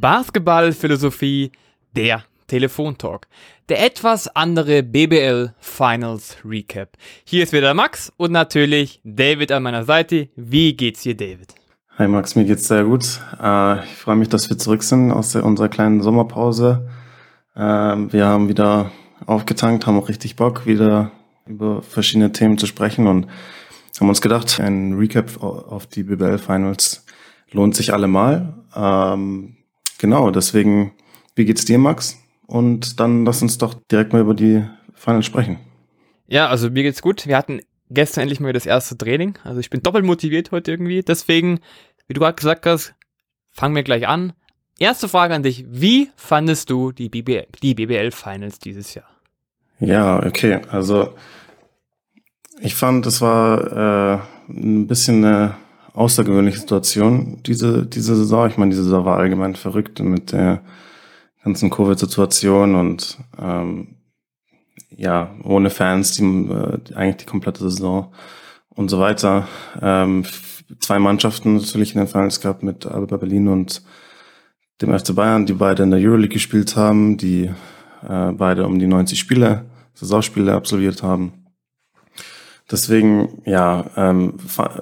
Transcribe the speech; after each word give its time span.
Basketballphilosophie, 0.00 1.52
der 1.94 2.24
Telefontalk. 2.46 3.26
Der 3.68 3.84
etwas 3.84 4.34
andere 4.34 4.82
BBL 4.82 5.52
Finals 5.60 6.38
Recap. 6.42 6.96
Hier 7.24 7.42
ist 7.42 7.52
wieder 7.52 7.74
Max 7.74 8.10
und 8.16 8.32
natürlich 8.32 9.02
David 9.04 9.52
an 9.52 9.62
meiner 9.62 9.84
Seite. 9.84 10.30
Wie 10.36 10.74
geht's 10.74 11.02
dir, 11.02 11.14
David? 11.14 11.54
Hi 11.98 12.08
Max, 12.08 12.34
mir 12.34 12.44
geht's 12.44 12.66
sehr 12.66 12.84
gut. 12.84 13.20
Äh, 13.42 13.84
ich 13.84 13.90
freue 13.90 14.16
mich, 14.16 14.30
dass 14.30 14.48
wir 14.48 14.56
zurück 14.56 14.82
sind 14.82 15.12
aus 15.12 15.36
unserer 15.36 15.68
kleinen 15.68 16.00
Sommerpause. 16.00 16.88
Äh, 17.54 17.60
wir 17.60 18.24
haben 18.24 18.48
wieder 18.48 18.90
aufgetankt, 19.26 19.86
haben 19.86 19.98
auch 19.98 20.08
richtig 20.08 20.34
Bock, 20.34 20.64
wieder 20.64 21.12
über 21.46 21.82
verschiedene 21.82 22.32
Themen 22.32 22.56
zu 22.56 22.66
sprechen 22.66 23.06
und 23.06 23.26
haben 24.00 24.08
uns 24.08 24.22
gedacht, 24.22 24.60
ein 24.60 24.94
Recap 24.94 25.42
auf 25.42 25.86
die 25.86 26.04
BBL 26.04 26.38
Finals 26.38 27.04
lohnt 27.52 27.76
sich 27.76 27.92
allemal. 27.92 28.54
Ähm, 28.74 29.56
genau, 30.00 30.30
deswegen, 30.30 30.92
wie 31.36 31.44
geht's 31.44 31.64
dir, 31.64 31.78
Max? 31.78 32.18
Und 32.46 32.98
dann 32.98 33.24
lass 33.24 33.42
uns 33.42 33.58
doch 33.58 33.74
direkt 33.92 34.12
mal 34.12 34.22
über 34.22 34.34
die 34.34 34.64
Finals 34.94 35.26
sprechen. 35.26 35.58
Ja, 36.26 36.48
also 36.48 36.70
mir 36.70 36.82
geht's 36.82 37.02
gut. 37.02 37.26
Wir 37.26 37.36
hatten 37.36 37.60
gestern 37.90 38.22
endlich 38.22 38.40
mal 38.40 38.52
das 38.52 38.66
erste 38.66 38.98
Training. 38.98 39.38
Also 39.44 39.60
ich 39.60 39.70
bin 39.70 39.82
doppelt 39.82 40.04
motiviert 40.04 40.50
heute 40.50 40.72
irgendwie. 40.72 41.02
Deswegen, 41.02 41.60
wie 42.08 42.14
du 42.14 42.20
gerade 42.20 42.36
gesagt 42.36 42.66
hast, 42.66 42.94
fangen 43.52 43.74
wir 43.74 43.82
gleich 43.82 44.08
an. 44.08 44.32
Erste 44.78 45.08
Frage 45.08 45.34
an 45.34 45.42
dich. 45.42 45.64
Wie 45.68 46.10
fandest 46.16 46.70
du 46.70 46.90
die 46.90 47.08
BBL, 47.08 47.46
die 47.62 47.74
BBL 47.74 48.10
Finals 48.10 48.58
dieses 48.58 48.94
Jahr? 48.94 49.08
Ja, 49.78 50.24
okay. 50.24 50.60
Also 50.70 51.14
ich 52.60 52.74
fand, 52.74 53.06
es 53.06 53.20
war 53.20 54.18
äh, 54.18 54.52
ein 54.52 54.86
bisschen 54.86 55.24
eine 55.24 55.56
außergewöhnliche 55.94 56.58
Situation, 56.58 57.42
diese, 57.44 57.86
diese 57.86 58.16
Saison. 58.16 58.48
Ich 58.48 58.56
meine, 58.56 58.70
diese 58.70 58.84
Saison 58.84 59.04
war 59.04 59.18
allgemein 59.18 59.56
verrückt 59.56 60.00
mit 60.00 60.32
der 60.32 60.62
ganzen 61.44 61.70
Covid-Situation 61.70 62.74
und 62.74 63.18
ähm, 63.40 63.96
ja, 64.90 65.34
ohne 65.44 65.70
Fans, 65.70 66.12
die, 66.12 66.24
äh, 66.24 66.78
eigentlich 66.94 67.16
die 67.18 67.26
komplette 67.26 67.62
Saison 67.62 68.12
und 68.68 68.90
so 68.90 68.98
weiter. 68.98 69.48
Ähm, 69.80 70.24
zwei 70.78 70.98
Mannschaften 70.98 71.56
natürlich 71.56 71.94
in 71.94 72.00
den 72.00 72.08
Finals 72.08 72.40
gehabt 72.40 72.62
mit 72.62 72.86
Alba 72.86 73.16
Berlin 73.16 73.48
und 73.48 73.82
dem 74.80 74.96
FC 74.96 75.14
Bayern, 75.14 75.46
die 75.46 75.52
beide 75.52 75.82
in 75.82 75.90
der 75.90 76.00
Euroleague 76.00 76.34
gespielt 76.34 76.76
haben, 76.76 77.16
die 77.16 77.50
äh, 78.08 78.32
beide 78.32 78.66
um 78.66 78.78
die 78.78 78.86
90 78.86 79.18
Spiele, 79.18 79.66
Saisonspiele 79.94 80.54
absolviert 80.54 81.02
haben. 81.02 81.39
Deswegen, 82.70 83.42
ja, 83.46 83.90
ähm, 83.96 84.34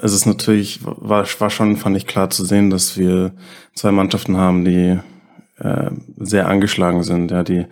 es 0.03 0.12
ist 0.12 0.27
natürlich, 0.27 0.81
war, 0.84 1.27
war 1.39 1.50
schon, 1.50 1.77
fand 1.77 1.97
ich 1.97 2.06
klar 2.06 2.28
zu 2.28 2.44
sehen, 2.44 2.69
dass 2.69 2.98
wir 2.98 3.33
zwei 3.75 3.92
Mannschaften 3.92 4.36
haben, 4.36 4.64
die 4.64 4.98
äh, 5.58 5.91
sehr 6.19 6.48
angeschlagen 6.48 7.03
sind, 7.03 7.31
ja, 7.31 7.42
die 7.42 7.66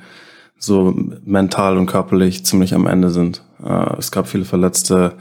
so 0.59 0.95
mental 1.25 1.77
und 1.77 1.87
körperlich 1.87 2.47
ziemlich 2.47 2.75
am 2.75 2.87
Ende 2.87 3.11
sind. 3.11 3.43
Äh, 3.63 3.99
es 3.99 4.11
gab 4.11 4.27
viele 4.27 4.47
Verletzte 4.47 5.19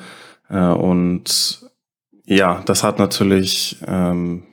äh, 0.49 0.67
und 0.67 1.61
ja, 2.25 2.61
das 2.65 2.83
hat 2.83 2.97
natürlich 2.97 3.77
ähm, 3.85 4.43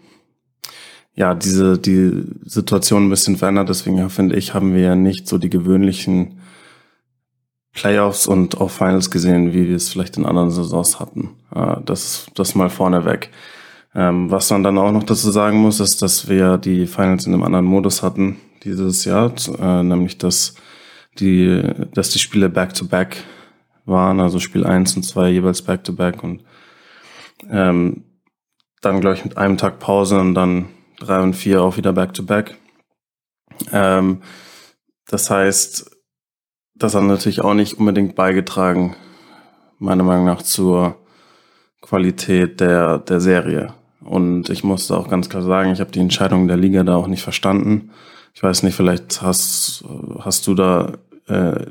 ja 1.15 1.35
diese 1.35 1.79
die 1.79 2.25
Situation 2.45 3.07
ein 3.07 3.11
bisschen 3.11 3.37
verändert. 3.37 3.69
Deswegen 3.69 4.11
finde 4.11 4.37
ich, 4.37 4.55
haben 4.55 4.75
wir 4.75 4.83
ja 4.83 4.97
nicht 4.97 5.29
so 5.29 5.39
die 5.39 5.51
gewöhnlichen 5.51 6.42
Playoffs 7.73 8.27
und 8.27 8.61
auch 8.61 8.71
Finals 8.71 9.11
gesehen, 9.11 9.53
wie 9.53 9.69
wir 9.69 9.77
es 9.77 9.89
vielleicht 9.89 10.17
in 10.17 10.27
anderen 10.27 10.51
Saisons 10.51 11.01
hatten. 11.01 11.31
Das, 11.85 12.27
das 12.35 12.55
mal 12.55 12.69
vorneweg. 12.69 13.31
Ähm, 13.95 14.31
was 14.31 14.51
man 14.51 14.63
dann 14.63 14.79
auch 14.79 14.93
noch 14.93 15.05
dazu 15.05 15.31
sagen 15.31 15.59
muss, 15.59 15.81
ist, 15.81 16.01
dass 16.01 16.29
wir 16.29 16.59
die 16.59 16.87
Finals 16.87 17.27
in 17.27 17.35
einem 17.35 17.43
anderen 17.43 17.67
Modus 17.67 18.03
hatten 18.03 18.39
dieses 18.65 19.05
Jahr, 19.05 19.33
äh, 19.59 19.83
nämlich 19.83 20.19
dass 20.19 20.55
die, 21.19 21.63
dass 21.93 22.11
die 22.11 22.19
Spiele 22.19 22.49
back-to-back 22.49 23.17
-back 23.17 23.17
waren, 23.85 24.21
also 24.21 24.39
Spiel 24.39 24.65
1 24.65 24.97
und 24.97 25.03
2 25.03 25.31
jeweils 25.31 25.63
back-to-back 25.63 26.17
-back 26.17 26.23
und 26.23 26.45
ähm, 27.51 28.05
dann, 28.81 29.01
glaube 29.01 29.17
ich, 29.17 29.25
mit 29.25 29.37
einem 29.37 29.59
Tag 29.59 29.79
Pause 29.79 30.19
und 30.19 30.35
dann 30.35 30.69
drei 30.99 31.21
und 31.21 31.35
vier 31.35 31.63
auch 31.63 31.77
wieder 31.77 31.93
back-to-back. 31.93 32.51
-back. 32.51 33.73
Ähm, 33.73 34.23
das 35.07 35.29
heißt, 35.29 35.92
das 36.83 36.95
hat 36.95 37.05
natürlich 37.05 37.43
auch 37.43 37.55
nicht 37.55 37.79
unbedingt 37.79 38.17
beigetragen, 38.17 38.97
meiner 39.79 40.03
Meinung 40.03 40.25
nach, 40.25 40.43
zur 40.43 40.97
Qualität 41.81 42.61
der, 42.61 42.99
der 42.99 43.21
Serie. 43.21 43.75
Und 44.01 44.51
ich 44.51 44.65
musste 44.65 44.97
auch 44.97 45.09
ganz 45.09 45.29
klar 45.29 45.43
sagen, 45.43 45.73
ich 45.73 45.81
habe 45.81 45.93
die 45.93 46.01
Entscheidung 46.01 46.49
der 46.49 46.57
Liga 46.57 46.83
da 46.83 46.97
auch 46.97 47.07
nicht 47.07 47.23
verstanden. 47.23 47.91
Ich 48.35 48.43
weiß 48.43 48.65
nicht, 48.65 48.75
vielleicht 48.75 49.23
hast, 49.23 49.85
hast 50.19 50.47
du 50.47 50.55
da 50.55 50.95
äh, 51.29 51.67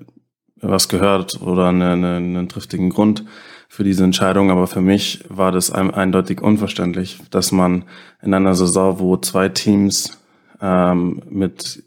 was 0.61 0.87
gehört 0.87 1.41
oder 1.41 1.67
eine, 1.67 1.91
eine, 1.91 2.15
einen 2.17 2.47
triftigen 2.47 2.89
Grund 2.89 3.25
für 3.67 3.83
diese 3.83 4.03
Entscheidung, 4.03 4.51
aber 4.51 4.67
für 4.67 4.81
mich 4.81 5.23
war 5.27 5.51
das 5.51 5.71
ein, 5.71 5.91
eindeutig 5.91 6.41
unverständlich, 6.41 7.19
dass 7.31 7.51
man 7.51 7.85
in 8.21 8.33
einer 8.33 8.53
Saison, 8.53 8.99
wo 8.99 9.17
zwei 9.17 9.49
Teams 9.49 10.21
ähm, 10.61 11.21
mit 11.29 11.83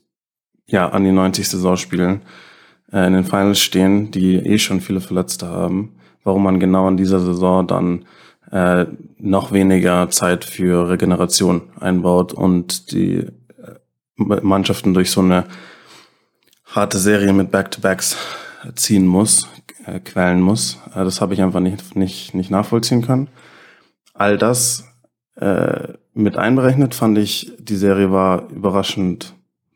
ja 0.67 0.89
an 0.89 1.05
die 1.05 1.13
90 1.13 1.49
Saison 1.49 1.77
spielen, 1.77 2.17
äh, 2.17 2.44
in 2.95 3.13
den 3.13 3.25
Finals 3.25 3.59
stehen, 3.59 4.11
die 4.11 4.37
eh 4.37 4.59
schon 4.59 4.81
viele 4.81 5.01
Verletzte 5.01 5.49
haben, 5.49 5.97
warum 6.23 6.45
man 6.45 6.61
genau 6.61 6.87
in 6.89 6.97
dieser 6.97 7.19
Saison 7.19 7.67
dann 7.67 8.05
äh, 8.53 8.87
noch 9.19 9.51
weniger 9.51 10.11
Zeit 10.11 10.45
für 10.45 10.89
Regeneration 10.89 11.63
einbaut 11.81 12.33
und 12.33 12.93
die 12.93 13.17
äh, 13.19 13.31
Mannschaften 14.17 14.95
durch 14.95 15.11
so 15.11 15.23
eine 15.23 15.45
harte 16.67 16.99
Serie 16.99 17.33
mit 17.33 17.51
Back-to-Backs 17.51 18.17
ziehen 18.77 19.07
muss, 19.07 19.49
äh, 19.87 19.99
quälen 20.01 20.41
muss. 20.41 20.79
Äh, 20.95 21.05
das 21.05 21.21
habe 21.21 21.35
ich 21.35 21.43
einfach 21.43 21.61
nicht, 21.61 21.97
nicht, 21.97 22.35
nicht 22.35 22.51
nachvollziehen 22.51 23.03
können. 23.03 23.29
All 24.13 24.39
das 24.39 24.85
äh, 25.37 25.95
mit 26.13 26.37
einberechnet 26.37 26.95
fand 26.95 27.19
ich, 27.19 27.53
die 27.59 27.77
Serie 27.77 28.13
war 28.13 28.49
überraschend 28.51 29.35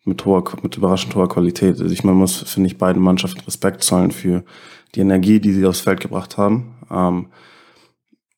mit 0.08 0.24
hoher, 0.24 0.42
mit 0.62 0.76
überraschend 0.76 1.14
hoher 1.14 1.28
Qualität. 1.28 1.80
Also 1.80 1.92
ich, 1.92 2.04
man 2.04 2.14
muss, 2.14 2.42
finde 2.42 2.68
ich, 2.68 2.78
beiden 2.78 3.02
Mannschaften 3.02 3.40
Respekt 3.40 3.82
zollen 3.82 4.10
für 4.10 4.42
die 4.94 5.00
Energie, 5.00 5.40
die 5.40 5.52
sie 5.52 5.66
aufs 5.66 5.80
Feld 5.80 6.00
gebracht 6.00 6.36
haben. 6.36 6.74
Ähm, 6.90 7.26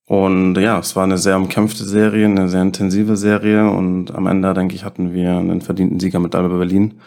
und 0.07 0.57
ja, 0.57 0.81
es 0.81 0.97
war 0.97 1.05
eine 1.05 1.19
sehr 1.19 1.37
umkämpfte 1.37 1.85
Serie, 1.85 2.27
eine 2.27 2.49
sehr 2.49 2.63
intensive 2.63 3.17
Serie 3.17 3.71
und 3.71 4.13
am 4.13 4.27
Ende, 4.27 4.53
denke 4.55 4.75
ich, 4.75 4.85
hatten 4.85 5.13
wir 5.13 5.37
einen 5.37 5.61
verdienten 5.61 6.01
Sieger 6.01 6.19
mit 6.19 6.35
Alba 6.35 6.57
Berlin. 6.57 7.01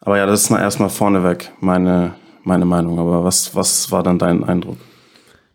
Aber 0.00 0.18
ja, 0.18 0.26
das 0.26 0.42
ist 0.42 0.50
mal 0.50 0.60
erstmal 0.60 0.90
vorneweg 0.90 1.50
meine, 1.60 2.16
meine 2.42 2.66
Meinung. 2.66 2.98
Aber 2.98 3.24
was, 3.24 3.56
was 3.56 3.90
war 3.90 4.02
dann 4.02 4.18
dein 4.18 4.44
Eindruck? 4.44 4.76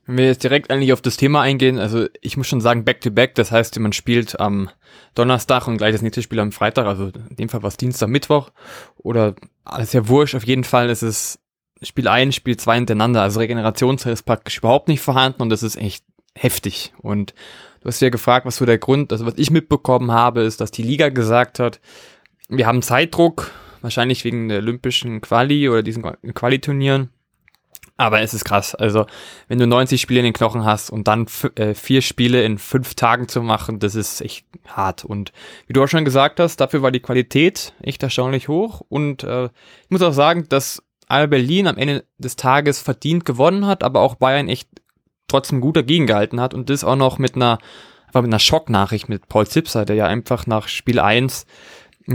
Wenn 0.10 0.18
wir 0.18 0.26
jetzt 0.26 0.44
direkt 0.44 0.72
eigentlich 0.72 0.92
auf 0.92 1.04
das 1.04 1.18
Thema 1.18 1.44
eingehen, 1.44 1.78
also 1.78 2.08
ich 2.22 2.36
muss 2.36 2.48
schon 2.48 2.62
sagen, 2.62 2.84
back-to-back, 2.84 3.30
-back, 3.30 3.36
das 3.36 3.52
heißt, 3.52 3.78
man 3.78 3.94
spielt 3.94 4.40
am 4.40 4.72
Donnerstag 5.14 5.68
und 5.68 5.78
gleich 5.78 5.92
das 5.92 6.02
nächste 6.02 6.24
Spiel 6.24 6.40
am 6.40 6.52
Freitag, 6.52 6.88
also 6.88 7.12
in 7.30 7.36
dem 7.36 7.48
Fall 7.48 7.62
war 7.62 7.68
es 7.68 7.78
Dienstag, 7.78 8.10
Mittwoch. 8.10 8.50
Oder 8.98 9.36
alles 9.66 9.94
ja 9.94 10.08
wurscht, 10.08 10.34
auf 10.34 10.48
jeden 10.48 10.64
Fall 10.64 10.90
ist 10.90 11.04
es 11.04 11.38
Spiel 11.84 12.08
1, 12.08 12.34
Spiel 12.34 12.58
2 12.58 12.78
hintereinander, 12.78 13.22
also 13.22 13.40
Regenerationszeit 13.40 14.12
ist 14.14 14.24
praktisch 14.24 14.58
überhaupt 14.58 14.88
nicht 14.88 15.02
vorhanden 15.02 15.44
und 15.44 15.52
das 15.52 15.62
ist 15.62 15.76
echt 15.76 16.04
heftig. 16.34 16.92
Und 17.04 17.36
du 17.82 17.88
hast 17.88 18.02
ja 18.02 18.10
gefragt, 18.10 18.48
was 18.48 18.56
so 18.56 18.66
der 18.66 18.80
Grund, 18.80 19.12
also 19.12 19.28
was 19.28 19.38
ich 19.38 19.52
mitbekommen 19.52 20.12
habe, 20.12 20.42
ist, 20.42 20.60
dass 20.60 20.72
die 20.72 20.82
Liga 20.82 21.10
gesagt 21.10 21.60
hat, 21.60 21.80
wir 22.48 22.66
haben 22.66 22.82
Zeitdruck, 22.82 23.52
wahrscheinlich 23.82 24.26
wegen 24.26 24.50
der 24.50 24.58
olympischen 24.58 25.22
Quali 25.22 25.70
oder 25.70 25.84
diesen 25.84 26.02
Quali-Turnieren 26.02 27.12
aber 28.00 28.22
es 28.22 28.34
ist 28.34 28.46
krass. 28.46 28.76
Also, 28.76 29.08
wenn 29.50 29.60
du 29.60 29.68
90 29.68 30.00
Spiele 30.00 30.22
in 30.22 30.24
den 30.24 30.34
Knochen 30.34 30.64
hast 30.64 30.90
und 30.90 31.10
dann 31.10 31.28
äh, 31.56 31.74
vier 31.74 32.02
Spiele 32.02 32.44
in 32.44 32.58
fünf 32.58 32.96
Tagen 32.96 33.28
zu 33.28 33.42
machen, 33.42 33.80
das 33.80 33.94
ist 33.94 34.22
echt 34.22 34.46
hart. 34.68 35.04
Und 35.04 35.34
wie 35.68 35.74
du 35.74 35.84
auch 35.84 35.88
schon 35.88 36.06
gesagt 36.06 36.40
hast, 36.40 36.58
dafür 36.62 36.82
war 36.82 36.92
die 36.92 37.02
Qualität 37.02 37.74
echt 37.82 38.02
erstaunlich 38.02 38.48
hoch. 38.48 38.82
Und 38.88 39.26
äh, 39.26 39.46
ich 39.48 39.90
muss 39.90 40.02
auch 40.02 40.14
sagen, 40.14 40.48
dass 40.48 40.82
Al 41.08 41.28
Berlin 41.28 41.68
am 41.68 41.78
Ende 41.78 42.06
des 42.18 42.38
Tages 42.38 42.82
verdient 42.82 43.26
gewonnen 43.26 43.68
hat, 43.68 43.84
aber 43.84 44.00
auch 44.00 44.16
Bayern 44.16 44.48
echt 44.48 44.70
trotzdem 45.28 45.60
gut 45.60 45.76
dagegen 45.76 46.08
gehalten 46.08 46.40
hat. 46.40 46.54
Und 46.54 46.70
das 46.70 46.86
auch 46.86 46.96
noch 46.96 47.18
mit 47.18 47.36
einer, 47.36 47.60
einfach 48.08 48.22
mit 48.22 48.32
einer 48.32 48.40
Schocknachricht 48.40 49.10
mit 49.10 49.28
Paul 49.28 49.46
Zipser, 49.46 49.84
der 49.84 49.98
ja 49.98 50.08
einfach 50.08 50.48
nach 50.48 50.70
Spiel 50.70 51.02
1 51.02 51.46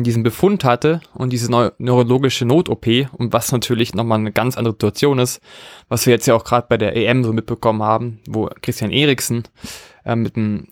diesen 0.03 0.23
Befund 0.23 0.65
hatte 0.65 1.01
und 1.15 1.33
diese 1.33 1.51
neu 1.51 1.71
neurologische 1.79 2.45
Not-OP 2.45 2.87
und 3.13 3.33
was 3.33 3.53
natürlich 3.53 3.95
nochmal 3.95 4.19
eine 4.19 4.33
ganz 4.33 4.57
andere 4.57 4.73
Situation 4.73 5.19
ist, 5.19 5.41
was 5.89 6.07
wir 6.07 6.13
jetzt 6.13 6.27
ja 6.27 6.35
auch 6.35 6.45
gerade 6.45 6.67
bei 6.69 6.77
der 6.77 6.97
EM 6.97 7.23
so 7.23 7.33
mitbekommen 7.33 7.83
haben, 7.83 8.21
wo 8.27 8.49
Christian 8.61 8.91
Eriksen 8.91 9.45
äh, 10.05 10.17
mit 10.17 10.37
einem 10.37 10.69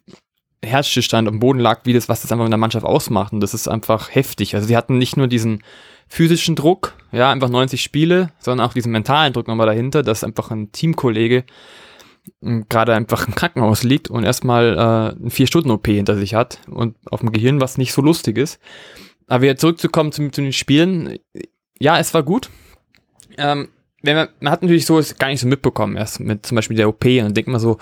Herzstillstand 0.64 1.28
am 1.28 1.40
Boden 1.40 1.58
lag, 1.58 1.80
wie 1.84 1.92
das, 1.92 2.08
was 2.08 2.22
das 2.22 2.32
einfach 2.32 2.44
in 2.44 2.50
der 2.50 2.58
Mannschaft 2.58 2.86
ausmacht 2.86 3.32
und 3.32 3.40
das 3.40 3.54
ist 3.54 3.68
einfach 3.68 4.14
heftig. 4.14 4.54
Also 4.54 4.66
sie 4.66 4.76
hatten 4.76 4.98
nicht 4.98 5.16
nur 5.16 5.28
diesen 5.28 5.62
physischen 6.08 6.56
Druck, 6.56 6.94
ja, 7.10 7.30
einfach 7.30 7.48
90 7.48 7.82
Spiele, 7.82 8.32
sondern 8.38 8.66
auch 8.66 8.74
diesen 8.74 8.92
mentalen 8.92 9.32
Druck 9.32 9.48
nochmal 9.48 9.66
dahinter, 9.66 10.02
dass 10.02 10.24
einfach 10.24 10.50
ein 10.50 10.70
Teamkollege 10.72 11.44
ähm, 12.42 12.66
gerade 12.68 12.94
einfach 12.94 13.26
im 13.26 13.34
Krankenhaus 13.34 13.82
liegt 13.82 14.10
und 14.10 14.24
erstmal 14.24 14.74
äh, 14.74 15.20
eine 15.20 15.30
Vier-Stunden-OP 15.30 15.86
hinter 15.86 16.16
sich 16.16 16.34
hat 16.34 16.60
und 16.68 16.96
auf 17.10 17.20
dem 17.20 17.32
Gehirn 17.32 17.60
was 17.60 17.78
nicht 17.78 17.92
so 17.92 18.02
lustig 18.02 18.38
ist. 18.38 18.60
Aber 19.32 19.44
wieder 19.44 19.56
zurückzukommen 19.56 20.12
zu, 20.12 20.30
zu 20.30 20.42
den 20.42 20.52
Spielen. 20.52 21.18
Ja, 21.78 21.98
es 21.98 22.12
war 22.12 22.22
gut. 22.22 22.50
Ähm, 23.38 23.70
wenn 24.02 24.14
man, 24.14 24.28
man 24.40 24.52
hat 24.52 24.60
natürlich 24.60 24.84
so 24.84 25.00
gar 25.18 25.28
nicht 25.28 25.40
so 25.40 25.48
mitbekommen, 25.48 25.96
erst 25.96 26.20
mit 26.20 26.44
zum 26.44 26.56
Beispiel 26.56 26.76
der 26.76 26.86
OP 26.90 27.02
und 27.06 27.18
dann 27.22 27.32
denkt 27.34 27.48
man 27.48 27.58
so, 27.58 27.78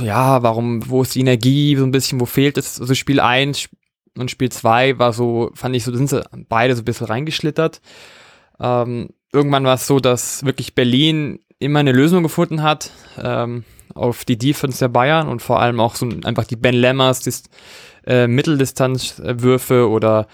ja, 0.00 0.42
warum, 0.42 0.88
wo 0.88 1.02
ist 1.02 1.14
die 1.14 1.20
Energie 1.20 1.76
so 1.76 1.84
ein 1.84 1.90
bisschen, 1.90 2.18
wo 2.18 2.24
fehlt 2.24 2.56
es? 2.56 2.80
Also 2.80 2.94
Spiel 2.94 3.20
1 3.20 3.68
und 4.16 4.30
Spiel 4.30 4.50
2 4.50 4.98
war 4.98 5.12
so, 5.12 5.50
fand 5.52 5.76
ich 5.76 5.84
so, 5.84 5.94
sind 5.94 6.08
sie 6.08 6.24
beide 6.48 6.74
so 6.74 6.80
ein 6.80 6.86
bisschen 6.86 7.06
reingeschlittert. 7.08 7.82
Ähm, 8.58 9.10
irgendwann 9.34 9.64
war 9.64 9.74
es 9.74 9.86
so, 9.86 10.00
dass 10.00 10.46
wirklich 10.46 10.74
Berlin 10.74 11.40
immer 11.58 11.80
eine 11.80 11.92
Lösung 11.92 12.22
gefunden 12.22 12.62
hat 12.62 12.90
ähm, 13.22 13.64
auf 13.94 14.24
die 14.24 14.38
Defense 14.38 14.78
der 14.78 14.88
Bayern 14.88 15.28
und 15.28 15.42
vor 15.42 15.60
allem 15.60 15.78
auch 15.78 15.94
so 15.94 16.08
einfach 16.24 16.44
die 16.44 16.56
Ben 16.56 16.74
Lemmers, 16.74 17.20
die 17.20 17.32
äh, 18.10 18.26
Mitteldistanzwürfe 18.26 19.88
oder 19.88 20.26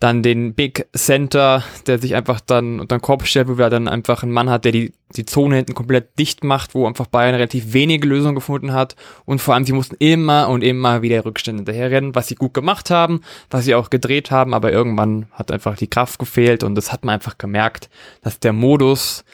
dann 0.00 0.22
den 0.22 0.54
Big 0.54 0.86
Center, 0.94 1.62
der 1.86 1.98
sich 1.98 2.14
einfach 2.14 2.40
dann 2.40 2.80
unter 2.80 2.98
den 2.98 3.00
Korb 3.00 3.26
stellt, 3.26 3.48
wo 3.48 3.56
wir 3.56 3.70
dann 3.70 3.88
einfach 3.88 4.22
einen 4.22 4.32
Mann 4.32 4.50
hat, 4.50 4.64
der 4.64 4.72
die, 4.72 4.92
die 5.16 5.24
Zone 5.24 5.56
hinten 5.56 5.74
komplett 5.74 6.18
dicht 6.18 6.42
macht, 6.42 6.74
wo 6.74 6.86
einfach 6.86 7.06
Bayern 7.06 7.34
relativ 7.34 7.72
wenige 7.72 8.06
Lösungen 8.06 8.34
gefunden 8.34 8.72
hat. 8.72 8.96
Und 9.24 9.40
vor 9.40 9.54
allem 9.54 9.64
sie 9.64 9.72
mussten 9.72 9.96
immer 10.00 10.48
und 10.48 10.62
immer 10.62 11.02
wieder 11.02 11.24
Rückstände 11.24 11.60
hinterherrennen, 11.60 12.14
was 12.14 12.26
sie 12.26 12.34
gut 12.34 12.52
gemacht 12.52 12.90
haben, 12.90 13.20
was 13.48 13.64
sie 13.64 13.76
auch 13.76 13.88
gedreht 13.88 14.30
haben, 14.30 14.52
aber 14.52 14.72
irgendwann 14.72 15.26
hat 15.30 15.52
einfach 15.52 15.76
die 15.76 15.88
Kraft 15.88 16.18
gefehlt 16.18 16.64
und 16.64 16.74
das 16.74 16.92
hat 16.92 17.04
man 17.04 17.14
einfach 17.14 17.38
gemerkt, 17.38 17.88
dass 18.22 18.40
der 18.40 18.52
Modus 18.52 19.24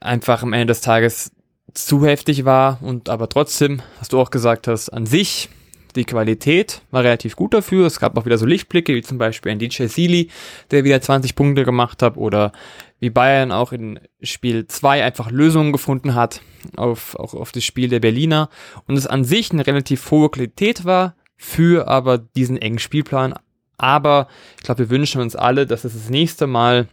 einfach 0.00 0.42
am 0.42 0.54
Ende 0.54 0.66
des 0.66 0.80
Tages 0.80 1.30
zu 1.74 2.06
heftig 2.06 2.44
war. 2.44 2.78
Und 2.82 3.10
aber 3.10 3.28
trotzdem, 3.28 3.82
was 3.98 4.08
du 4.08 4.18
auch 4.18 4.30
gesagt 4.30 4.66
hast, 4.66 4.88
an 4.88 5.06
sich 5.06 5.50
die 5.96 6.04
Qualität 6.04 6.82
war 6.90 7.04
relativ 7.04 7.36
gut 7.36 7.54
dafür. 7.54 7.86
Es 7.86 8.00
gab 8.00 8.16
auch 8.16 8.26
wieder 8.26 8.38
so 8.38 8.46
Lichtblicke, 8.46 8.94
wie 8.94 9.02
zum 9.02 9.18
Beispiel 9.18 9.52
ein 9.52 9.58
DJ 9.58 9.86
Sealy, 9.86 10.30
der 10.70 10.84
wieder 10.84 11.00
20 11.00 11.34
Punkte 11.34 11.64
gemacht 11.64 12.02
hat, 12.02 12.16
oder 12.16 12.52
wie 13.00 13.10
Bayern 13.10 13.52
auch 13.52 13.72
in 13.72 14.00
Spiel 14.22 14.66
2 14.66 15.04
einfach 15.04 15.30
Lösungen 15.30 15.72
gefunden 15.72 16.14
hat 16.14 16.42
auf, 16.76 17.14
auch 17.16 17.34
auf 17.34 17.52
das 17.52 17.64
Spiel 17.64 17.88
der 17.88 18.00
Berliner. 18.00 18.50
Und 18.86 18.96
es 18.96 19.06
an 19.06 19.24
sich 19.24 19.52
eine 19.52 19.66
relativ 19.66 20.10
hohe 20.10 20.30
Qualität 20.30 20.84
war 20.84 21.14
für 21.36 21.88
aber 21.88 22.18
diesen 22.18 22.56
engen 22.56 22.78
Spielplan. 22.78 23.34
Aber 23.76 24.26
ich 24.56 24.64
glaube, 24.64 24.80
wir 24.80 24.90
wünschen 24.90 25.20
uns 25.20 25.36
alle, 25.36 25.66
dass 25.66 25.84
es 25.84 25.92
das 25.94 26.10
nächste 26.10 26.46
Mal 26.46 26.88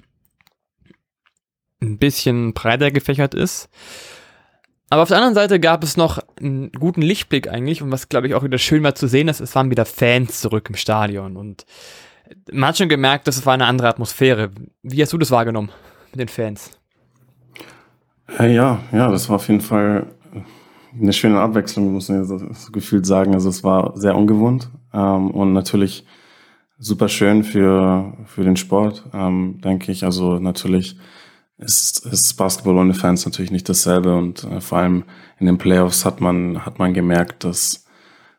ein 1.82 1.98
bisschen 1.98 2.54
breiter 2.54 2.92
gefächert 2.92 3.34
ist. 3.34 3.70
Aber 4.90 5.02
auf 5.02 5.08
der 5.08 5.18
anderen 5.18 5.34
Seite 5.34 5.60
gab 5.60 5.84
es 5.84 5.98
noch 5.98 6.20
einen 6.40 6.72
guten 6.72 7.02
Lichtblick 7.02 7.50
eigentlich 7.50 7.82
und 7.82 7.92
was, 7.92 8.08
glaube 8.10 8.28
ich, 8.28 8.36
auch 8.36 8.44
wieder 8.44 8.58
schön 8.58 8.84
war 8.84 8.96
zu 8.96 9.08
sehen 9.08 9.28
ist, 9.28 9.40
es 9.40 9.56
waren 9.56 9.72
wieder 9.72 9.86
Fans 9.86 10.42
zurück 10.42 10.70
im 10.70 10.76
Stadion 10.76 11.38
und 11.38 11.66
man 12.52 12.70
hat 12.70 12.78
schon 12.78 12.90
gemerkt, 12.90 13.28
dass 13.28 13.38
es 13.38 13.46
war 13.46 13.54
eine 13.54 13.66
andere 13.66 13.88
Atmosphäre. 13.88 14.52
Wie 14.84 15.02
hast 15.02 15.14
du 15.14 15.18
das 15.18 15.32
wahrgenommen 15.32 15.70
mit 16.12 16.20
den 16.20 16.28
Fans? 16.28 16.72
Äh, 18.40 18.54
ja, 18.54 18.80
ja, 18.92 19.12
das 19.12 19.30
war 19.30 19.36
auf 19.38 19.48
jeden 19.48 19.62
Fall 19.62 20.08
eine 21.00 21.14
schöne 21.14 21.40
Abwechslung, 21.40 21.92
muss 21.94 22.10
man 22.10 22.26
so, 22.26 22.38
so 22.38 22.72
gefühlt 22.72 23.06
sagen. 23.06 23.34
Also 23.34 23.50
es 23.50 23.64
war 23.64 23.98
sehr 23.98 24.16
ungewohnt 24.16 24.70
ähm, 24.94 25.32
und 25.32 25.54
natürlich 25.54 26.06
super 26.78 27.10
schön 27.10 27.44
für, 27.44 28.14
für 28.26 28.44
den 28.44 28.56
Sport, 28.56 29.06
ähm, 29.14 29.60
denke 29.64 29.92
ich. 29.92 30.04
Also 30.04 30.40
natürlich 30.40 30.98
ist, 31.58 32.06
ist 32.06 32.34
Basketball 32.34 32.78
ohne 32.78 32.94
Fans 32.94 33.26
natürlich 33.26 33.52
nicht 33.52 33.70
dasselbe 33.70 34.16
und 34.16 34.44
äh, 34.44 34.62
vor 34.62 34.80
allem 34.80 35.06
in 35.40 35.46
den 35.46 35.58
Playoffs 35.58 36.06
hat 36.06 36.22
man 36.22 36.66
hat 36.66 36.80
man 36.80 36.94
gemerkt, 36.94 37.44
dass 37.44 37.86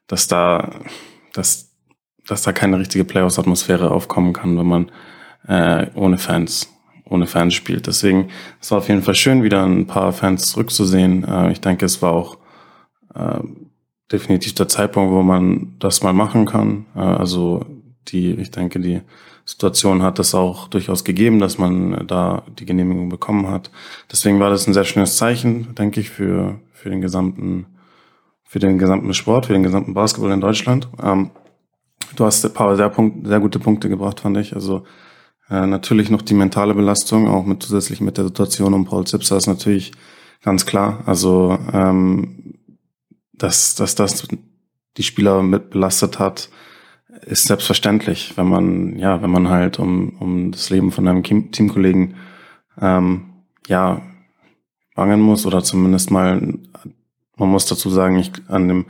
dass 0.07 0.27
da 0.29 0.81
dass 1.33 1.73
dass 2.27 2.43
da 2.43 2.53
keine 2.53 2.79
richtige 2.79 3.05
Playoffs-Atmosphäre 3.05 3.91
aufkommen 3.91 4.33
kann, 4.33 4.59
wenn 4.59 4.67
man 4.67 4.93
äh, 5.47 5.91
ohne 5.95 6.19
Fans 6.19 6.69
ohne 7.09 7.27
Fans 7.27 7.55
spielt. 7.55 7.87
Deswegen 7.87 8.31
es 8.61 8.71
war 8.71 8.79
auf 8.79 8.89
jeden 8.89 9.03
Fall 9.03 9.15
schön, 9.15 9.43
wieder 9.43 9.65
ein 9.65 9.87
paar 9.87 10.13
Fans 10.13 10.47
zurückzusehen. 10.47 11.25
Äh, 11.25 11.53
ich 11.53 11.61
denke, 11.61 11.87
es 11.87 12.03
war 12.03 12.13
auch 12.13 12.39
äh, 13.15 13.41
definitiv 14.13 14.55
der 14.55 14.69
Zeitpunkt, 14.69 15.13
wo 15.13 15.23
man 15.23 15.77
das 15.79 16.03
mal 16.03 16.13
machen 16.13 16.47
kann. 16.47 16.87
Äh, 16.95 17.01
also 17.01 17.65
die, 18.09 18.33
ich 18.33 18.51
denke, 18.51 18.81
die 18.81 19.01
Situation 19.47 20.03
hat 20.03 20.19
es 20.19 20.35
auch 20.35 20.67
durchaus 20.67 21.05
gegeben, 21.05 21.39
dass 21.39 21.57
man 21.57 22.07
da 22.09 22.43
die 22.59 22.67
Genehmigung 22.67 23.09
bekommen 23.09 23.49
hat. 23.49 23.71
Deswegen 24.11 24.41
war 24.41 24.51
das 24.51 24.67
ein 24.67 24.75
sehr 24.75 24.85
schönes 24.85 25.17
Zeichen, 25.17 25.73
denke 25.77 26.01
ich, 26.01 26.11
für, 26.11 26.61
für 26.73 26.91
den 26.91 27.01
gesamten, 27.01 27.67
für 28.43 28.59
den 28.59 28.77
gesamten 28.77 29.15
Sport, 29.15 29.47
für 29.47 29.53
den 29.53 29.63
gesamten 29.63 29.95
Basketball 29.95 30.33
in 30.33 30.41
Deutschland. 30.41 30.89
Ähm, 31.01 31.31
du 32.17 32.25
hast 32.25 32.45
ein 32.45 32.53
paar 32.53 32.75
sehr, 32.75 32.89
Punkt, 32.89 33.29
sehr 33.29 33.39
gute 33.39 33.61
Punkte 33.61 33.89
gebracht, 33.89 34.19
fand 34.19 34.37
ich. 34.37 34.53
Also 34.53 34.83
äh, 35.49 35.65
natürlich 35.65 36.11
noch 36.11 36.23
die 36.23 36.35
mentale 36.35 36.75
Belastung, 36.75 37.29
auch 37.29 37.47
mit 37.47 37.63
zusätzlich 37.63 38.01
mit 38.01 38.19
der 38.19 38.25
Situation 38.25 38.75
um 38.75 38.85
Paul 38.85 39.07
Zipser 39.07 39.37
ist 39.37 39.47
natürlich 39.47 39.93
ganz 40.43 40.67
klar. 40.67 41.05
Also 41.07 41.57
ähm, 41.73 42.55
dass, 43.33 43.77
dass 43.77 43.95
das 43.95 44.27
die 44.97 45.03
Spieler 45.05 45.43
mit 45.43 45.71
belastet 45.71 46.19
hat, 46.19 46.49
ist 47.27 47.47
selbstverständlich, 47.47 48.33
wenn 48.37 48.49
man, 48.49 48.97
ja, 48.99 49.21
wenn 49.21 49.31
man 49.31 49.49
halt 49.49 49.79
um, 49.79 50.11
um 50.21 50.53
das 50.53 50.71
Leben 50.71 50.93
von 50.93 51.07
einem 51.09 51.23
Teamkollegen 51.23 52.15
ähm, 52.81 53.27
ja 53.67 54.01
bangen 54.95 55.21
muss 55.21 55.45
oder 55.45 55.63
zumindest 55.63 56.11
mal, 56.11 56.41
man 57.37 57.49
muss 57.49 57.67
dazu 57.67 57.91
sagen, 57.91 58.17
ich 58.17 58.33
an 58.49 58.69
dem 58.69 58.87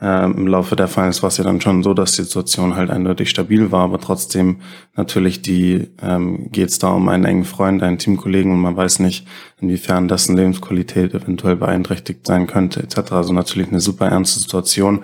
ähm, 0.00 0.34
im 0.36 0.46
Laufe 0.46 0.76
der 0.76 0.86
Finals 0.86 1.22
war 1.22 1.28
es 1.28 1.38
ja 1.38 1.44
dann 1.44 1.60
schon 1.60 1.82
so, 1.82 1.92
dass 1.92 2.12
die 2.12 2.22
Situation 2.22 2.76
halt 2.76 2.90
eindeutig 2.90 3.30
stabil 3.30 3.72
war, 3.72 3.82
aber 3.82 3.98
trotzdem 3.98 4.58
natürlich 4.94 5.42
die 5.42 5.88
ähm, 6.00 6.52
geht 6.52 6.68
es 6.68 6.78
da 6.78 6.90
um 6.90 7.08
einen 7.08 7.24
engen 7.24 7.44
Freund, 7.44 7.82
einen 7.82 7.98
Teamkollegen 7.98 8.52
und 8.52 8.60
man 8.60 8.76
weiß 8.76 9.00
nicht, 9.00 9.26
inwiefern 9.60 10.06
dessen 10.06 10.36
Lebensqualität 10.36 11.14
eventuell 11.14 11.56
beeinträchtigt 11.56 12.26
sein 12.26 12.46
könnte 12.46 12.80
etc. 12.80 13.12
Also 13.12 13.32
natürlich 13.32 13.68
eine 13.68 13.80
super 13.80 14.06
ernste 14.06 14.38
Situation 14.38 15.02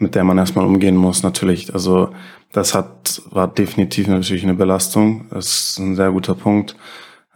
mit 0.00 0.14
der 0.14 0.24
man 0.24 0.38
erstmal 0.38 0.66
umgehen 0.66 0.96
muss, 0.96 1.22
natürlich. 1.22 1.72
Also 1.74 2.10
das 2.52 2.74
hat, 2.74 3.22
war 3.30 3.48
definitiv 3.48 4.08
natürlich 4.08 4.42
eine 4.42 4.54
Belastung. 4.54 5.26
Das 5.30 5.46
ist 5.46 5.78
ein 5.78 5.96
sehr 5.96 6.10
guter 6.10 6.34
Punkt. 6.34 6.76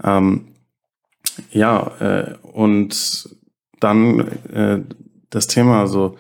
Ähm, 0.03 0.49
ja, 1.51 1.93
äh, 2.01 2.35
und 2.43 3.29
dann 3.81 4.21
äh, 4.53 4.81
das 5.31 5.47
Thema, 5.47 5.81
also 5.81 6.17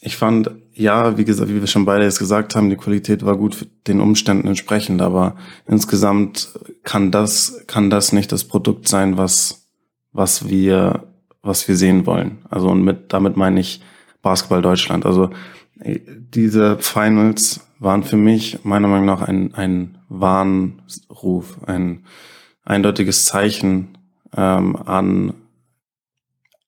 ich 0.00 0.16
fand, 0.16 0.50
ja, 0.72 1.18
wie 1.18 1.24
gesagt, 1.24 1.50
wie 1.50 1.60
wir 1.60 1.66
schon 1.66 1.84
beide 1.84 2.04
jetzt 2.04 2.18
gesagt 2.18 2.54
haben, 2.54 2.70
die 2.70 2.76
Qualität 2.76 3.24
war 3.24 3.36
gut 3.36 3.66
den 3.86 4.00
Umständen 4.00 4.48
entsprechend, 4.48 5.02
aber 5.02 5.36
insgesamt 5.66 6.48
kann 6.84 7.10
das, 7.10 7.64
kann 7.66 7.90
das 7.90 8.12
nicht 8.12 8.32
das 8.32 8.44
Produkt 8.44 8.88
sein, 8.88 9.18
was, 9.18 9.68
was 10.12 10.48
wir, 10.48 11.04
was 11.42 11.68
wir 11.68 11.76
sehen 11.76 12.06
wollen. 12.06 12.38
Also 12.48 12.68
und 12.68 12.82
mit, 12.82 13.12
damit 13.12 13.36
meine 13.36 13.60
ich, 13.60 13.82
Basketball 14.22 14.62
Deutschland. 14.62 15.06
Also 15.06 15.30
diese 15.84 16.78
Finals 16.78 17.66
waren 17.78 18.02
für 18.02 18.16
mich 18.16 18.64
meiner 18.64 18.88
Meinung 18.88 19.06
nach 19.06 19.22
ein, 19.22 19.54
ein 19.54 19.98
Warnruf, 20.08 21.58
ein 21.66 22.04
eindeutiges 22.64 23.24
Zeichen 23.24 23.96
ähm, 24.36 24.76
an, 24.76 25.34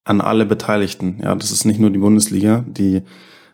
an 0.05 0.21
alle 0.21 0.47
Beteiligten. 0.47 1.21
Ja, 1.23 1.35
das 1.35 1.51
ist 1.51 1.65
nicht 1.65 1.79
nur 1.79 1.91
die 1.91 1.99
Bundesliga, 1.99 2.65
die 2.67 3.03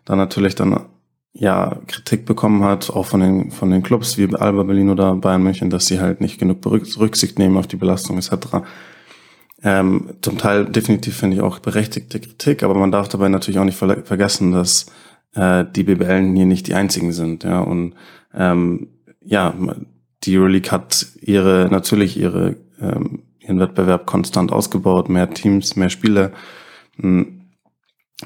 da 0.04 0.16
natürlich 0.16 0.54
dann 0.54 0.86
ja 1.32 1.76
Kritik 1.86 2.24
bekommen 2.24 2.64
hat, 2.64 2.90
auch 2.90 3.06
von 3.06 3.20
den 3.20 3.50
von 3.50 3.70
den 3.70 3.82
Clubs 3.82 4.16
wie 4.16 4.34
Alba 4.34 4.62
Berlin 4.62 4.90
oder 4.90 5.14
Bayern 5.14 5.42
München, 5.42 5.70
dass 5.70 5.86
sie 5.86 6.00
halt 6.00 6.20
nicht 6.20 6.38
genug 6.38 6.64
Rücksicht 6.64 7.38
nehmen 7.38 7.56
auf 7.56 7.66
die 7.66 7.76
Belastung 7.76 8.16
etc. 8.16 8.62
Ähm, 9.62 10.10
zum 10.22 10.38
Teil 10.38 10.66
definitiv 10.66 11.16
finde 11.16 11.36
ich 11.36 11.42
auch 11.42 11.58
berechtigte 11.58 12.20
Kritik, 12.20 12.62
aber 12.62 12.74
man 12.74 12.92
darf 12.92 13.08
dabei 13.08 13.28
natürlich 13.28 13.58
auch 13.58 13.64
nicht 13.64 13.78
ver 13.78 14.04
vergessen, 14.04 14.52
dass 14.52 14.86
äh, 15.34 15.64
die 15.74 15.84
BBL 15.84 16.32
hier 16.34 16.46
nicht 16.46 16.68
die 16.68 16.74
einzigen 16.74 17.12
sind. 17.12 17.44
Ja, 17.44 17.60
und 17.60 17.94
ähm, 18.34 18.88
ja, 19.24 19.54
die 20.24 20.38
Euroleague 20.38 20.70
hat 20.70 21.06
ihre 21.20 21.68
natürlich 21.70 22.16
ihre 22.16 22.56
ähm, 22.80 23.24
ihren 23.40 23.60
Wettbewerb 23.60 24.06
konstant 24.06 24.52
ausgebaut, 24.52 25.08
mehr 25.08 25.30
Teams, 25.30 25.74
mehr 25.74 25.90
Spiele. 25.90 26.32
Hm. 26.96 27.34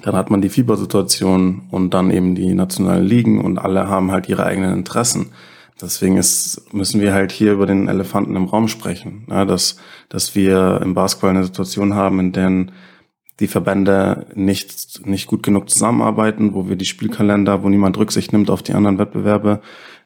Dann 0.03 0.17
hat 0.17 0.31
man 0.31 0.41
die 0.41 0.49
Fiebersituation 0.49 1.69
und 1.71 1.93
dann 1.93 2.11
eben 2.11 2.35
die 2.35 2.55
nationalen 2.55 3.05
Ligen 3.05 3.45
und 3.45 3.59
alle 3.59 3.89
haben 3.89 4.11
halt 4.11 4.27
ihre 4.29 4.47
eigenen 4.47 4.73
Interessen. 4.73 5.33
Deswegen 5.83 6.17
ist, 6.17 6.73
müssen 6.73 7.01
wir 7.01 7.13
halt 7.13 7.33
hier 7.33 7.53
über 7.53 7.67
den 7.67 7.89
Elefanten 7.89 8.37
im 8.37 8.45
Raum 8.45 8.69
sprechen, 8.69 9.27
ja, 9.29 9.45
dass, 9.45 9.77
dass 10.09 10.35
wir 10.35 10.81
im 10.83 10.95
Basketball 10.95 11.31
eine 11.31 11.45
Situation 11.45 11.95
haben, 11.95 12.21
in 12.21 12.33
der 12.33 12.67
die 13.41 13.49
Verbände 13.49 14.27
nicht, 14.35 15.07
nicht 15.07 15.27
gut 15.27 15.43
genug 15.43 15.69
zusammenarbeiten, 15.69 16.55
wo 16.55 16.69
wir 16.69 16.77
die 16.77 16.85
Spielkalender, 16.85 17.63
wo 17.63 17.69
niemand 17.69 17.99
Rücksicht 17.99 18.33
nimmt 18.33 18.51
auf 18.51 18.63
die 18.63 18.75
anderen 18.75 18.99
Wettbewerbe 18.99 19.61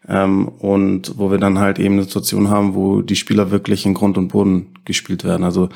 ähm, 0.09 0.49
und 0.49 1.19
wo 1.19 1.31
wir 1.31 1.39
dann 1.39 1.59
halt 1.59 1.79
eben 1.79 1.95
eine 1.95 2.05
Situation 2.05 2.49
haben, 2.49 2.75
wo 2.75 3.03
die 3.03 3.17
Spieler 3.17 3.51
wirklich 3.51 3.85
in 3.85 3.95
Grund 3.95 4.17
und 4.17 4.29
Boden 4.29 4.75
gespielt 4.85 5.25
werden. 5.25 5.45
Also 5.45 5.69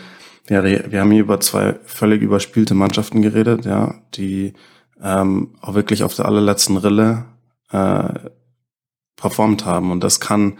wir, 0.47 0.65
wir 0.65 1.01
haben 1.01 1.11
hier 1.11 1.21
über 1.21 1.41
zwei 1.41 1.77
völlig 1.85 2.23
überspielte 2.23 2.75
Mannschaften 2.75 3.21
geredet, 3.21 3.67
ja, 3.67 3.95
die 4.15 4.55
ähm, 5.03 5.51
auch 5.61 5.75
wirklich 5.75 6.03
auf 6.03 6.15
der 6.15 6.27
allerletzten 6.27 6.77
Rille 6.77 7.27
äh, 7.73 8.15
performt 9.21 9.65
haben. 9.65 9.91
Und 9.91 10.03
das 10.03 10.19
kann, 10.21 10.59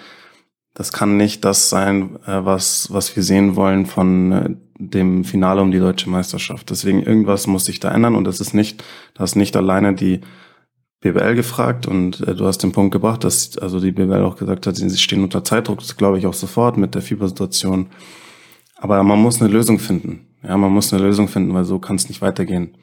das 0.75 0.93
kann 0.93 1.17
nicht 1.17 1.45
das 1.45 1.69
sein, 1.69 2.17
äh, 2.27 2.45
was, 2.45 2.93
was 2.93 3.17
wir 3.17 3.23
sehen 3.23 3.57
wollen 3.57 3.87
von 3.87 4.33
äh, 4.33 4.51
dem 4.79 5.25
Finale 5.25 5.61
um 5.61 5.71
die 5.71 5.79
deutsche 5.79 6.09
Meisterschaft. 6.09 6.71
Deswegen 6.71 7.03
irgendwas 7.03 7.47
muss 7.47 7.65
sich 7.65 7.81
da 7.81 7.91
ändern 7.91 8.15
und 8.15 8.25
das 8.25 8.41
ist 8.41 8.55
nicht, 8.55 8.83
das 9.15 9.31
ist 9.31 9.37
nicht 9.37 9.57
alleine 9.57 9.95
die 9.95 10.21
BWL 11.01 11.35
gefragt 11.35 11.87
und 11.87 12.21
äh, 12.27 12.35
du 12.35 12.47
hast 12.47 12.59
den 12.59 12.73
Punkt 12.73 12.93
gebracht, 12.93 13.25
dass 13.25 13.57
also 13.59 13.81
die 13.81 13.93
BWL 13.93 14.23
auch 14.23 14.37
gesagt 14.37 14.67
hat, 14.67 14.77
sie 14.77 14.97
stehen 14.97 15.23
unter 15.23 15.43
Zeitdruck. 15.43 15.79
Das 15.79 15.97
glaube 15.97 16.19
ich 16.19 16.27
auch 16.27 16.35
sofort 16.35 16.77
mit 16.77 16.95
der 16.95 17.03
Fiebersituation. 17.03 17.89
Aber 18.77 19.03
man 19.03 19.21
muss 19.21 19.41
eine 19.41 19.51
Lösung 19.51 19.79
finden. 19.79 20.27
Ja, 20.43 20.57
man 20.57 20.73
muss 20.73 20.93
eine 20.93 21.03
Lösung 21.03 21.29
finden, 21.29 21.53
weil 21.53 21.65
so 21.65 21.79
kann 21.79 21.97
es 21.97 22.09
nicht 22.09 22.23
weitergehen. 22.23 22.77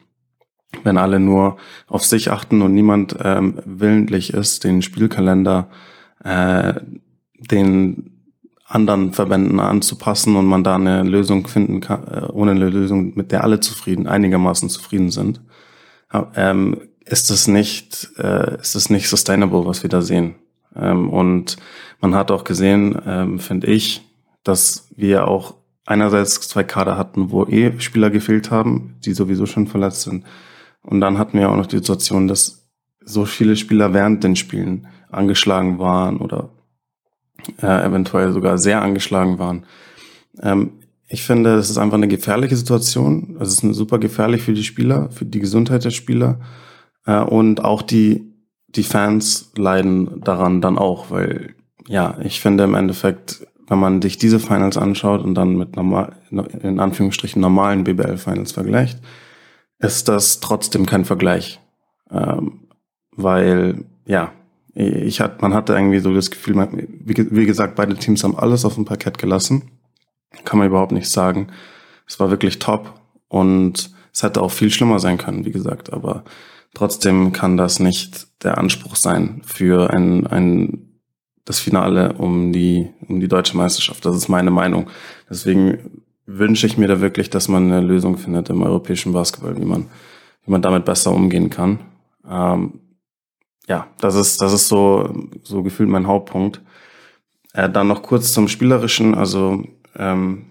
Wenn 0.84 0.98
alle 0.98 1.18
nur 1.18 1.56
auf 1.86 2.04
sich 2.04 2.30
achten 2.30 2.62
und 2.62 2.74
niemand 2.74 3.16
ähm, 3.22 3.60
willentlich 3.64 4.34
ist, 4.34 4.64
den 4.64 4.82
Spielkalender 4.82 5.68
äh, 6.24 6.74
den 7.38 8.18
anderen 8.66 9.12
Verbänden 9.12 9.60
anzupassen 9.60 10.36
und 10.36 10.46
man 10.46 10.62
da 10.62 10.74
eine 10.74 11.02
Lösung 11.02 11.46
finden 11.46 11.80
kann, 11.80 12.06
äh, 12.06 12.26
ohne 12.32 12.50
eine 12.50 12.68
Lösung, 12.68 13.14
mit 13.16 13.32
der 13.32 13.44
alle 13.44 13.60
zufrieden, 13.60 14.06
einigermaßen 14.06 14.68
zufrieden 14.68 15.10
sind, 15.10 15.40
ähm, 16.34 16.76
ist 17.04 17.30
es 17.30 17.48
nicht, 17.48 18.10
äh, 18.18 18.60
ist 18.60 18.74
es 18.74 18.90
nicht 18.90 19.08
sustainable, 19.08 19.64
was 19.64 19.82
wir 19.82 19.90
da 19.90 20.02
sehen. 20.02 20.34
Ähm, 20.76 21.08
und 21.08 21.56
man 22.00 22.14
hat 22.14 22.30
auch 22.30 22.44
gesehen, 22.44 23.00
ähm, 23.06 23.38
finde 23.38 23.68
ich, 23.68 24.02
dass 24.44 24.88
wir 24.96 25.26
auch 25.26 25.54
einerseits 25.86 26.40
zwei 26.40 26.64
Kader 26.64 26.98
hatten, 26.98 27.30
wo 27.30 27.46
eh 27.46 27.78
Spieler 27.80 28.10
gefehlt 28.10 28.50
haben, 28.50 28.96
die 29.04 29.14
sowieso 29.14 29.46
schon 29.46 29.66
verletzt 29.66 30.02
sind. 30.02 30.24
Und 30.82 31.00
dann 31.00 31.18
hatten 31.18 31.38
wir 31.38 31.50
auch 31.50 31.56
noch 31.56 31.66
die 31.66 31.78
Situation, 31.78 32.28
dass 32.28 32.68
so 33.04 33.24
viele 33.24 33.56
Spieler 33.56 33.94
während 33.94 34.22
den 34.24 34.36
Spielen 34.36 34.86
angeschlagen 35.10 35.78
waren 35.78 36.18
oder 36.18 36.50
äh, 37.62 37.84
eventuell 37.86 38.32
sogar 38.32 38.58
sehr 38.58 38.82
angeschlagen 38.82 39.38
waren. 39.38 39.64
Ähm, 40.40 40.72
ich 41.08 41.22
finde, 41.22 41.54
es 41.54 41.70
ist 41.70 41.78
einfach 41.78 41.96
eine 41.96 42.08
gefährliche 42.08 42.56
Situation. 42.56 43.38
Es 43.40 43.48
ist 43.48 43.60
super 43.74 43.98
gefährlich 43.98 44.42
für 44.42 44.52
die 44.52 44.64
Spieler, 44.64 45.10
für 45.10 45.24
die 45.24 45.40
Gesundheit 45.40 45.84
der 45.84 45.90
Spieler. 45.90 46.40
Äh, 47.06 47.20
und 47.20 47.64
auch 47.64 47.82
die, 47.82 48.34
die 48.68 48.82
Fans 48.82 49.52
leiden 49.56 50.20
daran 50.22 50.60
dann 50.60 50.76
auch, 50.76 51.10
weil, 51.10 51.54
ja, 51.86 52.18
ich 52.22 52.40
finde 52.40 52.64
im 52.64 52.74
Endeffekt, 52.74 53.46
wenn 53.66 53.78
man 53.78 54.02
sich 54.02 54.18
diese 54.18 54.38
Finals 54.38 54.76
anschaut 54.76 55.22
und 55.22 55.34
dann 55.34 55.56
mit 55.56 55.76
normal, 55.76 56.16
in 56.30 56.78
Anführungsstrichen 56.78 57.40
normalen 57.40 57.84
BBL-Finals 57.84 58.52
vergleicht, 58.52 58.98
ist 59.78 60.08
das 60.08 60.40
trotzdem 60.40 60.86
kein 60.86 61.04
Vergleich. 61.04 61.60
Ähm, 62.10 62.68
weil, 63.12 63.84
ja, 64.06 64.32
ich 64.74 65.20
hat, 65.20 65.42
man 65.42 65.54
hatte 65.54 65.74
irgendwie 65.74 65.98
so 65.98 66.14
das 66.14 66.30
Gefühl, 66.30 66.54
man, 66.54 66.70
wie, 66.72 67.14
wie 67.30 67.46
gesagt, 67.46 67.74
beide 67.74 67.96
Teams 67.96 68.22
haben 68.22 68.36
alles 68.36 68.64
auf 68.64 68.74
dem 68.74 68.84
Parkett 68.84 69.18
gelassen. 69.18 69.70
Kann 70.44 70.58
man 70.58 70.68
überhaupt 70.68 70.92
nicht 70.92 71.08
sagen. 71.08 71.48
Es 72.06 72.20
war 72.20 72.30
wirklich 72.30 72.58
top 72.58 72.94
und 73.28 73.90
es 74.12 74.22
hätte 74.22 74.40
auch 74.40 74.50
viel 74.50 74.70
schlimmer 74.70 74.98
sein 74.98 75.18
können, 75.18 75.44
wie 75.44 75.52
gesagt, 75.52 75.92
aber 75.92 76.24
trotzdem 76.74 77.32
kann 77.32 77.56
das 77.56 77.80
nicht 77.80 78.28
der 78.44 78.58
Anspruch 78.58 78.96
sein 78.96 79.42
für 79.44 79.90
ein, 79.90 80.26
ein 80.26 80.88
das 81.44 81.60
Finale 81.60 82.12
um 82.14 82.52
die, 82.52 82.90
um 83.08 83.20
die 83.20 83.28
deutsche 83.28 83.56
Meisterschaft. 83.56 84.04
Das 84.04 84.16
ist 84.16 84.28
meine 84.28 84.50
Meinung. 84.50 84.90
Deswegen 85.30 86.02
wünsche 86.28 86.66
ich 86.66 86.76
mir 86.76 86.88
da 86.88 87.00
wirklich, 87.00 87.30
dass 87.30 87.48
man 87.48 87.72
eine 87.72 87.80
Lösung 87.80 88.18
findet 88.18 88.50
im 88.50 88.62
europäischen 88.62 89.14
Basketball, 89.14 89.56
wie 89.56 89.64
man, 89.64 89.86
wie 90.44 90.50
man 90.50 90.60
damit 90.60 90.84
besser 90.84 91.12
umgehen 91.12 91.48
kann. 91.48 91.80
Ähm, 92.28 92.80
ja, 93.66 93.86
das 94.00 94.14
ist, 94.14 94.40
das 94.42 94.52
ist 94.52 94.68
so, 94.68 95.28
so 95.42 95.62
gefühlt 95.62 95.88
mein 95.88 96.06
Hauptpunkt. 96.06 96.60
Äh, 97.54 97.70
dann 97.70 97.88
noch 97.88 98.02
kurz 98.02 98.32
zum 98.34 98.46
Spielerischen. 98.46 99.14
Also, 99.14 99.64
ähm, 99.96 100.44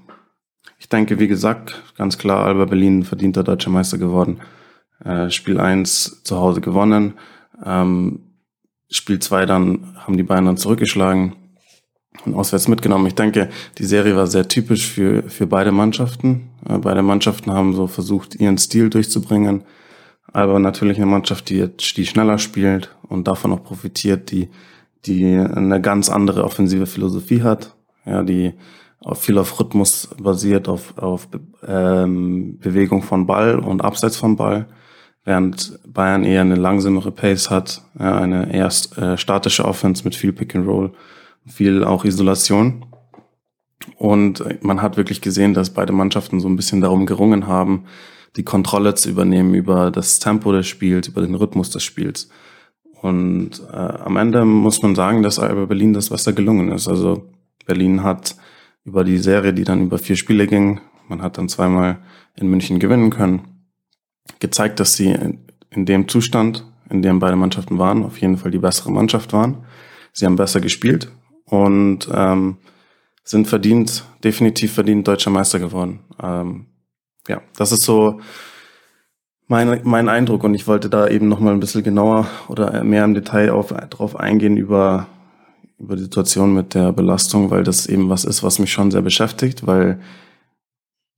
ich 0.80 0.90
denke, 0.90 1.20
wie 1.20 1.28
gesagt, 1.28 1.84
ganz 1.96 2.18
klar, 2.18 2.46
Alba 2.46 2.66
Berlin 2.66 3.04
verdienter 3.04 3.44
deutscher 3.44 3.70
Meister 3.70 4.00
geworden. 4.00 4.40
Äh, 5.06 5.30
Spiel 5.30 5.60
1 5.60 6.24
zu 6.24 6.38
Hause 6.38 6.60
gewonnen. 6.60 7.14
Ähm, 7.64 8.22
Spiel 8.90 9.20
2 9.20 9.46
dann 9.46 9.96
haben 9.98 10.18
die 10.18 10.24
Bayern 10.24 10.46
dann 10.46 10.58
zurückgeschlagen 10.58 11.36
und 12.26 12.34
auswärts 12.36 12.68
mitgenommen. 12.68 13.08
Ich 13.08 13.16
denke, 13.16 13.50
die 13.78 13.86
Serie 13.86 14.16
war 14.16 14.28
sehr 14.28 14.48
typisch 14.48 14.88
für, 14.88 15.24
für 15.24 15.48
beide 15.48 15.72
Mannschaften. 15.72 16.50
Äh, 16.68 16.78
beide 16.78 17.02
Mannschaften 17.02 17.52
haben 17.52 17.74
so 17.74 17.88
versucht, 17.88 18.36
ihren 18.36 18.58
Stil 18.58 18.90
durchzubringen 18.90 19.64
aber 20.34 20.60
natürlich 20.60 20.98
eine 20.98 21.06
Mannschaft, 21.06 21.50
die, 21.50 21.68
die 21.68 22.06
schneller 22.06 22.38
spielt 22.38 22.96
und 23.08 23.28
davon 23.28 23.54
auch 23.54 23.64
profitiert, 23.64 24.32
die, 24.32 24.50
die 25.06 25.36
eine 25.36 25.82
ganz 25.82 26.10
andere 26.10 26.44
offensive 26.44 26.86
Philosophie 26.86 27.42
hat, 27.42 27.76
ja, 28.06 28.24
die 28.24 28.54
auf 29.00 29.22
viel 29.22 29.38
auf 29.38 29.60
Rhythmus 29.60 30.10
basiert, 30.20 30.68
auf, 30.68 30.98
auf 30.98 31.28
ähm, 31.66 32.60
Bewegung 32.60 33.04
von 33.04 33.26
Ball 33.26 33.58
und 33.58 33.84
Abseits 33.84 34.18
vom 34.18 34.36
Ball, 34.36 34.68
während 35.24 35.80
Bayern 35.88 36.24
eher 36.24 36.42
eine 36.42 36.56
langsamere 36.56 37.12
Pace 37.12 37.50
hat, 37.50 37.82
ja, 37.98 38.18
eine 38.18 38.54
eher 38.54 38.70
äh, 38.98 39.18
statische 39.18 39.66
Offense 39.66 40.04
mit 40.04 40.16
viel 40.16 40.34
Pick 40.34 40.56
and 40.56 40.68
Roll, 40.68 40.92
viel 41.48 41.84
auch 41.84 42.06
Isolation. 42.06 42.86
Und 43.98 44.44
man 44.64 44.82
hat 44.82 44.98
wirklich 44.98 45.22
gesehen, 45.22 45.54
dass 45.54 45.72
beide 45.72 45.94
Mannschaften 45.94 46.40
so 46.40 46.48
ein 46.48 46.56
bisschen 46.56 46.82
darum 46.82 47.06
gerungen 47.06 47.48
haben, 47.48 47.86
die 48.36 48.44
Kontrolle 48.44 48.94
zu 48.96 49.10
übernehmen 49.10 49.54
über 49.54 49.90
das 49.92 50.20
Tempo 50.20 50.52
des 50.52 50.68
Spiels, 50.68 51.08
über 51.08 51.22
den 51.22 51.36
Rhythmus 51.36 51.70
des 51.72 51.84
Spiels. 51.84 52.30
Und 53.02 53.62
äh, 53.72 53.76
am 53.76 54.18
Ende 54.18 54.46
muss 54.46 54.82
man 54.82 54.96
sagen, 54.96 55.24
dass 55.24 55.40
Alba 55.40 55.66
Berlin 55.66 55.94
das 55.94 56.12
Wasser 56.12 56.34
gelungen 56.34 56.72
ist. 56.72 56.88
Also 56.88 57.30
Berlin 57.66 58.04
hat 58.04 58.36
über 58.84 59.04
die 59.04 59.18
Serie, 59.18 59.54
die 59.54 59.64
dann 59.64 59.84
über 59.84 59.98
vier 59.98 60.16
Spiele 60.16 60.48
ging, 60.48 60.82
man 61.08 61.22
hat 61.22 61.38
dann 61.38 61.50
zweimal 61.50 62.00
in 62.36 62.48
München 62.50 62.80
gewinnen 62.80 63.10
können, 63.10 63.42
gezeigt, 64.40 64.80
dass 64.80 64.96
sie 64.96 65.12
in, 65.12 65.40
in 65.70 65.86
dem 65.86 66.08
Zustand, 66.08 66.66
in 66.90 67.02
dem 67.02 67.20
beide 67.20 67.36
Mannschaften 67.36 67.78
waren, 67.78 68.04
auf 68.04 68.20
jeden 68.20 68.38
Fall 68.38 68.52
die 68.52 68.60
bessere 68.60 68.92
Mannschaft 68.92 69.34
waren. 69.34 69.66
Sie 70.14 70.26
haben 70.26 70.36
besser 70.36 70.60
gespielt 70.60 71.12
und 71.50 72.08
ähm, 72.14 72.58
sind 73.24 73.48
verdient, 73.48 74.06
definitiv 74.24 74.74
verdient 74.74 75.08
deutscher 75.08 75.32
Meister 75.32 75.60
geworden. 75.60 76.00
Ähm, 76.22 76.68
ja, 77.28 77.42
das 77.58 77.72
ist 77.72 77.84
so 77.84 78.20
mein, 79.48 79.82
mein 79.84 80.10
Eindruck 80.10 80.44
und 80.44 80.54
ich 80.54 80.68
wollte 80.68 80.90
da 80.90 81.08
eben 81.08 81.28
nochmal 81.28 81.54
ein 81.54 81.60
bisschen 81.60 81.84
genauer 81.84 82.28
oder 82.48 82.84
mehr 82.84 83.04
im 83.04 83.14
Detail 83.14 83.52
auf, 83.52 83.74
drauf 83.90 84.16
eingehen 84.18 84.58
über, 84.58 85.08
über 85.80 85.96
die 85.96 86.04
Situation 86.04 86.54
mit 86.54 86.74
der 86.74 86.92
Belastung, 86.92 87.50
weil 87.50 87.64
das 87.64 87.88
eben 87.88 88.10
was 88.10 88.26
ist, 88.26 88.44
was 88.44 88.60
mich 88.60 88.72
schon 88.72 88.92
sehr 88.92 89.02
beschäftigt, 89.02 89.66
weil 89.66 90.00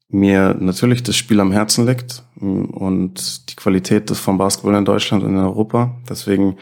mir 0.09 0.55
natürlich 0.59 1.03
das 1.03 1.15
Spiel 1.15 1.39
am 1.39 1.51
Herzen 1.51 1.85
liegt 1.85 2.23
und 2.39 3.49
die 3.49 3.55
Qualität 3.55 4.09
des 4.09 4.19
vom 4.19 4.39
Basketball 4.39 4.75
in 4.75 4.85
Deutschland 4.85 5.23
und 5.23 5.29
in 5.29 5.37
Europa. 5.37 5.95
Deswegen 6.09 6.57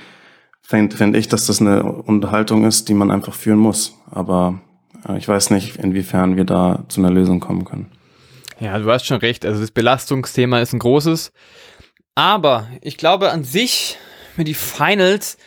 fände 0.68 0.98
fänd 0.98 1.16
ich, 1.16 1.30
dass 1.30 1.48
das 1.48 1.62
eine 1.62 1.84
Unterhaltung 1.84 2.66
ist, 2.66 2.90
die 2.90 2.94
man 2.94 3.10
einfach 3.10 3.34
führen 3.34 3.58
muss. 3.58 3.98
Aber 4.12 4.60
äh, 5.08 5.18
ich 5.18 5.26
weiß 5.26 5.50
nicht, 5.52 5.78
inwiefern 5.78 6.36
wir 6.36 6.44
da 6.44 6.84
zu 6.90 7.00
einer 7.00 7.10
Lösung 7.10 7.40
kommen 7.40 7.64
können. 7.64 7.90
Ja, 8.60 8.78
du 8.78 8.92
hast 8.92 9.06
schon 9.06 9.20
recht. 9.20 9.46
Also 9.46 9.62
das 9.62 9.72
Belastungsthema 9.72 10.60
ist 10.60 10.74
ein 10.74 10.80
großes. 10.80 11.32
Aber 12.16 12.68
ich 12.82 12.98
glaube 12.98 13.32
an 13.32 13.46
sich, 13.46 13.98
mit 14.36 14.50
die 14.50 14.56
Finals 14.56 15.38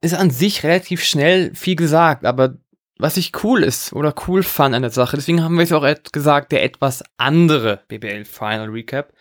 ist 0.00 0.14
an 0.14 0.30
sich 0.30 0.62
relativ 0.62 1.02
schnell 1.02 1.52
viel 1.56 1.74
gesagt. 1.74 2.24
Aber 2.24 2.54
was 2.98 3.16
ich 3.16 3.32
cool 3.42 3.64
ist 3.64 3.92
oder 3.94 4.14
cool 4.28 4.44
fand 4.44 4.76
an 4.76 4.82
der 4.82 4.92
Sache, 4.92 5.16
deswegen 5.16 5.42
haben 5.42 5.56
wir 5.56 5.64
es 5.64 5.72
auch 5.72 5.86
gesagt, 6.12 6.52
der 6.52 6.62
etwas 6.62 7.02
andere 7.16 7.80
BBL 7.88 8.26
Final 8.26 8.68
Recap. 8.68 9.12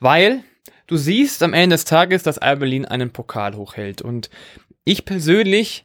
Weil 0.00 0.42
du 0.86 0.96
siehst 0.96 1.42
am 1.42 1.52
Ende 1.52 1.74
des 1.74 1.84
Tages, 1.84 2.22
dass 2.22 2.38
Alberlin 2.38 2.84
einen 2.84 3.10
Pokal 3.10 3.56
hochhält. 3.56 4.02
Und 4.02 4.30
ich 4.84 5.04
persönlich 5.04 5.82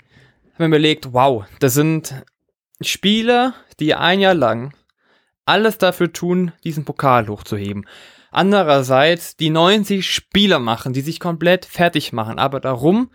habe 0.54 0.64
mir 0.64 0.76
überlegt, 0.76 1.14
wow, 1.14 1.46
das 1.60 1.74
sind 1.74 2.24
Spieler, 2.82 3.54
die 3.80 3.96
ein 3.96 4.20
Jahr 4.20 4.34
lang 4.34 4.74
alles 5.46 5.78
dafür 5.78 6.14
tun, 6.14 6.52
diesen 6.64 6.86
Pokal 6.86 7.28
hochzuheben. 7.28 7.86
Andererseits 8.32 9.36
die 9.36 9.50
90 9.50 10.10
Spieler 10.10 10.60
machen, 10.60 10.94
die 10.94 11.02
sich 11.02 11.20
komplett 11.20 11.66
fertig 11.66 12.14
machen, 12.14 12.40
aber 12.40 12.60
darum, 12.60 13.12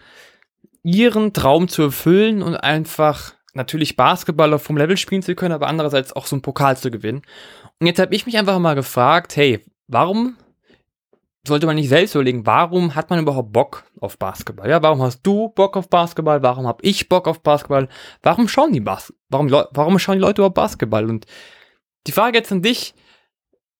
ihren 0.83 1.33
Traum 1.33 1.69
zu 1.69 1.83
erfüllen 1.83 2.43
und 2.43 2.57
einfach 2.57 3.35
natürlich 3.55 3.97
Basketball 3.97 4.53
auf 4.53 4.67
dem 4.67 4.77
Level 4.77 4.97
spielen 4.97 5.23
zu 5.23 5.35
können, 5.35 5.55
aber 5.55 5.69
andererseits 5.69 6.13
auch 6.15 6.27
so 6.27 6.37
einen 6.37 6.43
Pokal 6.43 6.77
zu 6.77 6.91
gewinnen. 6.91 7.23
Und 7.81 7.87
jetzt 7.87 7.99
habe 7.99 8.15
ich 8.15 8.27
mich 8.27 8.37
einfach 8.37 8.59
mal 8.59 8.75
gefragt, 8.75 9.37
hey, 9.37 9.65
warum 9.89 10.37
sollte 11.47 11.67
man 11.67 11.77
nicht 11.77 11.89
selbst 11.89 12.15
überlegen, 12.15 12.47
warum 12.47 12.95
hat 12.95 13.11
man 13.11 13.19
überhaupt 13.19 13.53
Bock 13.53 13.85
auf 14.01 14.19
Basketball? 14.19 14.69
Ja, 14.69 14.83
warum 14.83 15.03
hast 15.03 15.23
du 15.23 15.49
Bock 15.51 15.77
auf 15.77 15.89
Basketball? 15.89 16.43
Warum 16.43 16.67
habe 16.67 16.83
ich 16.83 17.09
Bock 17.09 17.29
auf 17.29 17.43
Basketball? 17.43 17.89
Warum 18.23 18.49
schauen 18.49 18.73
die 18.73 18.81
Bas 18.81 19.13
warum, 19.29 19.51
warum 19.51 19.99
schauen 19.99 20.17
die 20.17 20.23
Leute 20.23 20.43
überhaupt 20.43 20.57
Basketball? 20.57 21.09
Und 21.09 21.27
die 22.07 22.13
Frage 22.13 22.39
jetzt 22.39 22.53
an 22.53 22.63
dich, 22.63 22.95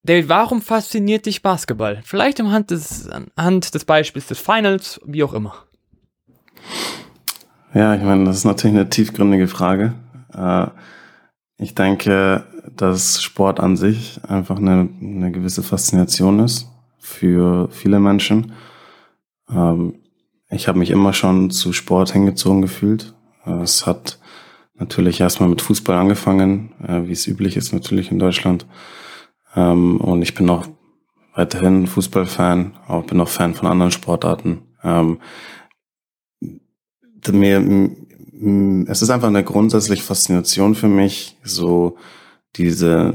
David, 0.03 0.29
warum 0.29 0.63
fasziniert 0.63 1.27
dich 1.27 1.43
Basketball? 1.43 2.01
Vielleicht 2.05 2.41
anhand 2.41 2.71
des, 2.71 3.09
anhand 3.09 3.75
des 3.75 3.85
Beispiels 3.85 4.27
des 4.27 4.39
Finals, 4.39 5.01
wie 5.05 5.25
auch 5.25 5.33
immer. 5.33 5.55
Ja, 7.75 7.95
ich 7.95 8.03
meine, 8.03 8.25
das 8.25 8.39
ist 8.39 8.45
natürlich 8.45 8.77
eine 8.77 8.89
tiefgründige 8.89 9.49
Frage. 9.49 9.95
Äh, 10.33 10.69
ich 11.59 11.75
denke, 11.75 12.45
dass 12.77 13.23
Sport 13.23 13.61
an 13.61 13.77
sich 13.77 14.21
einfach 14.29 14.59
eine, 14.59 14.89
eine 15.01 15.33
gewisse 15.33 15.63
Faszination 15.63 16.41
ist 16.41 16.69
für 17.07 17.69
viele 17.71 18.01
Menschen. 18.01 18.53
Ähm, 19.49 19.95
ich 20.51 20.67
habe 20.67 20.81
mich 20.81 20.91
immer 20.91 21.13
schon 21.13 21.51
zu 21.51 21.73
Sport 21.73 22.13
hingezogen 22.13 22.63
gefühlt. 22.63 23.15
Äh, 23.47 23.63
es 23.63 23.87
hat 23.87 24.19
natürlich 24.75 25.21
erstmal 25.21 25.49
mit 25.49 25.63
Fußball 25.63 25.97
angefangen, 25.97 26.73
äh, 26.87 27.07
wie 27.07 27.13
es 27.13 27.29
üblich 27.29 27.57
ist 27.57 27.73
natürlich 27.73 28.11
in 28.11 28.19
Deutschland. 28.19 28.67
Ähm, 29.55 30.01
und 30.01 30.21
ich 30.23 30.35
bin 30.35 30.51
auch 30.51 30.67
weiterhin 31.35 31.87
Fußballfan, 31.87 32.77
auch 32.89 33.05
bin 33.05 33.21
auch 33.21 33.29
Fan 33.29 33.55
von 33.55 33.69
anderen 33.69 33.93
Sportarten. 33.93 34.63
Ähm, 34.83 35.21
mir, 37.31 37.91
es 38.89 39.03
ist 39.03 39.11
einfach 39.11 39.29
eine 39.29 39.45
grundsätzliche 39.45 40.03
Faszination 40.03 40.75
für 40.75 40.89
mich, 40.89 41.37
so 41.43 41.97
diese, 42.57 43.15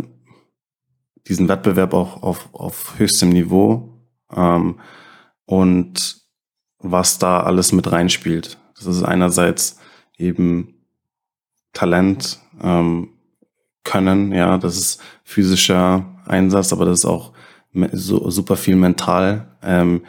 diesen 1.31 1.47
Wettbewerb 1.47 1.93
auch 1.93 2.23
auf, 2.23 2.49
auf 2.51 2.99
höchstem 2.99 3.29
Niveau 3.29 3.87
ähm, 4.35 4.79
und 5.45 6.17
was 6.79 7.19
da 7.19 7.41
alles 7.41 7.71
mit 7.71 7.89
reinspielt. 7.89 8.57
Das 8.75 8.85
ist 8.85 9.01
einerseits 9.03 9.79
eben 10.17 10.73
Talent, 11.71 12.39
ähm, 12.61 13.09
Können, 13.85 14.33
ja, 14.33 14.57
das 14.57 14.77
ist 14.77 15.01
physischer 15.23 16.05
Einsatz, 16.25 16.73
aber 16.73 16.83
das 16.83 16.99
ist 16.99 17.05
auch 17.05 17.31
so, 17.93 18.29
super 18.29 18.57
viel 18.57 18.75
mental. 18.75 19.47
Ähm, 19.63 20.01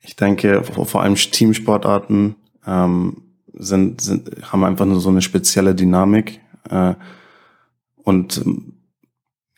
ich 0.00 0.16
denke, 0.16 0.64
vor 0.64 1.00
allem 1.00 1.14
Teamsportarten 1.14 2.34
ähm, 2.66 3.22
sind, 3.52 4.00
sind, 4.00 4.50
haben 4.50 4.64
einfach 4.64 4.84
nur 4.84 5.00
so 5.00 5.10
eine 5.10 5.22
spezielle 5.22 5.76
Dynamik 5.76 6.40
äh, 6.68 6.94
und 8.02 8.44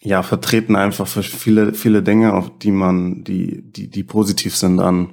ja, 0.05 0.23
vertreten 0.23 0.75
einfach 0.75 1.07
für 1.07 1.23
viele, 1.23 1.75
viele 1.75 2.03
Dinge, 2.03 2.35
auf 2.35 2.51
die 2.59 2.73
man, 2.73 3.23
die, 3.23 3.63
die, 3.63 3.89
die 3.89 4.03
positiv 4.03 4.57
sind 4.57 4.81
an, 4.81 5.11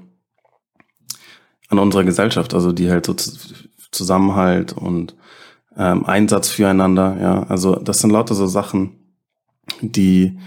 an 1.70 1.78
unserer 1.78 2.04
Gesellschaft, 2.04 2.56
also 2.56 2.72
die 2.72 2.90
halt 2.90 3.06
so 3.06 3.16
Zusammenhalt 3.92 4.74
und 4.74 5.16
ähm, 5.78 6.06
Einsatz 6.06 6.50
füreinander, 6.50 7.18
ja. 7.22 7.44
Also 7.44 7.76
das 7.76 8.00
sind 8.00 8.10
lauter 8.10 8.34
so 8.34 8.48
Sachen, 8.48 8.96
die, 9.82 10.38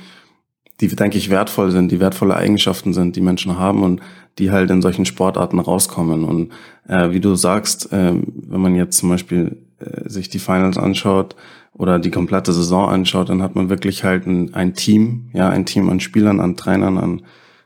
die, 0.80 0.88
denke 0.88 1.18
ich, 1.18 1.30
wertvoll 1.30 1.70
sind, 1.70 1.92
die 1.92 2.00
wertvolle 2.00 2.36
Eigenschaften 2.36 2.92
sind, 2.92 3.14
die 3.14 3.20
Menschen 3.20 3.58
haben 3.58 3.82
und 3.82 4.00
die 4.38 4.50
halt 4.50 4.70
in 4.70 4.82
solchen 4.82 5.06
Sportarten 5.06 5.60
rauskommen. 5.60 6.24
Und 6.24 6.52
äh, 6.88 7.10
wie 7.10 7.20
du 7.20 7.36
sagst, 7.36 7.92
äh, 7.92 8.14
wenn 8.14 8.60
man 8.60 8.74
jetzt 8.74 8.98
zum 8.98 9.08
Beispiel 9.08 9.56
äh, 9.78 10.08
sich 10.08 10.28
die 10.28 10.40
Finals 10.40 10.78
anschaut 10.78 11.36
oder 11.74 11.98
die 11.98 12.10
komplette 12.10 12.52
Saison 12.52 12.88
anschaut, 12.88 13.28
dann 13.28 13.42
hat 13.42 13.54
man 13.54 13.68
wirklich 13.70 14.04
halt 14.04 14.26
ein, 14.26 14.54
ein 14.54 14.74
Team, 14.74 15.30
ja, 15.32 15.48
ein 15.48 15.66
Team 15.66 15.88
an 15.88 16.00
Spielern, 16.00 16.40
an 16.40 16.56
Trainern, 16.56 16.98
an, 16.98 17.22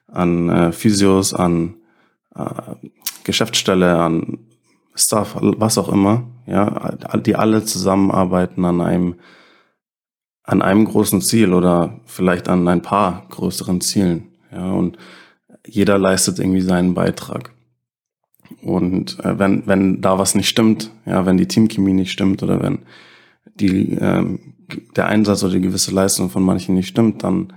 an 0.06 0.48
äh, 0.48 0.72
Physios, 0.72 1.34
an 1.34 1.74
äh, 2.34 2.44
Geschäftsstelle, 3.24 3.98
an 3.98 4.38
Staff, 4.94 5.36
was 5.40 5.78
auch 5.78 5.88
immer, 5.88 6.24
ja, 6.46 6.92
die 7.16 7.36
alle 7.36 7.64
zusammenarbeiten 7.64 8.64
an 8.64 8.80
einem 8.80 9.16
an 10.46 10.62
einem 10.62 10.84
großen 10.84 11.20
Ziel 11.20 11.52
oder 11.52 12.00
vielleicht 12.06 12.48
an 12.48 12.68
ein 12.68 12.80
paar 12.80 13.26
größeren 13.30 13.80
Zielen. 13.80 14.28
Ja, 14.52 14.70
und 14.70 14.96
jeder 15.66 15.98
leistet 15.98 16.38
irgendwie 16.38 16.60
seinen 16.60 16.94
Beitrag. 16.94 17.52
Und 18.62 19.18
äh, 19.24 19.38
wenn, 19.40 19.66
wenn 19.66 20.00
da 20.00 20.18
was 20.18 20.36
nicht 20.36 20.48
stimmt, 20.48 20.92
ja, 21.04 21.26
wenn 21.26 21.36
die 21.36 21.48
Teamchemie 21.48 21.92
nicht 21.92 22.12
stimmt 22.12 22.44
oder 22.44 22.62
wenn 22.62 22.78
die, 23.54 23.92
ähm, 23.94 24.54
der 24.96 25.06
Einsatz 25.06 25.42
oder 25.42 25.54
die 25.54 25.60
gewisse 25.60 25.92
Leistung 25.92 26.30
von 26.30 26.42
manchen 26.42 26.74
nicht 26.74 26.88
stimmt, 26.88 27.22
dann 27.22 27.52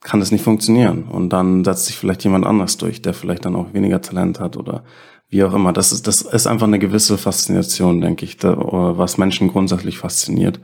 kann 0.00 0.20
es 0.20 0.30
nicht 0.30 0.44
funktionieren. 0.44 1.04
Und 1.04 1.30
dann 1.30 1.64
setzt 1.64 1.86
sich 1.86 1.96
vielleicht 1.96 2.24
jemand 2.24 2.46
anders 2.46 2.76
durch, 2.76 3.02
der 3.02 3.14
vielleicht 3.14 3.44
dann 3.44 3.56
auch 3.56 3.72
weniger 3.72 4.00
Talent 4.00 4.38
hat 4.38 4.56
oder 4.56 4.84
wie 5.28 5.42
auch 5.42 5.54
immer. 5.54 5.72
Das 5.72 5.90
ist, 5.90 6.06
das 6.06 6.20
ist 6.22 6.46
einfach 6.46 6.66
eine 6.66 6.78
gewisse 6.78 7.18
Faszination, 7.18 8.00
denke 8.00 8.24
ich, 8.24 8.36
da, 8.36 8.56
was 8.56 9.18
Menschen 9.18 9.48
grundsätzlich 9.48 9.98
fasziniert. 9.98 10.60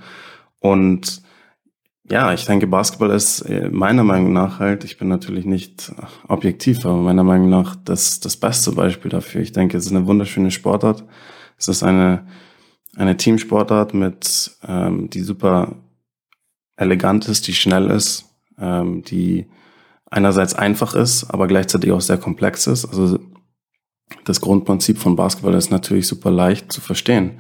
Und 0.61 1.23
ja, 2.11 2.33
ich 2.35 2.45
denke, 2.45 2.67
Basketball 2.67 3.11
ist 3.11 3.41
äh, 3.43 3.69
meiner 3.71 4.05
Meinung 4.05 4.33
nach 4.33 4.59
halt, 4.59 4.85
ich 4.85 4.99
bin 4.99 5.09
natürlich 5.09 5.45
nicht 5.45 5.93
objektiv, 6.29 6.85
aber 6.85 6.97
meiner 6.97 7.25
Meinung 7.25 7.49
nach 7.49 7.77
das, 7.77 8.21
das 8.21 8.37
beste 8.37 8.73
Beispiel 8.73 9.11
dafür. 9.11 9.41
Ich 9.41 9.53
denke, 9.53 9.77
es 9.77 9.87
ist 9.87 9.93
eine 9.93 10.07
wunderschöne 10.07 10.51
Sportart. 10.51 11.05
Es 11.57 11.69
ist 11.69 11.83
eine, 11.83 12.27
eine 12.97 13.17
Teamsportart 13.17 13.95
mit, 13.95 14.53
ähm, 14.67 15.11
die 15.11 15.21
super 15.21 15.77
elegant 16.77 17.29
ist, 17.29 17.47
die 17.47 17.55
schnell 17.55 17.91
ist, 17.91 18.27
ähm, 18.59 19.03
die 19.03 19.47
einerseits 20.11 20.55
einfach 20.55 20.95
ist, 20.95 21.25
aber 21.31 21.47
gleichzeitig 21.47 21.93
auch 21.93 22.01
sehr 22.01 22.19
komplex 22.19 22.67
ist. 22.67 22.85
Also 22.85 23.19
das 24.25 24.41
Grundprinzip 24.41 24.99
von 24.99 25.15
Basketball 25.15 25.55
ist 25.55 25.71
natürlich 25.71 26.09
super 26.09 26.31
leicht 26.31 26.73
zu 26.73 26.81
verstehen 26.81 27.39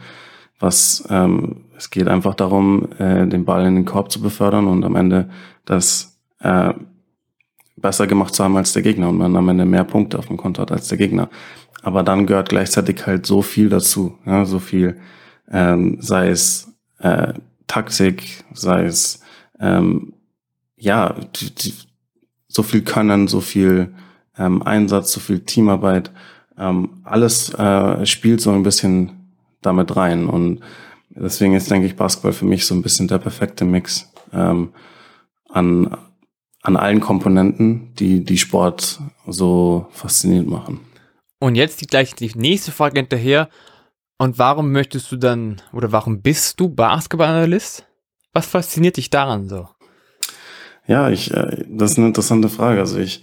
was 0.61 1.05
ähm, 1.09 1.65
es 1.77 1.91
geht 1.91 2.07
einfach 2.07 2.35
darum, 2.35 2.89
äh, 2.99 3.27
den 3.27 3.47
Ball 3.47 3.67
in 3.67 3.75
den 3.75 3.85
Korb 3.87 4.13
zu 4.13 4.21
befördern 4.21 4.67
und 4.67 4.85
am 4.85 4.95
Ende 4.95 5.31
das 5.65 6.21
äh, 6.41 6.75
besser 7.77 8.07
gemacht 8.07 8.35
zu 8.35 8.45
haben 8.45 8.59
als 8.59 8.75
der 8.75 8.83
Gegner 8.83 9.09
und 9.09 9.17
man 9.17 9.35
am 9.35 9.49
Ende 9.49 9.65
mehr 9.65 9.85
Punkte 9.85 10.19
auf 10.19 10.27
dem 10.27 10.37
Konto 10.37 10.61
hat 10.61 10.71
als 10.71 10.89
der 10.89 10.99
Gegner. 10.99 11.31
Aber 11.83 12.03
dann 12.03 12.27
gehört 12.27 12.51
gleichzeitig 12.51 13.07
halt 13.07 13.25
so 13.25 13.41
viel 13.41 13.71
dazu, 13.71 14.19
ja, 14.27 14.45
so 14.45 14.59
viel, 14.59 15.01
ähm, 15.51 15.99
sei 16.01 16.29
es 16.29 16.73
äh, 16.99 17.35
Taktik, 17.67 18.45
sei 18.53 18.85
es 18.85 19.21
ähm, 19.59 20.15
ja 20.77 21.15
die, 21.37 21.55
die, 21.55 21.75
so 22.49 22.63
viel 22.63 22.83
Können, 22.83 23.29
so 23.29 23.41
viel 23.41 23.95
ähm, 24.37 24.63
Einsatz, 24.63 25.13
so 25.13 25.21
viel 25.21 25.41
Teamarbeit, 25.41 26.11
ähm, 26.59 27.01
alles 27.05 27.55
äh, 27.55 28.05
spielt 28.07 28.41
so 28.41 28.51
ein 28.51 28.63
bisschen 28.63 29.33
damit 29.63 29.97
rein. 29.97 30.27
Und 30.27 30.61
deswegen 31.11 31.55
ist, 31.55 31.71
denke 31.71 31.87
ich, 31.87 31.97
Basketball 31.97 32.33
für 32.33 32.45
mich 32.45 32.67
so 32.67 32.75
ein 32.75 32.83
bisschen 32.83 33.09
der 33.09 33.19
perfekte 33.19 33.65
Mix 33.65 34.13
ähm, 34.33 34.73
an, 35.49 35.97
an 36.63 36.77
allen 36.77 37.01
Komponenten, 37.01 37.95
die 37.95 38.25
die 38.25 38.39
Sport 38.39 39.01
so 39.27 39.87
faszinierend 39.91 40.49
machen. 40.49 40.81
Und 41.39 41.55
jetzt 41.55 41.81
die 41.81 41.87
gleich 41.87 42.15
die 42.15 42.31
nächste 42.35 42.71
Frage 42.73 43.01
hinterher. 43.01 43.49
Und 44.21 44.39
warum 44.39 44.71
möchtest 44.71 45.11
du 45.11 45.17
dann 45.17 45.63
oder 45.73 45.93
warum 45.93 46.21
bist 46.21 46.61
du 46.61 46.69
Basketballanalyst? 46.69 47.87
Was 48.35 48.45
fasziniert 48.45 48.99
dich 48.99 49.09
daran 49.09 49.49
so? 49.49 49.67
Ja, 50.87 51.09
ich, 51.09 51.33
äh, 51.33 51.65
das 51.71 51.93
ist 51.93 51.97
eine 51.97 52.09
interessante 52.09 52.51
Frage. 52.51 52.81
Also 52.81 52.99
ich, 52.99 53.23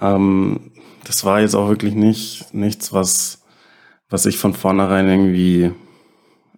ähm, 0.00 0.72
das 1.04 1.26
war 1.26 1.42
jetzt 1.42 1.54
auch 1.54 1.68
wirklich 1.68 1.94
nicht 1.94 2.54
nichts, 2.54 2.90
was 2.90 3.44
was 4.08 4.24
ich 4.24 4.38
von 4.38 4.54
vornherein 4.54 5.10
irgendwie 5.10 5.72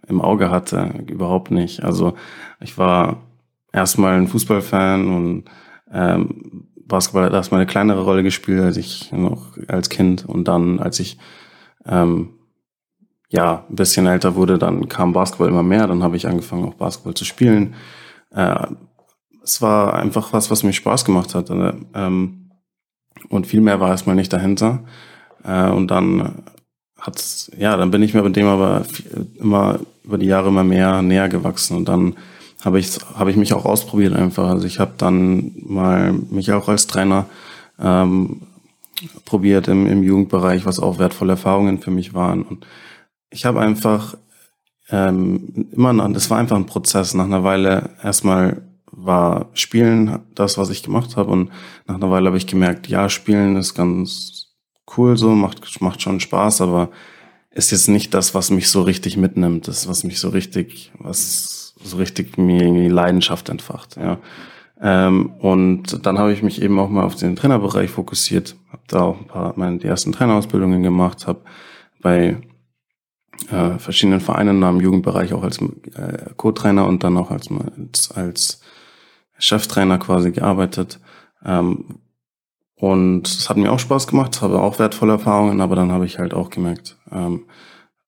im 0.06 0.20
Auge 0.20 0.52
hatte, 0.52 1.04
überhaupt 1.08 1.50
nicht. 1.50 1.82
Also 1.82 2.14
ich 2.60 2.78
war 2.78 3.24
erstmal 3.72 4.14
ein 4.14 4.28
Fußballfan 4.28 5.08
und 5.08 5.44
ähm, 5.92 6.68
Basketball 6.86 7.24
hat 7.24 7.32
erstmal 7.32 7.62
eine 7.62 7.70
kleinere 7.70 8.04
Rolle 8.04 8.22
gespielt, 8.22 8.60
als 8.60 8.76
ich 8.76 9.10
noch 9.10 9.58
als 9.66 9.88
Kind. 9.88 10.24
Und 10.24 10.46
dann, 10.46 10.78
als 10.78 11.00
ich 11.00 11.18
ähm, 11.84 12.38
ja 13.32 13.64
ein 13.68 13.76
bisschen 13.76 14.06
älter 14.06 14.34
wurde, 14.34 14.58
dann 14.58 14.88
kam 14.88 15.12
Basketball 15.12 15.48
immer 15.48 15.62
mehr. 15.62 15.86
Dann 15.86 16.02
habe 16.02 16.16
ich 16.16 16.26
angefangen, 16.26 16.64
auch 16.64 16.74
Basketball 16.74 17.14
zu 17.14 17.24
spielen. 17.24 17.74
Äh, 18.30 18.66
es 19.42 19.60
war 19.60 19.94
einfach 19.94 20.32
was, 20.32 20.50
was 20.50 20.62
mir 20.62 20.72
Spaß 20.72 21.04
gemacht 21.04 21.34
hat. 21.34 21.50
Ähm, 21.50 22.50
und 23.28 23.46
viel 23.46 23.60
mehr 23.60 23.80
war 23.80 23.90
erstmal 23.90 24.16
nicht 24.16 24.32
dahinter. 24.32 24.84
Äh, 25.44 25.70
und 25.70 25.90
dann 25.90 26.42
hat's, 27.00 27.50
ja, 27.58 27.76
dann 27.76 27.90
bin 27.90 28.02
ich 28.02 28.14
mir 28.14 28.22
mit 28.22 28.36
dem 28.36 28.46
aber 28.46 28.84
immer 29.38 29.80
über 30.04 30.18
die 30.18 30.26
Jahre 30.26 30.48
immer 30.48 30.64
mehr 30.64 31.02
näher 31.02 31.28
gewachsen 31.28 31.76
und 31.76 31.88
dann 31.88 32.14
habe 32.64 32.78
ich, 32.78 32.96
habe 33.14 33.30
ich 33.30 33.36
mich 33.36 33.54
auch 33.54 33.64
ausprobiert 33.64 34.14
einfach. 34.14 34.48
Also 34.48 34.66
ich 34.66 34.78
habe 34.78 34.92
dann 34.96 35.52
mal 35.56 36.12
mich 36.12 36.52
auch 36.52 36.68
als 36.68 36.86
Trainer 36.86 37.26
ähm, 37.80 38.42
probiert 39.24 39.66
im, 39.66 39.86
im 39.86 40.04
Jugendbereich, 40.04 40.64
was 40.64 40.78
auch 40.78 41.00
wertvolle 41.00 41.32
Erfahrungen 41.32 41.80
für 41.80 41.90
mich 41.90 42.14
waren. 42.14 42.42
Und 42.42 42.64
ich 43.32 43.44
habe 43.44 43.60
einfach 43.60 44.16
ähm, 44.90 45.68
immer, 45.72 45.92
noch, 45.92 46.12
das 46.12 46.30
war 46.30 46.38
einfach 46.38 46.56
ein 46.56 46.66
Prozess. 46.66 47.14
Nach 47.14 47.24
einer 47.24 47.44
Weile 47.44 47.90
erstmal 48.02 48.62
war 48.90 49.48
Spielen 49.54 50.20
das, 50.34 50.58
was 50.58 50.70
ich 50.70 50.82
gemacht 50.82 51.16
habe 51.16 51.30
und 51.32 51.50
nach 51.86 51.96
einer 51.96 52.10
Weile 52.10 52.26
habe 52.26 52.36
ich 52.36 52.46
gemerkt, 52.46 52.88
ja, 52.88 53.08
Spielen 53.08 53.56
ist 53.56 53.74
ganz 53.74 54.48
cool 54.96 55.16
so, 55.16 55.30
macht, 55.30 55.80
macht 55.80 56.02
schon 56.02 56.20
Spaß, 56.20 56.60
aber 56.60 56.90
ist 57.50 57.70
jetzt 57.70 57.88
nicht 57.88 58.12
das, 58.14 58.34
was 58.34 58.50
mich 58.50 58.68
so 58.68 58.82
richtig 58.82 59.16
mitnimmt, 59.16 59.66
das, 59.66 59.88
was 59.88 60.04
mich 60.04 60.20
so 60.20 60.28
richtig, 60.28 60.92
was 60.98 61.74
so 61.82 61.96
richtig 61.96 62.36
mir 62.38 62.62
irgendwie 62.62 62.88
Leidenschaft 62.88 63.48
entfacht, 63.48 63.96
ja. 63.96 64.18
Ähm, 64.80 65.30
und 65.38 66.04
dann 66.04 66.18
habe 66.18 66.32
ich 66.32 66.42
mich 66.42 66.60
eben 66.60 66.78
auch 66.78 66.88
mal 66.88 67.04
auf 67.04 67.14
den 67.14 67.36
Trainerbereich 67.36 67.90
fokussiert, 67.90 68.56
habe 68.70 68.82
da 68.88 69.00
auch 69.02 69.20
ein 69.20 69.26
paar 69.26 69.54
meine 69.56 69.78
die 69.78 69.86
ersten 69.86 70.12
Trainerausbildungen 70.12 70.82
gemacht, 70.82 71.26
habe 71.26 71.40
bei 72.00 72.36
äh, 73.50 73.78
verschiedenen 73.78 74.20
Vereinen 74.20 74.62
im 74.62 74.80
Jugendbereich 74.80 75.32
auch 75.32 75.42
als 75.42 75.60
äh, 75.60 76.30
Co-Trainer 76.36 76.86
und 76.86 77.02
dann 77.04 77.16
auch 77.16 77.30
als, 77.30 77.48
als, 77.50 78.10
als 78.12 78.60
Cheftrainer 79.38 79.98
quasi 79.98 80.32
gearbeitet. 80.32 81.00
Ähm, 81.44 81.98
und 82.76 83.28
es 83.28 83.48
hat 83.48 83.56
mir 83.56 83.72
auch 83.72 83.78
Spaß 83.78 84.06
gemacht, 84.06 84.42
habe 84.42 84.60
auch 84.60 84.78
wertvolle 84.78 85.12
Erfahrungen, 85.12 85.60
aber 85.60 85.76
dann 85.76 85.92
habe 85.92 86.04
ich 86.06 86.18
halt 86.18 86.34
auch 86.34 86.50
gemerkt, 86.50 86.98
ähm, 87.10 87.44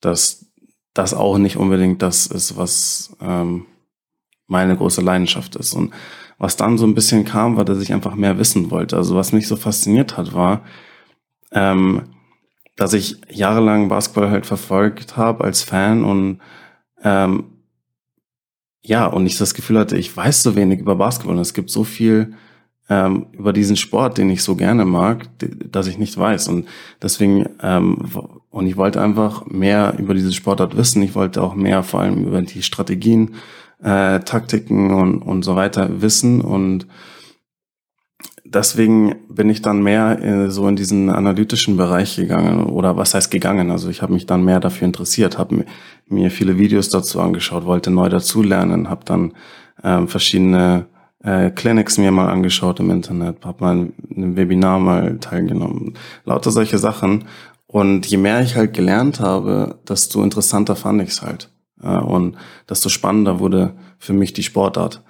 dass 0.00 0.46
das 0.94 1.14
auch 1.14 1.38
nicht 1.38 1.56
unbedingt 1.56 2.02
das 2.02 2.26
ist, 2.26 2.56
was 2.56 3.16
ähm, 3.20 3.66
meine 4.46 4.76
große 4.76 5.00
Leidenschaft 5.00 5.56
ist. 5.56 5.74
Und 5.74 5.92
was 6.38 6.56
dann 6.56 6.78
so 6.78 6.86
ein 6.86 6.94
bisschen 6.94 7.24
kam, 7.24 7.56
war, 7.56 7.64
dass 7.64 7.80
ich 7.80 7.92
einfach 7.92 8.14
mehr 8.14 8.38
wissen 8.38 8.70
wollte. 8.70 8.96
Also 8.96 9.16
was 9.16 9.32
mich 9.32 9.48
so 9.48 9.56
fasziniert 9.56 10.16
hat, 10.16 10.34
war, 10.34 10.62
ähm, 11.52 12.13
dass 12.76 12.92
ich 12.92 13.20
jahrelang 13.30 13.88
Basketball 13.88 14.30
halt 14.30 14.46
verfolgt 14.46 15.16
habe 15.16 15.44
als 15.44 15.62
Fan 15.62 16.04
und 16.04 16.40
ähm, 17.02 17.44
ja, 18.82 19.06
und 19.06 19.24
ich 19.26 19.38
das 19.38 19.54
Gefühl 19.54 19.78
hatte, 19.78 19.96
ich 19.96 20.14
weiß 20.14 20.42
so 20.42 20.56
wenig 20.56 20.80
über 20.80 20.96
Basketball 20.96 21.36
und 21.36 21.40
es 21.40 21.54
gibt 21.54 21.70
so 21.70 21.84
viel 21.84 22.34
ähm, 22.88 23.26
über 23.32 23.52
diesen 23.52 23.76
Sport, 23.76 24.18
den 24.18 24.28
ich 24.28 24.42
so 24.42 24.56
gerne 24.56 24.84
mag, 24.84 25.26
dass 25.70 25.86
ich 25.86 25.98
nicht 25.98 26.18
weiß. 26.18 26.48
Und 26.48 26.66
deswegen, 27.00 27.48
ähm, 27.62 27.98
und 28.50 28.66
ich 28.66 28.76
wollte 28.76 29.00
einfach 29.00 29.46
mehr 29.46 29.94
über 29.98 30.12
diese 30.12 30.32
Sportart 30.32 30.76
wissen. 30.76 31.02
Ich 31.02 31.14
wollte 31.14 31.42
auch 31.42 31.54
mehr 31.54 31.82
vor 31.82 32.00
allem 32.00 32.26
über 32.26 32.42
die 32.42 32.62
Strategien, 32.62 33.36
äh, 33.82 34.20
Taktiken 34.20 34.90
und, 34.90 35.22
und 35.22 35.44
so 35.44 35.56
weiter 35.56 36.02
wissen. 36.02 36.42
Und 36.42 36.86
deswegen 38.44 39.16
bin 39.28 39.50
ich 39.50 39.62
dann 39.62 39.82
mehr 39.82 40.22
äh, 40.22 40.50
so 40.50 40.68
in 40.68 40.76
diesen 40.76 41.10
analytischen 41.10 41.76
Bereich 41.76 42.16
gegangen 42.16 42.64
oder 42.64 42.96
was 42.96 43.14
heißt 43.14 43.30
gegangen? 43.30 43.70
Also 43.70 43.88
ich 43.88 44.02
habe 44.02 44.12
mich 44.12 44.26
dann 44.26 44.44
mehr 44.44 44.60
dafür 44.60 44.86
interessiert, 44.86 45.38
habe 45.38 45.64
mir 46.06 46.30
viele 46.30 46.58
Videos 46.58 46.88
dazu 46.90 47.20
angeschaut, 47.20 47.64
wollte 47.64 47.90
neu 47.90 48.08
dazulernen, 48.08 48.88
habe 48.88 49.04
dann 49.04 49.32
ähm, 49.82 50.08
verschiedene 50.08 50.86
äh, 51.22 51.50
Clinics 51.50 51.98
mir 51.98 52.10
mal 52.10 52.28
angeschaut 52.28 52.80
im 52.80 52.90
Internet, 52.90 53.44
habe 53.44 53.64
mal 53.64 53.76
ein 53.76 54.36
Webinar 54.36 54.78
mal 54.78 55.18
teilgenommen, 55.18 55.94
lauter 56.24 56.50
solche 56.50 56.78
Sachen. 56.78 57.24
Und 57.66 58.06
je 58.06 58.18
mehr 58.18 58.40
ich 58.40 58.54
halt 58.54 58.72
gelernt 58.72 59.18
habe, 59.18 59.80
desto 59.88 60.22
interessanter 60.22 60.76
fand 60.76 61.02
ich 61.02 61.08
es 61.08 61.22
halt. 61.22 61.50
Äh, 61.82 61.98
und 61.98 62.36
desto 62.68 62.88
spannender 62.88 63.40
wurde 63.40 63.74
für 63.98 64.12
mich 64.12 64.32
die 64.32 64.42
Sportart. 64.42 65.02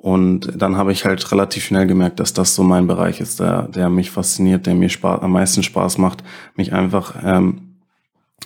Und 0.00 0.50
dann 0.56 0.78
habe 0.78 0.92
ich 0.92 1.04
halt 1.04 1.30
relativ 1.30 1.64
schnell 1.64 1.86
gemerkt, 1.86 2.20
dass 2.20 2.32
das 2.32 2.54
so 2.54 2.62
mein 2.62 2.86
Bereich 2.86 3.20
ist, 3.20 3.38
der, 3.38 3.68
der 3.68 3.90
mich 3.90 4.10
fasziniert, 4.10 4.64
der 4.64 4.74
mir 4.74 4.88
Spaß, 4.88 5.20
am 5.20 5.32
meisten 5.32 5.62
Spaß 5.62 5.98
macht, 5.98 6.24
mich 6.56 6.72
einfach, 6.72 7.16
ähm, 7.22 7.76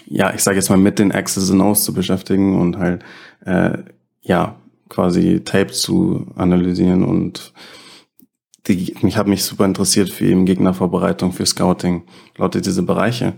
ja, 0.07 0.35
ich 0.35 0.43
sage 0.43 0.57
jetzt 0.57 0.69
mal 0.69 0.79
mit 0.79 0.99
den 0.99 1.13
X's 1.13 1.53
and 1.53 1.63
O's 1.63 1.85
zu 1.85 1.95
beschäftigen 1.95 2.61
und 2.61 2.79
halt, 2.79 3.05
äh, 3.45 3.79
ja, 4.23 4.57
quasi 4.89 5.43
Tape 5.45 5.71
zu 5.71 6.27
analysieren 6.35 7.05
und 7.05 7.53
die, 8.67 8.93
ich 9.01 9.17
habe 9.17 9.31
mich 9.31 9.45
super 9.45 9.65
interessiert 9.65 10.11
für 10.11 10.27
eben 10.27 10.47
Gegnervorbereitung, 10.47 11.33
für 11.33 11.47
Scouting, 11.47 12.03
lauter 12.37 12.61
diese 12.63 12.83
Bereiche. 12.83 13.35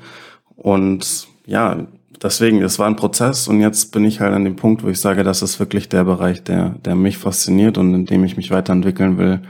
Und 0.55 1.29
ja, 1.44 1.87
deswegen, 2.22 2.62
es 2.62 2.79
war 2.79 2.87
ein 2.87 2.96
Prozess 2.96 3.48
und 3.48 3.61
jetzt 3.61 3.92
bin 3.92 4.05
ich 4.05 4.20
halt 4.20 4.35
an 4.35 4.44
dem 4.44 4.57
Punkt, 4.57 4.83
wo 4.83 4.88
ich 4.88 5.00
sage, 5.00 5.24
das 5.24 5.42
ist 5.42 5.59
wirklich 5.59 5.88
der 5.88 6.05
Bereich, 6.05 6.42
der, 6.42 6.70
der 6.85 6.94
mich 6.94 7.18
fasziniert 7.18 7.79
und 7.79 7.94
in 7.94 8.07
dem 8.07 8.24
ich 8.24 8.37
mich 8.37 8.50
weiterentwickeln 8.50 9.18
will 9.18 9.40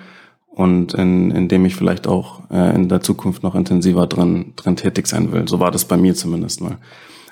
und 0.48 0.94
in, 0.94 1.30
in 1.30 1.48
dem 1.48 1.64
ich 1.64 1.76
vielleicht 1.76 2.06
auch 2.06 2.50
äh, 2.50 2.74
in 2.74 2.88
der 2.88 3.00
Zukunft 3.00 3.42
noch 3.42 3.54
intensiver 3.54 4.06
drin, 4.06 4.54
drin 4.56 4.76
tätig 4.76 5.06
sein 5.06 5.32
will. 5.32 5.46
So 5.46 5.60
war 5.60 5.70
das 5.70 5.84
bei 5.84 5.96
mir 5.96 6.14
zumindest 6.14 6.60
mal. 6.60 6.78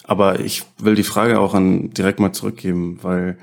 Aber 0.05 0.41
ich 0.41 0.65
will 0.79 0.95
die 0.95 1.03
Frage 1.03 1.41
auch 1.41 1.55
an 1.55 1.91
direkt 1.91 2.21
mal 2.21 2.33
zurückgeben, 2.33 2.99
weil 3.03 3.39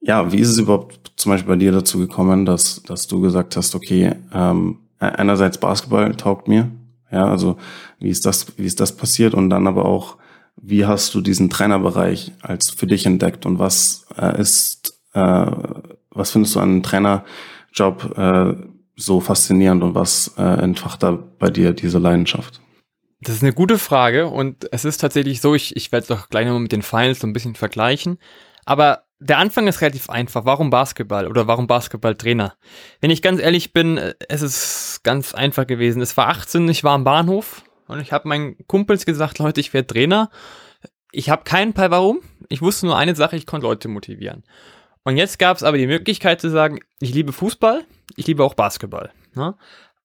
ja, 0.00 0.32
wie 0.32 0.38
ist 0.38 0.48
es 0.48 0.58
überhaupt 0.58 1.12
zum 1.16 1.32
Beispiel 1.32 1.54
bei 1.54 1.58
dir 1.58 1.72
dazu 1.72 1.98
gekommen, 1.98 2.46
dass, 2.46 2.82
dass 2.84 3.06
du 3.06 3.20
gesagt 3.20 3.56
hast, 3.56 3.74
okay, 3.74 4.12
ähm, 4.32 4.78
einerseits 4.98 5.58
Basketball 5.58 6.14
taugt 6.14 6.48
mir, 6.48 6.70
ja, 7.10 7.28
also 7.28 7.56
wie 7.98 8.08
ist 8.08 8.24
das, 8.24 8.46
wie 8.56 8.64
ist 8.64 8.80
das 8.80 8.96
passiert 8.96 9.34
und 9.34 9.50
dann 9.50 9.66
aber 9.66 9.84
auch 9.84 10.16
wie 10.56 10.86
hast 10.86 11.14
du 11.14 11.20
diesen 11.20 11.50
Trainerbereich 11.50 12.32
als 12.42 12.70
für 12.70 12.86
dich 12.86 13.06
entdeckt 13.06 13.46
und 13.46 13.58
was 13.58 14.06
äh, 14.16 14.40
ist, 14.40 14.98
äh, 15.12 15.46
was 16.10 16.30
findest 16.30 16.54
du 16.54 16.60
an 16.60 16.70
einem 16.70 16.82
Trainerjob 16.82 18.18
äh, 18.18 18.54
so 18.96 19.20
faszinierend 19.20 19.82
und 19.82 19.94
was 19.94 20.34
äh, 20.38 20.42
entfacht 20.42 21.02
da 21.02 21.12
bei 21.12 21.50
dir 21.50 21.72
diese 21.72 21.98
Leidenschaft? 21.98 22.60
Das 23.20 23.34
ist 23.34 23.42
eine 23.42 23.52
gute 23.52 23.78
Frage 23.78 24.28
und 24.28 24.68
es 24.72 24.84
ist 24.84 24.98
tatsächlich 24.98 25.40
so, 25.40 25.54
ich, 25.54 25.76
ich 25.76 25.92
werde 25.92 26.02
es 26.02 26.08
doch 26.08 26.28
gleich 26.28 26.46
nochmal 26.46 26.62
mit 26.62 26.72
den 26.72 26.82
Finals 26.82 27.20
so 27.20 27.26
ein 27.26 27.32
bisschen 27.32 27.54
vergleichen. 27.54 28.18
Aber 28.64 29.04
der 29.18 29.38
Anfang 29.38 29.66
ist 29.66 29.80
relativ 29.80 30.10
einfach. 30.10 30.44
Warum 30.44 30.70
Basketball 30.70 31.26
oder 31.26 31.46
warum 31.46 31.66
Basketballtrainer? 31.66 32.54
Wenn 33.00 33.10
ich 33.10 33.22
ganz 33.22 33.40
ehrlich 33.40 33.72
bin, 33.72 33.96
äh, 33.96 34.14
es 34.28 34.42
ist 34.42 35.00
ganz 35.02 35.34
einfach 35.34 35.66
gewesen. 35.66 36.02
Es 36.02 36.16
war 36.16 36.28
18, 36.28 36.68
ich 36.68 36.84
war 36.84 36.92
am 36.92 37.04
Bahnhof, 37.04 37.62
und 37.88 38.00
ich 38.00 38.12
habe 38.12 38.28
meinen 38.28 38.56
Kumpels 38.66 39.06
gesagt, 39.06 39.38
Leute, 39.38 39.60
ich 39.60 39.72
werde 39.72 39.86
Trainer. 39.86 40.30
Ich 41.12 41.30
habe 41.30 41.44
keinen 41.44 41.72
Fall 41.72 41.90
warum. 41.90 42.20
Ich 42.48 42.62
wusste 42.62 42.86
nur 42.86 42.96
eine 42.96 43.14
Sache, 43.14 43.36
ich 43.36 43.46
konnte 43.46 43.66
Leute 43.66 43.88
motivieren. 43.88 44.44
Und 45.04 45.16
jetzt 45.16 45.38
gab 45.38 45.56
es 45.56 45.62
aber 45.62 45.78
die 45.78 45.86
Möglichkeit 45.86 46.40
zu 46.40 46.50
sagen, 46.50 46.80
ich 46.98 47.14
liebe 47.14 47.32
Fußball, 47.32 47.84
ich 48.16 48.26
liebe 48.26 48.42
auch 48.42 48.54
Basketball. 48.54 49.12
Ne? 49.34 49.54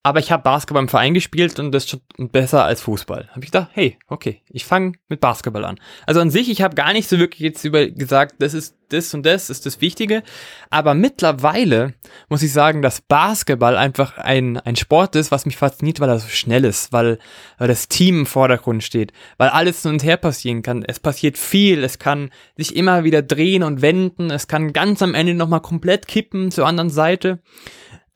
Aber 0.04 0.20
ich 0.20 0.32
habe 0.32 0.42
Basketball 0.42 0.82
im 0.82 0.90
Verein 0.90 1.14
gespielt 1.14 1.60
und 1.60 1.72
das 1.72 1.84
ist 1.86 1.92
schon 1.92 2.30
besser 2.30 2.66
als 2.66 2.82
Fußball. 2.82 3.30
Habe 3.30 3.42
ich 3.42 3.52
gedacht, 3.52 3.70
hey, 3.74 4.00
okay, 4.08 4.42
ich 4.50 4.66
fange 4.66 4.94
mit 5.10 5.20
Basketball 5.20 5.64
an. 5.64 5.80
Also 6.08 6.20
an 6.22 6.32
sich, 6.32 6.50
ich 6.50 6.64
habe 6.64 6.74
gar 6.74 6.92
nicht 6.92 7.08
so 7.08 7.20
wirklich 7.20 7.42
jetzt 7.42 7.64
über 7.64 7.86
gesagt, 7.86 8.36
das 8.40 8.56
ist 8.56 8.76
das 8.90 9.14
und 9.14 9.28
das 9.28 9.52
ist 9.52 9.68
das 9.68 9.80
Wichtige. 9.80 10.24
Aber 10.72 10.96
mittlerweile 10.96 11.94
muss 12.30 12.42
ich 12.42 12.52
sagen, 12.52 12.82
dass 12.82 13.02
Basketball 13.02 13.78
einfach 13.78 14.18
ein, 14.18 14.58
ein 14.58 14.76
Sport 14.76 15.16
ist, 15.16 15.30
was 15.30 15.46
mich 15.46 15.56
fasziniert, 15.56 16.00
weil 16.00 16.10
er 16.10 16.20
so 16.20 16.30
schnell 16.30 16.66
ist, 16.66 16.92
weil, 16.92 17.20
weil 17.60 17.68
das 17.68 17.88
Team 17.88 18.22
im 18.22 18.26
Vordergrund 18.26 18.84
steht, 18.84 19.14
weil 19.38 19.50
alles 19.50 19.84
hin 19.84 19.92
und 19.92 20.04
her 20.04 20.18
passieren 20.18 20.64
kann. 20.64 20.84
Es 20.84 21.00
passiert 21.00 21.38
viel, 21.38 21.84
es 21.84 22.00
kann 22.00 22.32
sich 22.58 22.76
immer 22.76 23.04
wieder 23.04 23.22
drehen 23.22 23.62
und 23.62 23.84
wenden, 23.84 24.32
es 24.32 24.48
kann 24.48 24.74
ganz 24.74 25.04
am 25.04 25.14
Ende 25.14 25.36
nochmal 25.36 25.62
komplett 25.62 26.08
kippen 26.08 26.50
zur 26.50 26.66
anderen 26.66 26.90
Seite. 26.90 27.40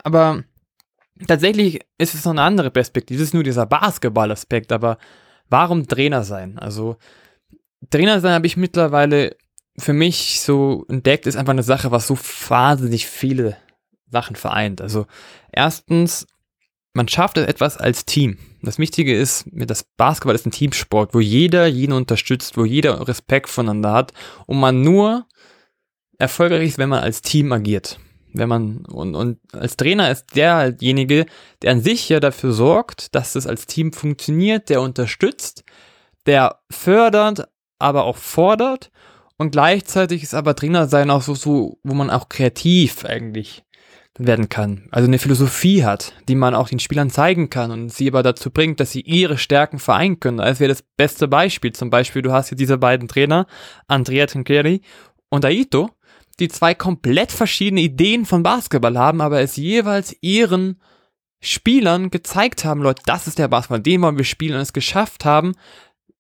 Aber 0.03 0.43
tatsächlich 1.27 1.81
ist 1.97 2.13
es 2.13 2.25
noch 2.25 2.31
eine 2.31 2.41
andere 2.41 2.71
Perspektive. 2.71 3.21
Es 3.21 3.29
ist 3.29 3.33
nur 3.33 3.43
dieser 3.43 3.65
Basketball-Aspekt, 3.65 4.71
aber 4.71 4.97
warum 5.49 5.87
Trainer 5.87 6.23
sein? 6.23 6.59
Also, 6.59 6.97
Trainer 7.89 8.19
sein 8.19 8.33
habe 8.33 8.47
ich 8.47 8.57
mittlerweile 8.57 9.35
für 9.77 9.93
mich 9.93 10.41
so 10.41 10.85
entdeckt, 10.87 11.27
ist 11.27 11.35
einfach 11.35 11.51
eine 11.51 11.63
Sache, 11.63 11.91
was 11.91 12.07
so 12.07 12.17
wahnsinnig 12.47 13.07
viele 13.07 13.57
Sachen 14.09 14.35
vereint. 14.35 14.81
Also, 14.81 15.05
erstens, 15.51 16.27
man 16.93 17.07
schafft 17.07 17.37
etwas 17.37 17.77
als 17.77 18.05
Team. 18.05 18.37
Das 18.61 18.79
Wichtige 18.79 19.17
ist, 19.17 19.45
das 19.51 19.83
Basketball 19.97 20.35
ist 20.35 20.45
ein 20.45 20.51
Teamsport, 20.51 21.13
wo 21.13 21.19
jeder 21.19 21.67
jeden 21.67 21.91
unterstützt, 21.91 22.57
wo 22.57 22.65
jeder 22.65 23.07
Respekt 23.07 23.49
voneinander 23.49 23.93
hat 23.93 24.13
und 24.47 24.59
man 24.59 24.81
nur 24.81 25.27
erfolgreich 26.17 26.69
ist, 26.69 26.77
wenn 26.77 26.89
man 26.89 27.03
als 27.03 27.21
Team 27.21 27.51
agiert 27.51 27.99
wenn 28.37 28.49
man, 28.49 28.85
und, 28.85 29.15
und 29.15 29.39
als 29.53 29.77
Trainer 29.77 30.11
ist 30.11 30.35
derjenige, 30.35 31.25
der 31.61 31.71
an 31.71 31.81
sich 31.81 32.09
ja 32.09 32.19
dafür 32.19 32.53
sorgt, 32.53 33.15
dass 33.15 33.35
es 33.35 33.47
als 33.47 33.65
Team 33.65 33.93
funktioniert, 33.93 34.69
der 34.69 34.81
unterstützt, 34.81 35.63
der 36.25 36.59
fördert, 36.69 37.47
aber 37.79 38.05
auch 38.05 38.17
fordert 38.17 38.91
und 39.37 39.51
gleichzeitig 39.51 40.23
ist 40.23 40.33
aber 40.33 40.55
Trainer 40.55 40.87
sein 40.87 41.09
auch 41.09 41.21
so, 41.21 41.35
so, 41.35 41.79
wo 41.83 41.93
man 41.93 42.09
auch 42.09 42.29
kreativ 42.29 43.05
eigentlich 43.05 43.63
werden 44.17 44.47
kann. 44.47 44.87
Also 44.91 45.07
eine 45.07 45.19
Philosophie 45.19 45.83
hat, 45.83 46.13
die 46.29 46.35
man 46.35 46.55
auch 46.55 46.69
den 46.69 46.79
Spielern 46.79 47.09
zeigen 47.09 47.49
kann 47.49 47.71
und 47.71 47.91
sie 47.91 48.07
aber 48.07 48.23
dazu 48.23 48.49
bringt, 48.49 48.79
dass 48.79 48.91
sie 48.91 49.01
ihre 49.01 49.37
Stärken 49.37 49.77
vereinen 49.77 50.21
können. 50.21 50.37
Das 50.37 50.61
wäre 50.61 50.69
das 50.69 50.83
beste 50.95 51.27
Beispiel. 51.27 51.73
Zum 51.73 51.89
Beispiel, 51.89 52.21
du 52.21 52.31
hast 52.31 52.47
hier 52.47 52.57
diese 52.57 52.77
beiden 52.77 53.09
Trainer, 53.09 53.45
Andrea 53.87 54.25
Trincheri 54.25 54.81
und 55.29 55.43
Aito, 55.43 55.89
die 56.39 56.49
zwei 56.49 56.73
komplett 56.73 57.31
verschiedene 57.31 57.81
Ideen 57.81 58.25
von 58.25 58.43
Basketball 58.43 58.97
haben, 58.97 59.21
aber 59.21 59.41
es 59.41 59.55
jeweils 59.55 60.15
ihren 60.21 60.81
Spielern 61.39 62.09
gezeigt 62.09 62.65
haben, 62.65 62.81
Leute, 62.81 63.03
das 63.05 63.27
ist 63.27 63.39
der 63.39 63.47
Basketball, 63.47 63.81
den 63.81 64.01
wollen 64.01 64.17
wir 64.17 64.25
spielen 64.25 64.55
und 64.55 64.61
es 64.61 64.73
geschafft 64.73 65.25
haben, 65.25 65.53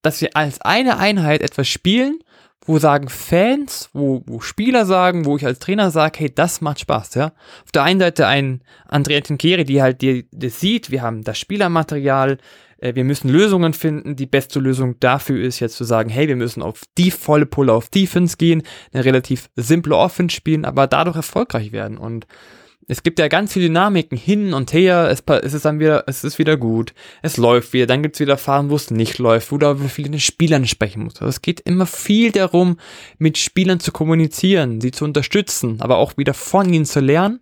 dass 0.01 0.21
wir 0.21 0.35
als 0.35 0.61
eine 0.61 0.97
Einheit 0.97 1.41
etwas 1.41 1.67
spielen, 1.67 2.19
wo 2.65 2.79
sagen 2.79 3.09
Fans, 3.09 3.89
wo, 3.93 4.23
wo 4.25 4.39
Spieler 4.39 4.85
sagen, 4.85 5.25
wo 5.25 5.37
ich 5.37 5.45
als 5.45 5.59
Trainer 5.59 5.91
sage, 5.91 6.19
hey, 6.19 6.33
das 6.33 6.61
macht 6.61 6.79
Spaß, 6.79 7.15
ja. 7.15 7.33
Auf 7.63 7.71
der 7.73 7.83
einen 7.83 7.99
Seite 7.99 8.27
ein 8.27 8.63
Andrea 8.87 9.21
Tinkeri, 9.21 9.65
die 9.65 9.81
halt 9.81 10.01
die, 10.01 10.27
das 10.31 10.59
sieht, 10.59 10.91
wir 10.91 11.01
haben 11.01 11.23
das 11.23 11.37
Spielermaterial, 11.37 12.37
wir 12.93 13.05
müssen 13.05 13.29
Lösungen 13.29 13.73
finden. 13.73 14.15
Die 14.15 14.25
beste 14.25 14.59
Lösung 14.59 14.99
dafür 14.99 15.41
ist 15.41 15.61
jetzt 15.61 15.77
zu 15.77 15.85
sagen, 15.85 16.09
hey, 16.09 16.27
wir 16.27 16.35
müssen 16.35 16.61
auf 16.61 16.81
die 16.97 17.09
volle 17.09 17.45
Pulle 17.45 17.73
auf 17.73 17.89
Defense 17.89 18.37
gehen, 18.37 18.63
eine 18.91 19.05
relativ 19.05 19.49
simple 19.55 19.95
Offense 19.95 20.35
spielen, 20.35 20.65
aber 20.65 20.85
dadurch 20.85 21.15
erfolgreich 21.15 21.71
werden. 21.71 21.97
Und 21.97 22.27
es 22.87 23.01
gibt 23.01 23.17
ja 23.17 23.27
ganz 23.27 23.53
viele 23.53 23.67
Dynamiken 23.67 24.17
hin 24.17 24.53
und 24.53 24.71
her, 24.73 25.09
es, 25.09 25.23
es 25.41 25.53
ist 25.53 25.65
dann 25.65 25.79
wieder, 25.79 26.03
es 26.07 26.23
ist 26.23 26.37
wieder 26.37 26.55
gut, 26.57 26.93
es 27.23 27.37
läuft 27.37 27.73
wieder, 27.73 27.87
dann 27.87 28.03
gibt's 28.03 28.19
wieder 28.19 28.37
Phasen, 28.37 28.69
wo 28.69 28.75
es 28.75 28.91
nicht 28.91 29.17
läuft, 29.17 29.51
wo 29.51 29.57
du 29.57 29.67
aber 29.67 29.89
viele 29.89 30.11
den 30.11 30.19
Spielern 30.19 30.67
sprechen 30.67 31.03
musst. 31.03 31.21
Also 31.21 31.29
es 31.29 31.41
geht 31.41 31.61
immer 31.61 31.87
viel 31.87 32.31
darum, 32.31 32.77
mit 33.17 33.37
Spielern 33.37 33.79
zu 33.79 33.91
kommunizieren, 33.91 34.81
sie 34.81 34.91
zu 34.91 35.05
unterstützen, 35.05 35.77
aber 35.79 35.97
auch 35.97 36.17
wieder 36.17 36.33
von 36.33 36.71
ihnen 36.71 36.85
zu 36.85 36.99
lernen. 36.99 37.39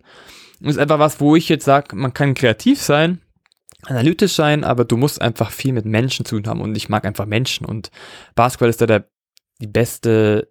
Und 0.60 0.70
ist 0.70 0.78
einfach 0.78 0.98
was, 0.98 1.20
wo 1.20 1.36
ich 1.36 1.50
jetzt 1.50 1.64
sage, 1.66 1.94
man 1.94 2.14
kann 2.14 2.32
kreativ 2.32 2.80
sein, 2.80 3.20
analytisch 3.86 4.32
sein, 4.32 4.64
aber 4.64 4.84
du 4.84 4.96
musst 4.96 5.20
einfach 5.20 5.50
viel 5.50 5.72
mit 5.72 5.84
Menschen 5.84 6.24
zu 6.24 6.36
tun 6.36 6.48
haben 6.48 6.60
und 6.60 6.76
ich 6.76 6.88
mag 6.88 7.04
einfach 7.04 7.26
Menschen 7.26 7.66
und 7.66 7.90
Basketball 8.34 8.68
ist 8.68 8.80
da 8.80 8.86
der, 8.86 9.08
die 9.60 9.66
beste 9.66 10.48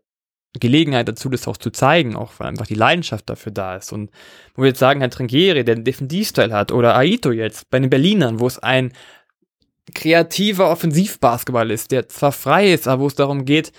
Gelegenheit 0.59 1.07
dazu, 1.07 1.29
das 1.29 1.47
auch 1.47 1.57
zu 1.57 1.71
zeigen, 1.71 2.15
auch 2.15 2.33
weil 2.37 2.47
einfach 2.47 2.67
die 2.67 2.75
Leidenschaft 2.75 3.29
dafür 3.29 3.51
da 3.51 3.75
ist. 3.75 3.91
Und 3.91 4.11
wo 4.55 4.61
wir 4.61 4.69
jetzt 4.69 4.79
sagen, 4.79 4.99
Herr 4.99 5.09
Trinkieri, 5.09 5.63
der 5.63 5.75
einen 5.75 5.83
Defensivstyle 5.83 6.53
hat, 6.53 6.71
oder 6.71 6.95
Aito 6.95 7.31
jetzt 7.31 7.69
bei 7.71 7.79
den 7.79 7.89
Berlinern, 7.89 8.39
wo 8.39 8.45
es 8.45 8.59
ein 8.59 8.93
kreativer 9.95 10.69
Offensivbasketball 10.69 11.71
ist, 11.71 11.91
der 11.91 12.07
zwar 12.07 12.31
frei 12.31 12.71
ist, 12.71 12.87
aber 12.87 13.01
wo 13.01 13.07
es 13.07 13.15
darum 13.15 13.45
geht, 13.45 13.73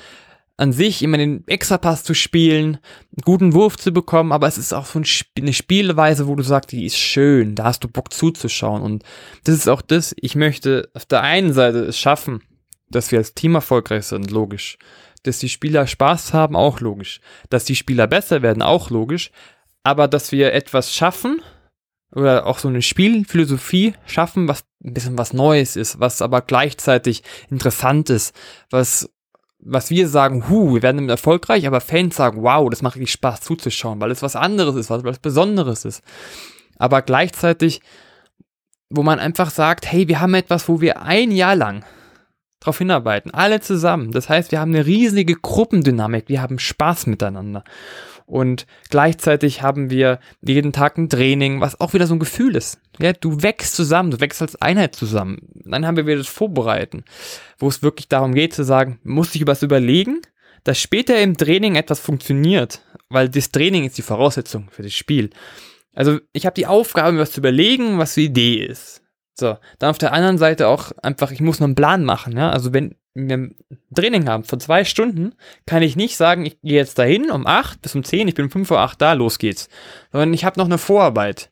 an 0.57 0.73
sich 0.73 1.03
immer 1.03 1.19
den 1.19 1.47
Extrapass 1.49 2.05
zu 2.05 2.14
spielen, 2.14 2.77
einen 2.77 3.25
guten 3.25 3.55
Wurf 3.55 3.77
zu 3.77 3.93
bekommen, 3.93 4.33
aber 4.33 4.47
es 4.47 4.59
ist 4.59 4.73
auch 4.73 4.87
so 4.87 5.01
eine 5.37 5.53
Spielweise, 5.53 6.29
wo 6.29 6.35
du 6.37 6.43
sagst, 6.43 6.73
die 6.73 6.87
ist 6.87 6.97
schön, 6.97 7.55
da 7.55 7.64
hast 7.64 7.83
du 7.83 7.88
Bock 7.88 8.12
zuzuschauen. 8.12 8.83
Und 8.83 9.03
das 9.45 9.57
ist 9.57 9.69
auch 9.69 9.83
das, 9.83 10.14
ich 10.17 10.37
möchte 10.37 10.90
auf 10.95 11.07
der 11.07 11.23
einen 11.23 11.53
Seite 11.53 11.81
es 11.81 11.99
schaffen, 11.99 12.43
dass 12.88 13.11
wir 13.11 13.19
als 13.19 13.35
Team 13.35 13.57
erfolgreich 13.57 14.07
sind, 14.07 14.31
logisch 14.31 14.79
dass 15.25 15.38
die 15.38 15.49
Spieler 15.49 15.87
Spaß 15.87 16.33
haben, 16.33 16.55
auch 16.55 16.81
logisch. 16.81 17.21
Dass 17.51 17.64
die 17.64 17.75
Spieler 17.75 18.07
besser 18.07 18.43
werden, 18.43 18.62
auch 18.62 18.90
logisch. 18.90 19.33
Aber 19.83 20.07
dass 20.07 20.31
wir 20.31 20.53
etwas 20.53 20.95
schaffen 20.95 21.43
oder 22.14 22.47
auch 22.47 22.59
so 22.59 22.69
eine 22.69 22.83
Spielphilosophie 22.83 23.95
schaffen, 24.07 24.47
was 24.47 24.64
ein 24.85 24.95
bisschen 24.95 25.19
was 25.19 25.33
Neues 25.33 25.75
ist, 25.77 25.99
was 25.99 26.23
aber 26.23 26.43
gleichzeitig 26.43 27.23
interessant 27.51 28.09
ist, 28.09 28.37
was 28.71 29.11
was 29.64 29.90
wir 29.90 30.09
sagen, 30.09 30.48
hu, 30.48 30.74
wir 30.74 30.83
werden 30.83 30.98
damit 30.98 31.11
erfolgreich, 31.11 31.66
aber 31.66 31.81
Fans 31.81 32.16
sagen, 32.16 32.42
wow, 32.42 32.68
das 32.68 32.83
macht 32.83 32.96
richtig 32.96 33.12
Spaß 33.12 33.40
zuzuschauen, 33.40 34.00
weil 34.00 34.11
es 34.11 34.22
was 34.22 34.37
anderes 34.37 34.77
ist, 34.77 34.90
was 34.90 35.05
was 35.05 35.18
Besonderes 35.18 35.85
ist. 35.85 36.03
Aber 36.79 37.03
gleichzeitig, 37.03 37.81
wo 38.90 39.03
man 39.03 39.18
einfach 39.18 39.50
sagt, 39.50 39.90
hey, 39.90 40.09
wir 40.09 40.20
haben 40.20 40.35
etwas, 40.35 40.68
wo 40.68 40.81
wir 40.81 41.03
ein 41.03 41.31
Jahr 41.31 41.57
lang 41.57 41.85
darauf 42.61 42.79
hinarbeiten. 42.79 43.33
Alle 43.33 43.61
zusammen. 43.61 44.11
Das 44.12 44.29
heißt, 44.29 44.50
wir 44.50 44.61
haben 44.61 44.74
eine 44.74 44.87
riesige 44.87 45.35
Gruppendynamik. 45.35 46.29
Wir 46.29 46.40
haben 46.40 46.59
Spaß 46.59 47.07
miteinander. 47.07 47.62
Und 48.27 48.67
gleichzeitig 48.89 49.63
haben 49.63 49.91
wir 49.91 50.19
jeden 50.41 50.73
Tag 50.73 50.97
ein 50.97 51.11
Training, 51.11 51.61
was 51.61 51.81
auch 51.81 51.93
wieder 51.93 52.07
so 52.07 52.15
ein 52.15 52.21
Gefühl 52.21 52.57
ist. 52.57 52.81
Ja, 52.99 53.13
du 53.13 53.43
wächst 53.43 53.77
zusammen, 53.77 54.11
du 54.11 54.21
wächst 54.21 54.41
als 54.41 54.61
Einheit 54.61 54.95
zusammen. 54.95 55.39
Dann 55.65 55.87
haben 55.87 55.97
wir 55.97 56.07
wieder 56.07 56.19
das 56.19 56.29
Vorbereiten, 56.29 57.05
wo 57.59 57.69
es 57.69 57.83
wirklich 57.83 58.09
darum 58.09 58.35
geht 58.35 58.55
zu 58.55 58.65
sagen, 58.65 58.99
muss 59.03 59.35
ich 59.35 59.47
was 59.47 59.63
überlegen, 59.63 60.23
dass 60.63 60.81
später 60.81 61.21
im 61.21 61.37
Training 61.37 61.77
etwas 61.77 62.01
funktioniert, 62.01 62.81
weil 63.11 63.29
das 63.29 63.51
Training 63.51 63.85
ist 63.85 63.99
die 63.99 64.03
Voraussetzung 64.03 64.69
für 64.71 64.83
das 64.83 64.95
Spiel. 64.95 65.31
Also 65.95 66.19
ich 66.33 66.47
habe 66.47 66.55
die 66.55 66.67
Aufgabe, 66.67 67.13
mir 67.13 67.21
was 67.21 67.33
zu 67.33 67.41
überlegen, 67.41 67.99
was 67.99 68.15
die 68.15 68.25
Idee 68.25 68.65
ist. 68.65 69.03
So, 69.35 69.59
dann 69.79 69.91
auf 69.91 69.99
der 69.99 70.13
anderen 70.13 70.39
Seite 70.39 70.69
auch 70.69 70.93
einfach, 71.03 71.31
ich 71.31 71.41
muss 71.41 71.61
noch 71.61 71.67
einen 71.67 71.75
Plan 71.75 72.05
machen, 72.05 72.37
ja. 72.37 72.51
Also 72.51 72.73
wenn 72.73 72.97
ein 73.14 73.55
Training 73.94 74.29
haben 74.29 74.44
von 74.44 74.61
zwei 74.61 74.85
Stunden, 74.85 75.35
kann 75.66 75.83
ich 75.83 75.96
nicht 75.96 76.16
sagen, 76.16 76.46
ich 76.46 76.61
gehe 76.62 76.74
jetzt 76.74 76.98
dahin 76.98 77.31
um 77.31 77.46
acht 77.46 77.81
bis 77.83 77.94
um 77.94 78.05
zehn, 78.05 78.29
ich 78.29 78.35
bin 78.35 78.46
um 78.46 78.50
fünf 78.50 78.70
Uhr 78.70 78.81
acht 78.81 79.00
da, 79.00 79.12
los 79.12 79.38
geht's. 79.38 79.68
Sondern 80.12 80.35
ich 80.35 80.44
habe 80.44 80.59
noch 80.59 80.66
eine 80.66 80.79
Vorarbeit. 80.79 81.50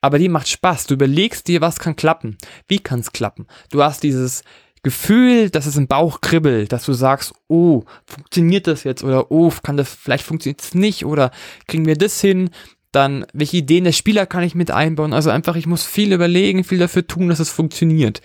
Aber 0.00 0.18
die 0.18 0.28
macht 0.28 0.48
Spaß. 0.48 0.86
Du 0.86 0.94
überlegst 0.94 1.48
dir, 1.48 1.60
was 1.60 1.78
kann 1.78 1.96
klappen. 1.96 2.38
Wie 2.68 2.78
kann's 2.78 3.12
klappen? 3.12 3.46
Du 3.70 3.82
hast 3.82 4.02
dieses 4.02 4.44
Gefühl, 4.82 5.50
dass 5.50 5.66
es 5.66 5.76
im 5.76 5.88
Bauch 5.88 6.20
kribbelt, 6.20 6.72
dass 6.72 6.84
du 6.84 6.92
sagst, 6.92 7.32
oh, 7.48 7.82
funktioniert 8.06 8.66
das 8.66 8.84
jetzt? 8.84 9.02
Oder 9.02 9.30
oh, 9.30 9.52
kann 9.62 9.76
das, 9.76 9.92
vielleicht 9.92 10.24
funktioniert 10.24 10.60
es 10.60 10.74
nicht? 10.74 11.04
Oder 11.04 11.32
kriegen 11.66 11.86
wir 11.86 11.96
das 11.96 12.20
hin? 12.20 12.50
Dann, 12.92 13.26
welche 13.32 13.58
Ideen 13.58 13.84
der 13.84 13.92
Spieler 13.92 14.24
kann 14.24 14.44
ich 14.44 14.54
mit 14.54 14.70
einbauen? 14.70 15.12
Also 15.12 15.30
einfach, 15.30 15.56
ich 15.56 15.66
muss 15.66 15.84
viel 15.84 16.12
überlegen, 16.12 16.64
viel 16.64 16.78
dafür 16.78 17.06
tun, 17.06 17.28
dass 17.28 17.40
es 17.40 17.50
funktioniert. 17.50 18.22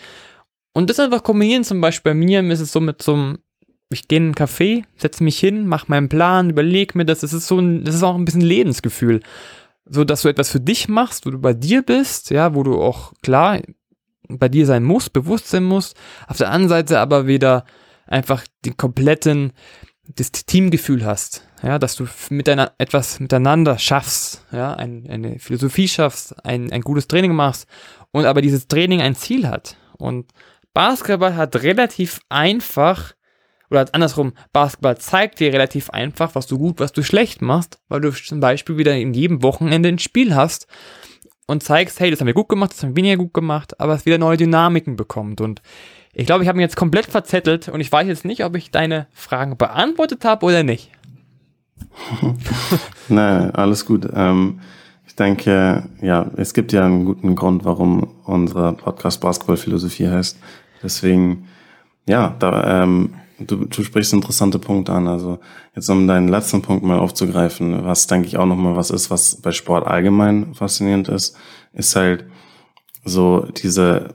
Und 0.74 0.90
das 0.90 1.00
einfach 1.00 1.24
kombinieren, 1.24 1.64
zum 1.64 1.82
Beispiel 1.82 2.12
bei 2.12 2.16
mir 2.16 2.44
ist 2.52 2.60
es 2.60 2.72
so 2.72 2.80
mit 2.80 3.02
so 3.02 3.14
einem, 3.14 3.40
ich 3.90 4.08
gehe 4.08 4.18
in 4.18 4.24
einen 4.26 4.36
Café, 4.36 4.84
setze 4.98 5.24
mich 5.24 5.40
hin, 5.40 5.68
mache 5.68 5.86
meinen 5.88 6.10
Plan, 6.10 6.50
überlege 6.50 6.98
mir 6.98 7.06
das, 7.06 7.20
das 7.20 7.32
ist 7.32 7.48
so 7.48 7.60
ein, 7.60 7.84
das 7.84 7.96
ist 7.96 8.04
auch 8.04 8.16
ein 8.16 8.26
bisschen 8.26 8.42
Lebensgefühl. 8.42 9.22
So, 9.86 10.04
dass 10.04 10.24
du 10.24 10.30
etwas 10.30 10.50
für 10.50 10.60
dich 10.60 10.88
machst, 10.88 11.26
wo 11.26 11.30
du 11.30 11.40
bei 11.40 11.54
dir 11.54 11.84
bist, 11.84 12.32
ja, 12.32 12.56
wo 12.56 12.64
du 12.64 12.82
auch, 12.82 13.14
klar, 13.22 13.62
bei 14.28 14.50
dir 14.50 14.66
sein 14.66 14.84
musst, 14.84 15.14
bewusst 15.14 15.50
sein 15.50 15.64
musst, 15.64 15.96
auf 16.28 16.38
der 16.38 16.50
anderen 16.50 16.70
Seite 16.70 17.00
aber 17.00 17.28
wieder 17.28 17.66
einfach 18.08 18.44
den 18.66 18.78
kompletten, 18.78 19.54
das 20.16 20.32
Teamgefühl 20.32 21.06
hast, 21.06 21.48
ja, 21.62 21.80
dass 21.80 21.96
du 21.96 22.08
miteinander, 22.30 22.74
etwas 22.78 23.20
miteinander 23.20 23.78
schaffst, 23.78 24.46
ja, 24.52 24.74
ein, 24.74 25.08
eine 25.10 25.40
Philosophie 25.40 25.88
schaffst, 25.88 26.46
ein, 26.46 26.72
ein 26.72 26.82
gutes 26.82 27.08
Training 27.08 27.34
machst 27.34 27.68
und 28.12 28.26
aber 28.26 28.42
dieses 28.42 28.68
Training 28.68 29.02
ein 29.02 29.16
Ziel 29.16 29.48
hat. 29.48 29.78
Und 29.98 30.32
Basketball 30.74 31.36
hat 31.36 31.56
relativ 31.62 32.20
einfach, 32.30 33.14
oder 33.70 33.86
andersrum, 33.92 34.34
Basketball 34.52 34.98
zeigt 34.98 35.40
dir 35.40 35.54
relativ 35.54 35.90
einfach, 35.90 36.36
was 36.36 36.48
du 36.48 36.58
gut, 36.58 36.80
was 36.80 36.92
du 36.92 37.04
schlecht 37.04 37.42
machst, 37.42 37.80
weil 37.90 38.02
du 38.02 38.12
zum 38.12 38.40
Beispiel 38.40 38.78
wieder 38.78 38.96
in 38.96 39.14
jedem 39.14 39.44
Wochenende 39.44 39.90
ein 39.90 40.00
Spiel 40.00 40.36
hast 40.36 40.68
und 41.48 41.64
zeigst, 41.64 42.00
hey, 42.00 42.10
das 42.10 42.20
haben 42.20 42.28
wir 42.28 42.34
gut 42.34 42.50
gemacht, 42.50 42.72
das 42.72 42.84
haben 42.84 42.92
wir 42.92 42.98
weniger 42.98 43.18
gut 43.18 43.34
gemacht, 43.34 43.80
aber 43.80 43.94
es 43.94 44.06
wieder 44.06 44.18
neue 44.18 44.38
Dynamiken 44.38 44.96
bekommt. 44.96 45.42
Und 45.42 45.62
ich 46.14 46.26
glaube, 46.26 46.44
ich 46.44 46.48
habe 46.48 46.58
mich 46.58 46.64
jetzt 46.64 46.76
komplett 46.76 47.06
verzettelt 47.06 47.70
und 47.70 47.82
ich 47.82 47.92
weiß 47.92 48.08
jetzt 48.08 48.26
nicht, 48.26 48.44
ob 48.44 48.56
ich 48.56 48.72
deine 48.72 49.08
Fragen 49.14 49.58
beantwortet 49.58 50.26
habe 50.26 50.46
oder 50.46 50.64
nicht. 50.64 50.92
Nein, 53.10 53.52
alles 53.52 53.86
gut. 53.86 54.08
Ähm, 54.14 54.62
ich 55.06 55.16
denke, 55.16 55.88
ja, 56.02 56.32
es 56.38 56.54
gibt 56.54 56.72
ja 56.72 56.86
einen 56.86 57.06
guten 57.06 57.36
Grund, 57.36 57.66
warum 57.66 58.08
unser 58.26 58.74
Podcast 58.74 59.22
Basketball-Philosophie 59.22 60.08
heißt. 60.08 60.40
Deswegen, 60.84 61.48
ja, 62.08 62.36
da, 62.40 62.84
ähm, 62.84 63.14
du, 63.40 63.66
du 63.66 63.84
sprichst 63.84 64.14
interessante 64.14 64.60
Punkte 64.60 64.94
an. 64.94 65.08
Also 65.08 65.40
jetzt 65.76 65.90
um 65.90 66.08
deinen 66.08 66.28
letzten 66.28 66.62
Punkt 66.62 66.84
mal 66.84 67.00
aufzugreifen, 67.00 67.86
was 67.86 68.08
denke 68.08 68.28
ich 68.28 68.38
auch 68.38 68.46
nochmal 68.46 68.76
was 68.76 68.90
ist, 68.90 69.10
was 69.10 69.42
bei 69.42 69.52
Sport 69.52 69.88
allgemein 69.88 70.54
faszinierend 70.54 71.08
ist, 71.08 71.38
ist 71.74 71.96
halt 71.96 72.26
so 73.04 73.42
diese, 73.42 74.14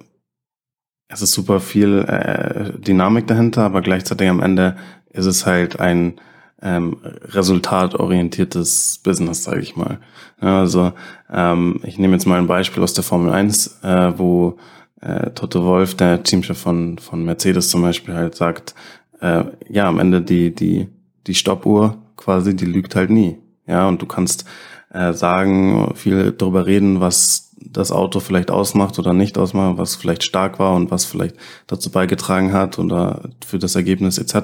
es 1.08 1.22
ist 1.22 1.32
super 1.32 1.60
viel 1.60 2.04
äh, 2.08 2.78
Dynamik 2.78 3.26
dahinter, 3.26 3.62
aber 3.62 3.82
gleichzeitig 3.82 4.28
am 4.28 4.42
Ende 4.42 4.76
ist 5.10 5.26
es 5.26 5.46
halt 5.46 5.80
ein 5.80 6.20
ähm, 6.60 6.96
resultatorientiertes 7.02 9.00
Business, 9.04 9.44
sage 9.44 9.60
ich 9.60 9.76
mal. 9.76 10.00
Ja, 10.42 10.60
also 10.60 10.92
ähm, 11.30 11.80
ich 11.84 11.98
nehme 11.98 12.14
jetzt 12.14 12.26
mal 12.26 12.38
ein 12.38 12.46
Beispiel 12.46 12.82
aus 12.82 12.94
der 12.94 13.04
Formel 13.04 13.32
1, 13.32 13.80
äh, 13.82 14.18
wo 14.18 14.58
äh, 15.00 15.30
Toto 15.30 15.64
Wolf, 15.64 15.94
der 15.94 16.22
Teamchef 16.22 16.58
von, 16.58 16.98
von 16.98 17.24
Mercedes 17.24 17.68
zum 17.68 17.82
Beispiel, 17.82 18.14
halt 18.14 18.34
sagt, 18.34 18.74
äh, 19.20 19.44
ja, 19.68 19.88
am 19.88 19.98
Ende 19.98 20.22
die, 20.22 20.54
die, 20.54 20.88
die 21.26 21.34
Stoppuhr 21.34 21.98
quasi, 22.16 22.54
die 22.54 22.66
lügt 22.66 22.94
halt 22.96 23.10
nie. 23.10 23.38
Ja, 23.66 23.86
und 23.86 24.00
du 24.00 24.06
kannst 24.06 24.44
äh, 24.90 25.12
sagen, 25.12 25.92
viel 25.94 26.32
darüber 26.32 26.66
reden, 26.66 27.00
was 27.00 27.48
das 27.60 27.92
Auto 27.92 28.20
vielleicht 28.20 28.50
ausmacht 28.50 28.98
oder 28.98 29.12
nicht 29.12 29.36
ausmacht, 29.36 29.78
was 29.78 29.96
vielleicht 29.96 30.22
stark 30.22 30.58
war 30.58 30.74
und 30.74 30.90
was 30.90 31.04
vielleicht 31.04 31.36
dazu 31.66 31.90
beigetragen 31.90 32.52
hat 32.52 32.78
oder 32.78 33.30
für 33.44 33.58
das 33.58 33.74
Ergebnis 33.74 34.18
etc. 34.18 34.34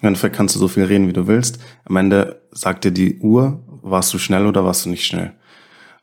Im 0.00 0.08
Endeffekt 0.08 0.36
kannst 0.36 0.54
du 0.54 0.58
so 0.58 0.68
viel 0.68 0.84
reden, 0.84 1.06
wie 1.06 1.12
du 1.12 1.26
willst. 1.26 1.58
Am 1.84 1.96
Ende 1.96 2.40
sagt 2.50 2.84
dir 2.84 2.92
die 2.92 3.18
Uhr, 3.18 3.60
warst 3.82 4.12
du 4.14 4.18
schnell 4.18 4.46
oder 4.46 4.64
warst 4.64 4.86
du 4.86 4.90
nicht 4.90 5.04
schnell. 5.04 5.34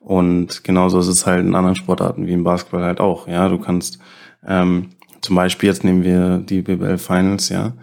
Und 0.03 0.65
genauso 0.65 0.99
ist 0.99 1.07
es 1.07 1.25
halt 1.25 1.45
in 1.45 1.55
anderen 1.55 1.77
Sportarten 1.77 2.27
wie 2.27 2.33
im 2.33 2.43
Basketball 2.43 2.83
halt 2.83 2.99
auch. 2.99 3.27
Ja, 3.27 3.47
du 3.47 3.57
kannst 3.57 3.99
ähm, 4.45 4.89
zum 5.21 5.35
Beispiel 5.37 5.69
jetzt 5.69 5.85
nehmen 5.85 6.03
wir 6.03 6.39
die 6.39 6.61
BBL 6.61 6.97
Finals, 6.97 7.47
ja, 7.47 7.73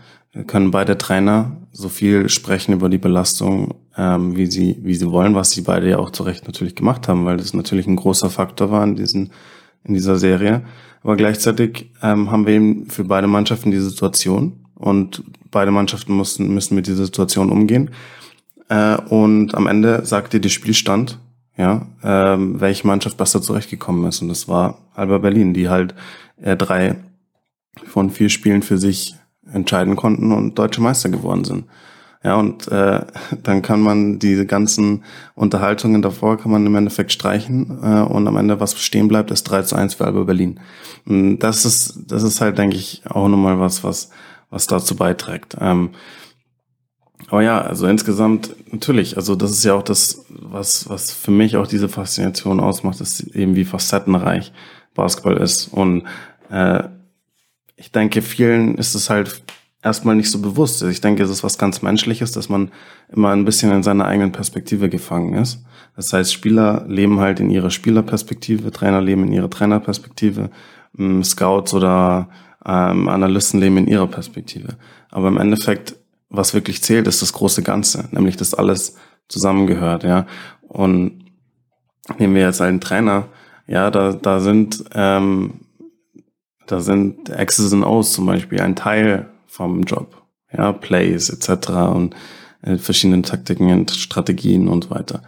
können 0.47 0.71
beide 0.71 0.99
Trainer 0.99 1.57
so 1.73 1.89
viel 1.89 2.29
sprechen 2.29 2.75
über 2.75 2.91
die 2.91 2.99
Belastung, 2.99 3.75
ähm, 3.97 4.37
wie 4.37 4.47
sie 4.47 4.79
wie 4.83 4.95
sie 4.95 5.11
wollen, 5.11 5.35
was 5.35 5.51
sie 5.51 5.63
beide 5.63 5.89
ja 5.89 5.99
auch 5.99 6.11
zu 6.11 6.23
Recht 6.23 6.47
natürlich 6.47 6.75
gemacht 6.75 7.09
haben, 7.09 7.25
weil 7.25 7.39
das 7.39 7.55
natürlich 7.55 7.87
ein 7.87 7.97
großer 7.97 8.29
Faktor 8.29 8.71
war 8.71 8.85
in 8.85 8.97
diesen 8.97 9.33
in 9.83 9.95
dieser 9.95 10.17
Serie. 10.17 10.63
Aber 11.03 11.17
gleichzeitig 11.17 11.91
ähm, 12.03 12.31
haben 12.31 12.47
wir 12.47 12.53
eben 12.53 12.87
für 12.91 13.05
beide 13.05 13.27
Mannschaften 13.27 13.71
die 13.71 13.79
Situation 13.79 14.67
und 14.75 15.23
beide 15.51 15.71
Mannschaften 15.71 16.13
mussten 16.13 16.53
müssen 16.53 16.75
mit 16.75 16.87
dieser 16.87 17.07
Situation 17.07 17.51
umgehen. 17.51 17.91
Äh, 18.69 18.97
und 18.97 19.55
am 19.55 19.67
Ende 19.67 20.05
sagt 20.05 20.35
dir 20.35 20.41
die 20.41 20.51
Spielstand, 20.51 21.19
ja, 21.61 21.87
ähm, 22.03 22.59
welche 22.59 22.87
Mannschaft 22.87 23.19
besser 23.19 23.43
zurechtgekommen 23.43 24.09
ist. 24.09 24.23
Und 24.23 24.29
das 24.29 24.49
war 24.49 24.79
Alba 24.95 25.19
Berlin, 25.19 25.53
die 25.53 25.69
halt 25.69 25.95
äh, 26.41 26.57
drei 26.57 26.97
von 27.85 28.09
vier 28.09 28.31
Spielen 28.31 28.63
für 28.63 28.79
sich 28.79 29.15
entscheiden 29.53 29.95
konnten 29.95 30.33
und 30.33 30.59
deutsche 30.59 30.81
Meister 30.81 31.11
geworden 31.11 31.45
sind. 31.45 31.67
Ja, 32.25 32.37
und 32.37 32.67
äh, 32.69 33.01
dann 33.43 33.61
kann 33.61 33.83
man 33.83 34.19
diese 34.19 34.47
ganzen 34.47 35.05
Unterhaltungen 35.35 36.01
davor 36.01 36.39
kann 36.39 36.51
man 36.51 36.65
im 36.65 36.75
Endeffekt 36.77 37.13
streichen 37.13 37.79
äh, 37.83 38.01
und 38.01 38.27
am 38.27 38.39
Ende, 38.39 38.59
was 38.59 38.81
stehen 38.81 39.09
bleibt, 39.09 39.31
ist 39.31 39.45
3 39.45 39.61
zu 39.61 39.77
1 39.77 39.95
für 39.95 40.07
Alba 40.07 40.23
Berlin. 40.23 40.61
Und 41.05 41.41
das 41.41 41.67
ist, 41.67 42.05
das 42.07 42.23
ist 42.23 42.41
halt, 42.41 42.57
denke 42.57 42.77
ich, 42.77 43.03
auch 43.07 43.29
nochmal 43.29 43.61
was, 43.61 43.85
was, 43.85 44.09
was 44.49 44.67
dazu 44.67 44.97
beiträgt. 44.97 45.59
Ähm, 45.61 45.91
aber 47.31 47.43
ja, 47.43 47.61
also 47.61 47.87
insgesamt 47.87 48.57
natürlich, 48.73 49.17
also 49.17 49.37
das 49.37 49.53
ist 49.53 49.65
ja 49.65 49.75
auch 49.75 49.85
das, 49.85 50.25
was, 50.29 50.89
was 50.89 51.13
für 51.13 51.31
mich 51.31 51.57
auch 51.57 51.69
diese 51.69 51.89
Faszination 51.89 52.59
ausmacht, 52.59 53.01
ist 53.01 53.21
eben 53.37 53.55
wie 53.55 53.65
facettenreich 53.65 54.53
Basketball 54.95 55.37
ist. 55.37 55.69
Und 55.69 56.03
äh, 56.51 56.83
ich 57.77 57.93
denke, 57.93 58.21
vielen 58.21 58.75
ist 58.75 58.97
es 58.97 59.11
halt 59.11 59.43
erstmal 59.81 60.17
nicht 60.17 60.29
so 60.29 60.43
bewusst. 60.43 60.83
Ich 60.83 61.01
denke, 61.01 61.23
es 61.23 61.31
ist 61.31 61.45
was 61.45 61.57
ganz 61.57 61.83
Menschliches, 61.83 62.33
dass 62.33 62.49
man 62.49 62.73
immer 63.13 63.31
ein 63.31 63.45
bisschen 63.45 63.71
in 63.71 63.85
seiner 63.85 64.07
eigenen 64.07 64.33
Perspektive 64.33 64.89
gefangen 64.89 65.35
ist. 65.35 65.65
Das 65.95 66.13
heißt, 66.13 66.33
Spieler 66.33 66.85
leben 66.89 67.21
halt 67.21 67.39
in 67.39 67.49
ihrer 67.51 67.71
Spielerperspektive, 67.71 68.73
Trainer 68.73 69.01
leben 69.01 69.23
in 69.25 69.33
ihrer 69.33 69.51
Trainerperspektive, 69.51 70.51
ähm, 70.99 71.23
Scouts 71.23 71.75
oder 71.75 72.29
ähm, 72.67 73.09
Analysten 73.09 73.61
leben 73.61 73.77
in 73.77 73.87
ihrer 73.87 74.09
Perspektive. 74.09 74.77
Aber 75.11 75.29
im 75.29 75.37
Endeffekt, 75.37 75.95
was 76.31 76.55
wirklich 76.55 76.83
zählt, 76.83 77.07
ist 77.07 77.23
das 77.23 77.33
große 77.33 77.63
Ganze, 77.63 78.09
nämlich 78.13 78.37
dass 78.37 78.55
alles 78.55 78.97
zusammengehört, 79.29 80.05
ja. 80.05 80.27
Und 80.63 81.25
nehmen 82.19 82.35
wir 82.35 82.43
jetzt 82.43 82.61
einen 82.61 82.81
Trainer, 82.81 83.29
ja, 83.67 83.91
da, 83.91 84.13
da 84.13 84.41
sind, 84.41 84.85
ähm, 84.95 85.61
da 86.67 86.81
sind 86.81 87.29
X's 87.29 87.73
und 87.73 87.85
O's 87.85 88.13
zum 88.13 88.27
Beispiel 88.27 88.61
ein 88.61 88.77
Teil 88.77 89.31
vom 89.47 89.83
Job. 89.83 90.17
Ja, 90.53 90.73
Plays 90.73 91.31
etc. 91.31 91.69
und 91.95 92.17
äh, 92.63 92.77
verschiedene 92.77 93.23
Taktiken 93.23 93.71
und 93.73 93.93
Strategien 93.93 94.67
und 94.67 94.85
so 94.85 94.91
weiter. 94.91 95.23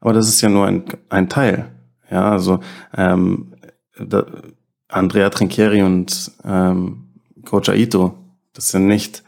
Aber 0.00 0.12
das 0.12 0.28
ist 0.28 0.40
ja 0.40 0.48
nur 0.48 0.66
ein, 0.66 0.84
ein 1.08 1.28
Teil. 1.28 1.72
Ja, 2.10 2.30
also 2.30 2.60
ähm, 2.96 3.54
da, 3.98 4.24
Andrea 4.88 5.30
Trinchieri 5.30 5.82
und 5.82 6.30
ähm, 6.44 7.08
Coach 7.44 7.68
Aito, 7.68 8.14
das 8.54 8.68
sind 8.68 8.86
nicht 8.86 9.24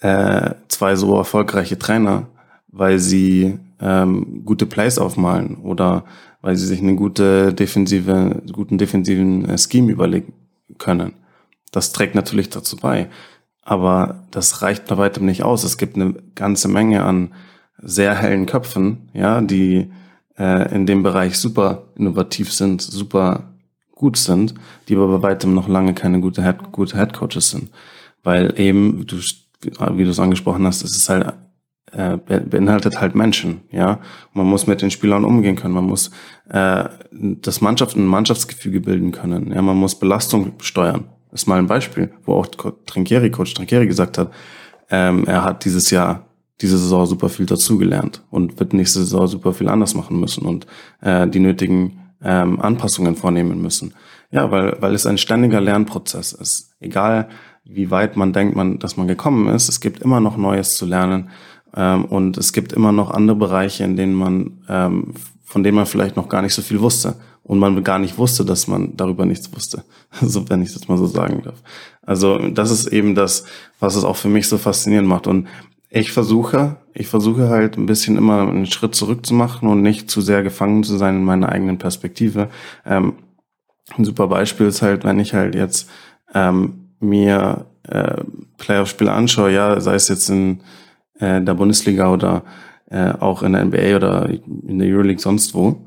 äh, 0.00 0.54
zwei 0.68 0.96
so 0.96 1.16
erfolgreiche 1.16 1.78
Trainer, 1.78 2.26
weil 2.68 2.98
sie 2.98 3.58
ähm, 3.80 4.42
gute 4.44 4.66
Plays 4.66 4.98
aufmalen 4.98 5.56
oder 5.56 6.04
weil 6.42 6.56
sie 6.56 6.66
sich 6.66 6.80
eine 6.80 6.94
gute 6.94 7.52
defensive, 7.52 8.42
guten 8.52 8.78
defensiven 8.78 9.48
äh, 9.48 9.58
Scheme 9.58 9.92
überlegen 9.92 10.32
können. 10.78 11.12
Das 11.72 11.92
trägt 11.92 12.14
natürlich 12.14 12.50
dazu 12.50 12.76
bei. 12.76 13.08
Aber 13.62 14.24
das 14.30 14.62
reicht 14.62 14.86
bei 14.86 14.96
weitem 14.96 15.26
nicht 15.26 15.42
aus. 15.42 15.64
Es 15.64 15.76
gibt 15.76 15.96
eine 15.96 16.14
ganze 16.34 16.68
Menge 16.68 17.04
an 17.04 17.32
sehr 17.78 18.14
hellen 18.14 18.46
Köpfen, 18.46 19.10
ja, 19.12 19.40
die 19.40 19.90
äh, 20.38 20.74
in 20.74 20.86
dem 20.86 21.02
Bereich 21.02 21.38
super 21.38 21.84
innovativ 21.96 22.52
sind, 22.52 22.82
super 22.82 23.54
gut 23.94 24.16
sind, 24.16 24.54
die 24.88 24.96
aber 24.96 25.18
bei 25.18 25.28
weitem 25.28 25.54
noch 25.54 25.68
lange 25.68 25.94
keine 25.94 26.20
gute 26.20 26.42
Head, 26.42 26.72
gute 26.72 26.96
Head 26.96 27.12
Coaches 27.12 27.50
sind. 27.50 27.70
Weil 28.22 28.58
eben, 28.58 29.06
du, 29.06 29.16
wie 29.62 30.04
du 30.04 30.10
es 30.10 30.18
angesprochen 30.18 30.66
hast, 30.66 30.82
es 30.82 30.96
ist 30.96 31.08
halt 31.08 31.34
äh, 31.92 32.16
beinhaltet 32.16 33.00
halt 33.00 33.14
Menschen, 33.14 33.62
ja. 33.70 34.00
Man 34.32 34.46
muss 34.46 34.66
mit 34.66 34.82
den 34.82 34.90
Spielern 34.90 35.24
umgehen 35.24 35.56
können, 35.56 35.74
man 35.74 35.86
muss 35.86 36.10
äh, 36.48 36.84
das 37.10 37.60
Mannschaft 37.60 37.96
ein 37.96 38.06
Mannschaftsgefüge 38.06 38.80
bilden 38.80 39.12
können, 39.12 39.52
ja, 39.52 39.60
man 39.62 39.76
muss 39.76 39.98
Belastung 39.98 40.52
steuern. 40.60 41.06
Das 41.30 41.42
ist 41.42 41.46
mal 41.46 41.58
ein 41.58 41.66
Beispiel, 41.66 42.12
wo 42.24 42.34
auch 42.34 42.46
Trinkieri, 42.86 43.30
Coach 43.30 43.54
Trinkieri 43.54 43.86
gesagt 43.86 44.18
hat, 44.18 44.30
ähm, 44.90 45.24
er 45.26 45.44
hat 45.44 45.64
dieses 45.64 45.90
Jahr, 45.90 46.26
diese 46.60 46.76
Saison 46.76 47.06
super 47.06 47.28
viel 47.28 47.46
dazugelernt 47.46 48.22
und 48.30 48.58
wird 48.58 48.72
nächste 48.72 49.00
Saison 49.00 49.26
super 49.26 49.52
viel 49.52 49.68
anders 49.68 49.94
machen 49.94 50.18
müssen 50.20 50.44
und 50.44 50.66
äh, 51.00 51.26
die 51.28 51.40
nötigen 51.40 52.00
ähm, 52.22 52.60
Anpassungen 52.60 53.16
vornehmen 53.16 53.62
müssen. 53.62 53.94
Ja, 54.30 54.50
weil, 54.50 54.76
weil 54.80 54.94
es 54.94 55.06
ein 55.06 55.18
ständiger 55.18 55.60
Lernprozess 55.60 56.32
ist. 56.32 56.74
Egal, 56.78 57.28
wie 57.64 57.90
weit 57.90 58.16
man 58.16 58.32
denkt, 58.32 58.56
man, 58.56 58.78
dass 58.78 58.96
man 58.96 59.06
gekommen 59.06 59.48
ist, 59.48 59.68
es 59.68 59.80
gibt 59.80 60.00
immer 60.00 60.20
noch 60.20 60.36
Neues 60.36 60.76
zu 60.76 60.86
lernen 60.86 61.30
ähm, 61.76 62.04
und 62.06 62.36
es 62.36 62.52
gibt 62.52 62.72
immer 62.72 62.92
noch 62.92 63.10
andere 63.10 63.36
Bereiche, 63.36 63.84
in 63.84 63.96
denen 63.96 64.14
man, 64.14 64.64
ähm, 64.68 65.14
von 65.44 65.62
denen 65.62 65.76
man 65.76 65.86
vielleicht 65.86 66.16
noch 66.16 66.28
gar 66.28 66.42
nicht 66.42 66.54
so 66.54 66.62
viel 66.62 66.80
wusste 66.80 67.16
und 67.42 67.58
man 67.58 67.82
gar 67.82 67.98
nicht 67.98 68.18
wusste, 68.18 68.44
dass 68.44 68.68
man 68.68 68.96
darüber 68.96 69.24
nichts 69.26 69.52
wusste. 69.54 69.84
So, 70.20 70.48
wenn 70.48 70.62
ich 70.62 70.72
das 70.72 70.88
mal 70.88 70.98
so 70.98 71.06
sagen 71.06 71.42
darf. 71.42 71.62
Also, 72.02 72.38
das 72.50 72.70
ist 72.70 72.86
eben 72.88 73.14
das, 73.14 73.44
was 73.78 73.96
es 73.96 74.04
auch 74.04 74.16
für 74.16 74.28
mich 74.28 74.48
so 74.48 74.58
faszinierend 74.58 75.08
macht. 75.08 75.26
Und 75.26 75.48
ich 75.88 76.12
versuche, 76.12 76.76
ich 76.94 77.08
versuche 77.08 77.48
halt 77.48 77.76
ein 77.76 77.86
bisschen 77.86 78.16
immer 78.16 78.42
einen 78.42 78.66
Schritt 78.66 78.94
zurück 78.94 79.26
zu 79.26 79.34
machen 79.34 79.68
und 79.68 79.82
nicht 79.82 80.10
zu 80.10 80.20
sehr 80.20 80.42
gefangen 80.42 80.84
zu 80.84 80.96
sein 80.96 81.16
in 81.16 81.24
meiner 81.24 81.48
eigenen 81.48 81.78
Perspektive. 81.78 82.48
Ähm, 82.86 83.14
ein 83.96 84.04
super 84.04 84.28
Beispiel 84.28 84.66
ist 84.66 84.82
halt, 84.82 85.04
wenn 85.04 85.18
ich 85.18 85.34
halt 85.34 85.54
jetzt 85.54 85.88
ähm, 86.34 86.79
mir 87.00 87.66
äh, 87.88 88.22
Playoff-Spiele 88.58 89.12
anschaue, 89.12 89.52
ja, 89.52 89.80
sei 89.80 89.94
es 89.94 90.08
jetzt 90.08 90.28
in 90.28 90.60
äh, 91.18 91.40
der 91.40 91.54
Bundesliga 91.54 92.12
oder 92.12 92.44
äh, 92.90 93.12
auch 93.12 93.42
in 93.42 93.52
der 93.52 93.64
NBA 93.64 93.96
oder 93.96 94.28
in 94.28 94.78
der 94.78 94.88
Euroleague 94.88 95.20
sonst 95.20 95.54
wo. 95.54 95.86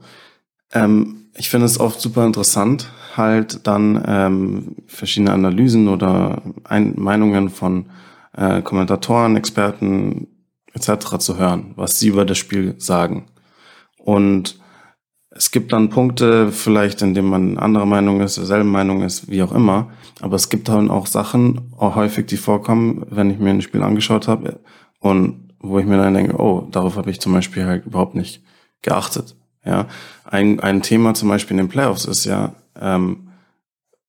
Ähm, 0.73 1.27
ich 1.35 1.49
finde 1.49 1.65
es 1.65 1.79
oft 1.79 1.99
super 1.99 2.25
interessant, 2.25 2.91
halt 3.15 3.65
dann 3.67 4.03
ähm, 4.07 4.75
verschiedene 4.87 5.33
Analysen 5.33 5.87
oder 5.87 6.41
Ein 6.63 6.93
Meinungen 6.97 7.49
von 7.49 7.87
äh, 8.35 8.61
Kommentatoren, 8.61 9.35
Experten 9.35 10.27
etc. 10.73 11.17
zu 11.19 11.37
hören, 11.37 11.73
was 11.75 11.99
sie 11.99 12.07
über 12.07 12.25
das 12.25 12.37
Spiel 12.37 12.75
sagen. 12.77 13.27
Und 13.97 14.59
es 15.35 15.51
gibt 15.51 15.73
dann 15.73 15.89
Punkte, 15.89 16.51
vielleicht, 16.51 17.01
in 17.01 17.13
denen 17.13 17.29
man 17.29 17.57
anderer 17.57 17.85
Meinung 17.85 18.21
ist, 18.21 18.37
derselben 18.37 18.69
Meinung 18.69 19.01
ist, 19.01 19.29
wie 19.29 19.41
auch 19.41 19.51
immer. 19.51 19.89
Aber 20.21 20.35
es 20.35 20.49
gibt 20.49 20.69
dann 20.69 20.91
auch 20.91 21.07
Sachen, 21.07 21.73
auch 21.77 21.95
häufig, 21.95 22.27
die 22.27 22.37
vorkommen, 22.37 23.05
wenn 23.09 23.31
ich 23.31 23.39
mir 23.39 23.49
ein 23.49 23.61
Spiel 23.61 23.81
angeschaut 23.81 24.27
habe 24.27 24.59
und 24.99 25.51
wo 25.59 25.79
ich 25.79 25.85
mir 25.85 25.97
dann 25.97 26.13
denke, 26.13 26.39
oh, 26.39 26.67
darauf 26.69 26.97
habe 26.97 27.09
ich 27.09 27.19
zum 27.19 27.33
Beispiel 27.33 27.65
halt 27.65 27.85
überhaupt 27.85 28.15
nicht 28.15 28.43
geachtet. 28.81 29.35
Ja, 29.65 29.87
ein, 30.25 30.59
ein 30.59 30.81
Thema 30.81 31.13
zum 31.13 31.29
Beispiel 31.29 31.57
in 31.57 31.65
den 31.65 31.69
Playoffs 31.69 32.05
ist 32.05 32.25
ja 32.25 32.53
ähm, 32.79 33.29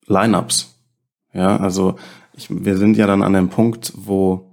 Lineups. 0.05 0.75
Ja, 1.33 1.57
also 1.57 1.95
ich, 2.33 2.47
wir 2.49 2.77
sind 2.77 2.97
ja 2.97 3.07
dann 3.07 3.23
an 3.23 3.33
dem 3.33 3.49
Punkt, 3.49 3.93
wo 3.95 4.51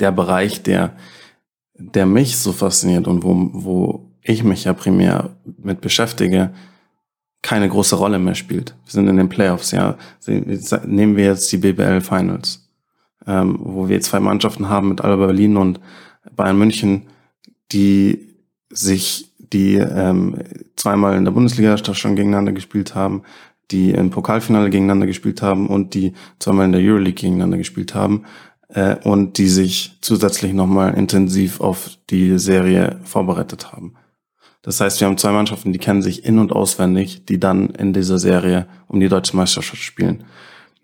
der 0.00 0.10
Bereich, 0.10 0.62
der, 0.62 0.96
der 1.74 2.06
mich 2.06 2.38
so 2.38 2.52
fasziniert 2.52 3.06
und 3.06 3.22
wo, 3.22 3.50
wo 3.52 4.09
ich 4.22 4.44
mich 4.44 4.64
ja 4.64 4.72
primär 4.72 5.30
mit 5.62 5.80
beschäftige, 5.80 6.50
keine 7.42 7.68
große 7.68 7.96
Rolle 7.96 8.18
mehr 8.18 8.34
spielt. 8.34 8.74
Wir 8.84 8.92
sind 8.92 9.08
in 9.08 9.16
den 9.16 9.28
Playoffs, 9.28 9.70
ja. 9.70 9.96
Nehmen 10.26 11.16
wir 11.16 11.24
jetzt 11.24 11.50
die 11.52 11.56
BBL 11.56 12.00
Finals, 12.00 12.68
ähm, 13.26 13.58
wo 13.60 13.88
wir 13.88 14.00
zwei 14.00 14.20
Mannschaften 14.20 14.68
haben 14.68 14.90
mit 14.90 15.00
Alba 15.00 15.26
Berlin 15.26 15.56
und 15.56 15.80
Bayern 16.36 16.58
München, 16.58 17.06
die 17.72 18.36
sich 18.70 19.32
die 19.38 19.76
ähm, 19.76 20.36
zweimal 20.76 21.16
in 21.16 21.24
der 21.24 21.32
Bundesliga 21.32 21.76
schon 21.76 22.14
gegeneinander 22.14 22.52
gespielt 22.52 22.94
haben, 22.94 23.22
die 23.70 23.90
im 23.90 24.10
Pokalfinale 24.10 24.70
gegeneinander 24.70 25.06
gespielt 25.06 25.42
haben 25.42 25.66
und 25.68 25.94
die 25.94 26.12
zweimal 26.38 26.66
in 26.66 26.72
der 26.72 26.80
Euroleague 26.80 27.14
gegeneinander 27.14 27.58
gespielt 27.58 27.94
haben 27.94 28.24
äh, 28.68 28.96
und 29.02 29.38
die 29.38 29.48
sich 29.48 29.98
zusätzlich 30.00 30.52
nochmal 30.52 30.94
intensiv 30.94 31.60
auf 31.60 31.90
die 32.10 32.38
Serie 32.38 33.00
vorbereitet 33.04 33.72
haben. 33.72 33.94
Das 34.62 34.80
heißt, 34.80 35.00
wir 35.00 35.08
haben 35.08 35.16
zwei 35.16 35.32
Mannschaften, 35.32 35.72
die 35.72 35.78
kennen 35.78 36.02
sich 36.02 36.24
in- 36.24 36.38
und 36.38 36.52
auswendig, 36.52 37.24
die 37.24 37.40
dann 37.40 37.70
in 37.70 37.92
dieser 37.92 38.18
Serie 38.18 38.66
um 38.88 39.00
die 39.00 39.08
deutsche 39.08 39.36
Meisterschaft 39.36 39.82
spielen. 39.82 40.24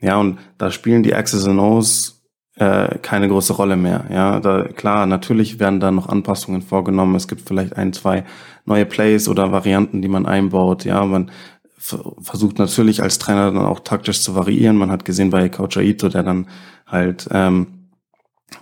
Ja, 0.00 0.16
und 0.16 0.38
da 0.58 0.70
spielen 0.70 1.02
die 1.02 1.12
X's 1.12 1.46
and 1.46 1.60
O's 1.60 2.22
äh, 2.56 2.98
keine 2.98 3.28
große 3.28 3.52
Rolle 3.52 3.76
mehr. 3.76 4.06
Ja, 4.10 4.40
da 4.40 4.64
klar, 4.64 5.06
natürlich 5.06 5.60
werden 5.60 5.80
da 5.80 5.90
noch 5.90 6.08
Anpassungen 6.08 6.62
vorgenommen. 6.62 7.14
Es 7.14 7.28
gibt 7.28 7.42
vielleicht 7.46 7.76
ein, 7.76 7.92
zwei 7.92 8.24
neue 8.64 8.86
Plays 8.86 9.28
oder 9.28 9.52
Varianten, 9.52 10.00
die 10.00 10.08
man 10.08 10.26
einbaut. 10.26 10.84
Ja, 10.84 11.04
man 11.04 11.30
versucht 11.78 12.58
natürlich 12.58 13.02
als 13.02 13.18
Trainer 13.18 13.52
dann 13.52 13.64
auch 13.64 13.80
taktisch 13.80 14.22
zu 14.22 14.34
variieren. 14.34 14.76
Man 14.76 14.90
hat 14.90 15.04
gesehen 15.04 15.30
bei 15.30 15.48
Coach 15.48 15.76
Aito, 15.76 16.08
der 16.08 16.22
dann 16.22 16.48
halt, 16.86 17.28
ähm, 17.30 17.90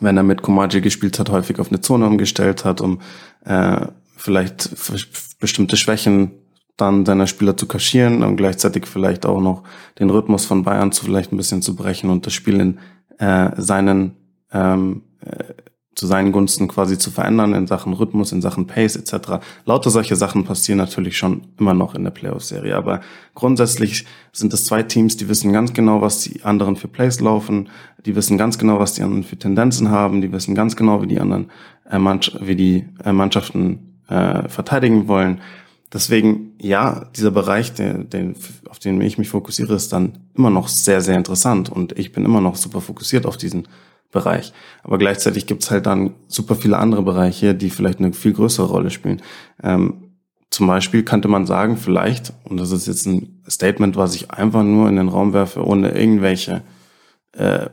wenn 0.01 0.17
er 0.17 0.25
mit 0.25 0.43
Komaji 0.43 0.81
gespielt 0.81 1.19
hat, 1.19 1.31
häufig 1.31 1.59
auf 1.61 1.69
eine 1.69 1.81
Zone 1.81 2.07
umgestellt 2.07 2.65
hat, 2.65 2.81
um 2.81 3.01
äh, 3.45 3.87
vielleicht 4.25 4.71
bestimmte 5.39 5.77
Schwächen 5.77 6.31
dann 6.79 7.05
seiner 7.05 7.27
Spieler 7.27 7.59
zu 7.59 7.69
kaschieren 7.69 8.23
und 8.23 8.37
gleichzeitig 8.37 8.87
vielleicht 8.87 9.27
auch 9.27 9.41
noch 9.41 9.65
den 9.99 10.09
Rhythmus 10.09 10.47
von 10.47 10.65
Bayern 10.65 10.93
zu 10.93 11.05
vielleicht 11.05 11.31
ein 11.31 11.37
bisschen 11.37 11.61
zu 11.61 11.77
brechen 11.77 12.09
und 12.09 12.25
das 12.25 12.33
Spiel 12.33 12.59
in 12.59 12.79
äh, 13.19 13.51
seinen 13.61 14.17
ähm, 14.51 15.03
äh, 15.21 15.53
zu 15.95 16.07
seinen 16.07 16.33
Gunsten 16.33 16.67
quasi 16.67 16.99
zu 16.99 17.11
verändern 17.11 17.55
in 17.55 17.67
Sachen 17.69 17.93
Rhythmus, 17.93 18.33
in 18.33 18.41
Sachen 18.41 18.67
Pace 18.67 18.97
etc. 18.97 19.45
Lauter 19.65 19.91
solche 19.91 20.17
Sachen 20.17 20.45
passieren 20.45 20.79
natürlich 20.79 21.17
schon 21.17 21.43
immer 21.59 21.75
noch 21.75 21.95
in 21.95 22.03
der 22.03 22.11
Playoff-Serie, 22.11 22.75
aber 22.75 23.01
grundsätzlich 23.35 24.05
sind 24.33 24.53
es 24.53 24.65
zwei 24.65 24.83
Teams, 24.83 25.17
die 25.17 25.29
wissen 25.29 25.53
ganz 25.53 25.73
genau, 25.73 26.01
was 26.01 26.21
die 26.23 26.43
anderen 26.43 26.75
für 26.75 26.89
Plays 26.89 27.21
laufen, 27.21 27.69
die 28.07 28.17
wissen 28.17 28.39
ganz 28.39 28.59
genau, 28.59 28.81
was 28.81 28.95
die 28.95 29.03
anderen 29.03 29.23
für 29.23 29.37
Tendenzen 29.37 29.91
haben, 29.91 30.21
die 30.21 30.33
wissen 30.33 30.57
ganz 30.57 30.75
genau, 30.75 31.03
wie 31.03 31.07
die 31.07 31.21
anderen 31.21 31.53
äh, 31.89 31.99
Mannschaft, 31.99 32.45
wie 32.45 32.57
die 32.57 32.89
äh, 33.05 33.13
Mannschaften 33.13 33.94
äh, 34.09 34.49
verteidigen 34.49 35.09
wollen. 35.09 35.41
Deswegen, 35.93 36.55
ja, 36.61 37.07
dieser 37.17 37.31
Bereich, 37.31 37.73
der, 37.73 37.95
den, 37.95 38.35
auf 38.69 38.81
den 38.81 39.01
ich 39.01 39.17
mich 39.17 39.29
fokussiere, 39.29 39.75
ist 39.75 39.93
dann 39.93 40.19
immer 40.35 40.51
noch 40.51 40.67
sehr, 40.67 41.01
sehr 41.01 41.17
interessant 41.17 41.71
und 41.71 41.97
ich 41.97 42.11
bin 42.11 42.25
immer 42.25 42.41
noch 42.41 42.57
super 42.57 42.81
fokussiert 42.81 43.27
auf 43.27 43.37
diesen 43.37 43.69
Bereich. 44.11 44.53
Aber 44.83 44.99
gleichzeitig 44.99 45.47
gibt's 45.47 45.71
halt 45.71 45.87
dann 45.87 46.15
super 46.27 46.57
viele 46.57 46.79
andere 46.79 47.03
Bereiche, 47.03 47.55
die 47.55 47.71
vielleicht 47.71 48.01
eine 48.01 48.13
viel 48.13 48.33
größere 48.33 48.67
Rolle 48.67 48.91
spielen. 48.91 49.23
Ähm, 49.63 50.11
zum 50.51 50.67
Beispiel 50.67 51.05
könnte 51.05 51.29
man 51.29 51.47
sagen, 51.47 51.77
vielleicht, 51.77 52.33
und 52.45 52.59
das 52.59 52.73
ist 52.73 52.87
jetzt 52.87 53.07
ein 53.07 53.43
Statement, 53.49 53.97
was 53.97 54.15
ich 54.15 54.31
einfach 54.31 54.63
nur 54.65 54.89
in 54.89 54.97
den 54.97 55.09
Raum 55.09 55.33
werfe, 55.33 55.65
ohne 55.65 55.91
irgendwelche, 55.91 56.63
äh, 57.33 57.67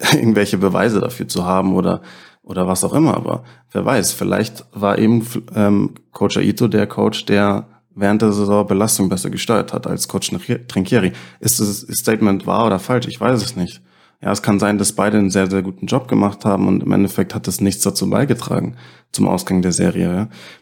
irgendwelche 0.12 0.58
Beweise 0.58 1.00
dafür 1.00 1.28
zu 1.28 1.44
haben 1.44 1.74
oder, 1.74 2.02
oder 2.42 2.66
was 2.66 2.84
auch 2.84 2.94
immer. 2.94 3.14
Aber 3.16 3.44
wer 3.72 3.84
weiß, 3.84 4.12
vielleicht 4.12 4.64
war 4.72 4.98
eben 4.98 5.26
ähm, 5.54 5.94
Coach 6.12 6.36
Aito 6.36 6.68
der 6.68 6.86
Coach, 6.86 7.26
der 7.26 7.66
während 7.94 8.22
der 8.22 8.32
Saison 8.32 8.66
Belastung 8.66 9.08
besser 9.08 9.30
gesteuert 9.30 9.72
hat 9.72 9.86
als 9.86 10.08
Coach 10.08 10.30
Trinkieri. 10.68 11.12
Ist 11.40 11.60
das 11.60 11.86
Statement 11.90 12.46
wahr 12.46 12.66
oder 12.66 12.78
falsch? 12.78 13.06
Ich 13.08 13.20
weiß 13.20 13.42
es 13.42 13.56
nicht. 13.56 13.82
Ja, 14.22 14.32
es 14.32 14.42
kann 14.42 14.58
sein, 14.58 14.76
dass 14.76 14.92
beide 14.92 15.16
einen 15.16 15.30
sehr, 15.30 15.48
sehr 15.48 15.62
guten 15.62 15.86
Job 15.86 16.06
gemacht 16.06 16.44
haben 16.44 16.68
und 16.68 16.82
im 16.82 16.92
Endeffekt 16.92 17.34
hat 17.34 17.46
das 17.46 17.62
nichts 17.62 17.82
dazu 17.82 18.10
beigetragen 18.10 18.76
zum 19.12 19.26
Ausgang 19.26 19.62
der 19.62 19.72
Serie. 19.72 20.14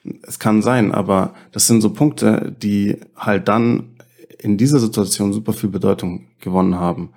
Ja. 0.05 0.12
Es 0.22 0.39
kann 0.39 0.62
sein, 0.62 0.93
aber 0.93 1.35
das 1.51 1.66
sind 1.66 1.81
so 1.81 1.91
Punkte, 1.91 2.55
die 2.62 2.99
halt 3.16 3.49
dann 3.49 3.97
in 4.39 4.59
dieser 4.59 4.79
Situation 4.79 5.33
super 5.33 5.53
viel 5.53 5.70
Bedeutung 5.70 6.29
gewonnen 6.41 6.76
haben 6.76 7.11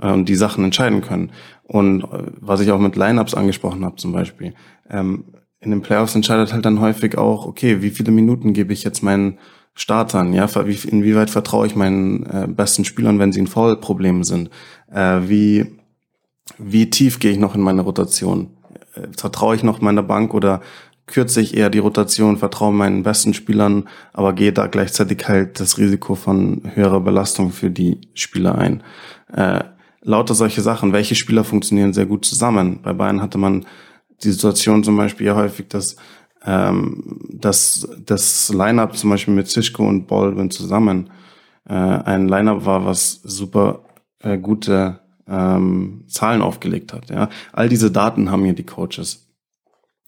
äh, 0.00 0.10
und 0.10 0.28
die 0.28 0.34
Sachen 0.34 0.64
entscheiden 0.64 1.00
können. 1.00 1.30
Und 1.64 2.04
äh, 2.04 2.24
was 2.40 2.60
ich 2.60 2.70
auch 2.70 2.78
mit 2.78 2.96
Lineups 2.96 3.34
angesprochen 3.34 3.84
habe 3.84 3.96
zum 3.96 4.12
Beispiel, 4.12 4.54
ähm, 4.90 5.24
in 5.60 5.70
den 5.70 5.82
Playoffs 5.82 6.14
entscheidet 6.14 6.52
halt 6.52 6.64
dann 6.64 6.80
häufig 6.80 7.18
auch, 7.18 7.46
okay, 7.46 7.82
wie 7.82 7.90
viele 7.90 8.12
Minuten 8.12 8.52
gebe 8.52 8.72
ich 8.72 8.84
jetzt 8.84 9.02
meinen 9.02 9.38
Startern, 9.74 10.32
ja, 10.32 10.44
inwieweit 10.44 11.30
vertraue 11.30 11.66
ich 11.66 11.76
meinen 11.76 12.26
äh, 12.26 12.46
besten 12.48 12.84
Spielern, 12.84 13.18
wenn 13.18 13.32
sie 13.32 13.40
in 13.40 13.46
Foul-Problemen 13.46 14.24
sind, 14.24 14.50
äh, 14.92 15.20
wie 15.26 15.78
wie 16.58 16.90
tief 16.90 17.18
gehe 17.18 17.32
ich 17.32 17.38
noch 17.38 17.54
in 17.54 17.60
meine 17.60 17.82
Rotation? 17.82 18.50
Äh, 18.94 19.08
vertraue 19.16 19.54
ich 19.54 19.62
noch 19.62 19.80
meiner 19.80 20.02
Bank 20.02 20.34
oder 20.34 20.60
kürze 21.06 21.40
ich 21.40 21.56
eher 21.56 21.70
die 21.70 21.78
Rotation, 21.78 22.36
vertraue 22.36 22.72
meinen 22.72 23.02
besten 23.02 23.34
Spielern, 23.34 23.88
aber 24.12 24.34
gehe 24.34 24.52
da 24.52 24.66
gleichzeitig 24.66 25.26
halt 25.26 25.58
das 25.58 25.78
Risiko 25.78 26.14
von 26.14 26.62
höherer 26.74 27.00
Belastung 27.00 27.50
für 27.50 27.70
die 27.70 28.00
Spieler 28.14 28.56
ein. 28.56 28.82
Äh, 29.32 29.64
lauter 30.02 30.34
solche 30.34 30.62
Sachen. 30.62 30.92
Welche 30.92 31.14
Spieler 31.14 31.44
funktionieren 31.44 31.92
sehr 31.92 32.06
gut 32.06 32.24
zusammen? 32.24 32.80
Bei 32.82 32.92
Bayern 32.92 33.22
hatte 33.22 33.38
man 33.38 33.66
die 34.22 34.30
Situation 34.30 34.84
zum 34.84 34.96
Beispiel 34.96 35.26
ja 35.26 35.36
häufig, 35.36 35.68
dass 35.68 35.96
ähm, 36.44 37.20
dass 37.30 37.88
das 38.04 38.52
Lineup 38.54 38.96
zum 38.96 39.10
Beispiel 39.10 39.34
mit 39.34 39.48
Zischko 39.48 39.86
und 39.86 40.06
Baldwin 40.06 40.50
zusammen 40.50 41.10
äh, 41.68 41.74
ein 41.74 42.28
Lineup 42.28 42.64
war, 42.64 42.84
was 42.84 43.20
super 43.22 43.80
äh, 44.20 44.38
gute 44.38 45.00
ähm, 45.26 46.04
Zahlen 46.08 46.42
aufgelegt 46.42 46.92
hat. 46.92 47.10
Ja, 47.10 47.28
all 47.52 47.68
diese 47.68 47.90
Daten 47.90 48.30
haben 48.30 48.44
hier 48.44 48.54
die 48.54 48.64
Coaches 48.64 49.28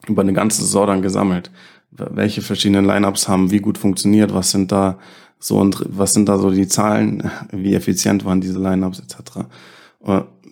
über 0.06 0.22
eine 0.22 0.32
ganze 0.32 0.62
Saison 0.62 0.86
dann 0.86 1.02
gesammelt. 1.02 1.50
Welche 1.90 2.40
verschiedenen 2.40 2.86
Lineups 2.86 3.28
haben 3.28 3.50
wie 3.50 3.58
gut 3.58 3.76
funktioniert? 3.76 4.32
Was 4.32 4.52
sind 4.52 4.70
da 4.72 4.98
so 5.38 5.58
und 5.58 5.84
was 5.88 6.12
sind 6.12 6.28
da 6.28 6.38
so 6.38 6.50
die 6.50 6.68
Zahlen? 6.68 7.30
Wie 7.50 7.74
effizient 7.74 8.24
waren 8.24 8.40
diese 8.40 8.60
Lineups 8.60 9.00
etc. 9.00 9.46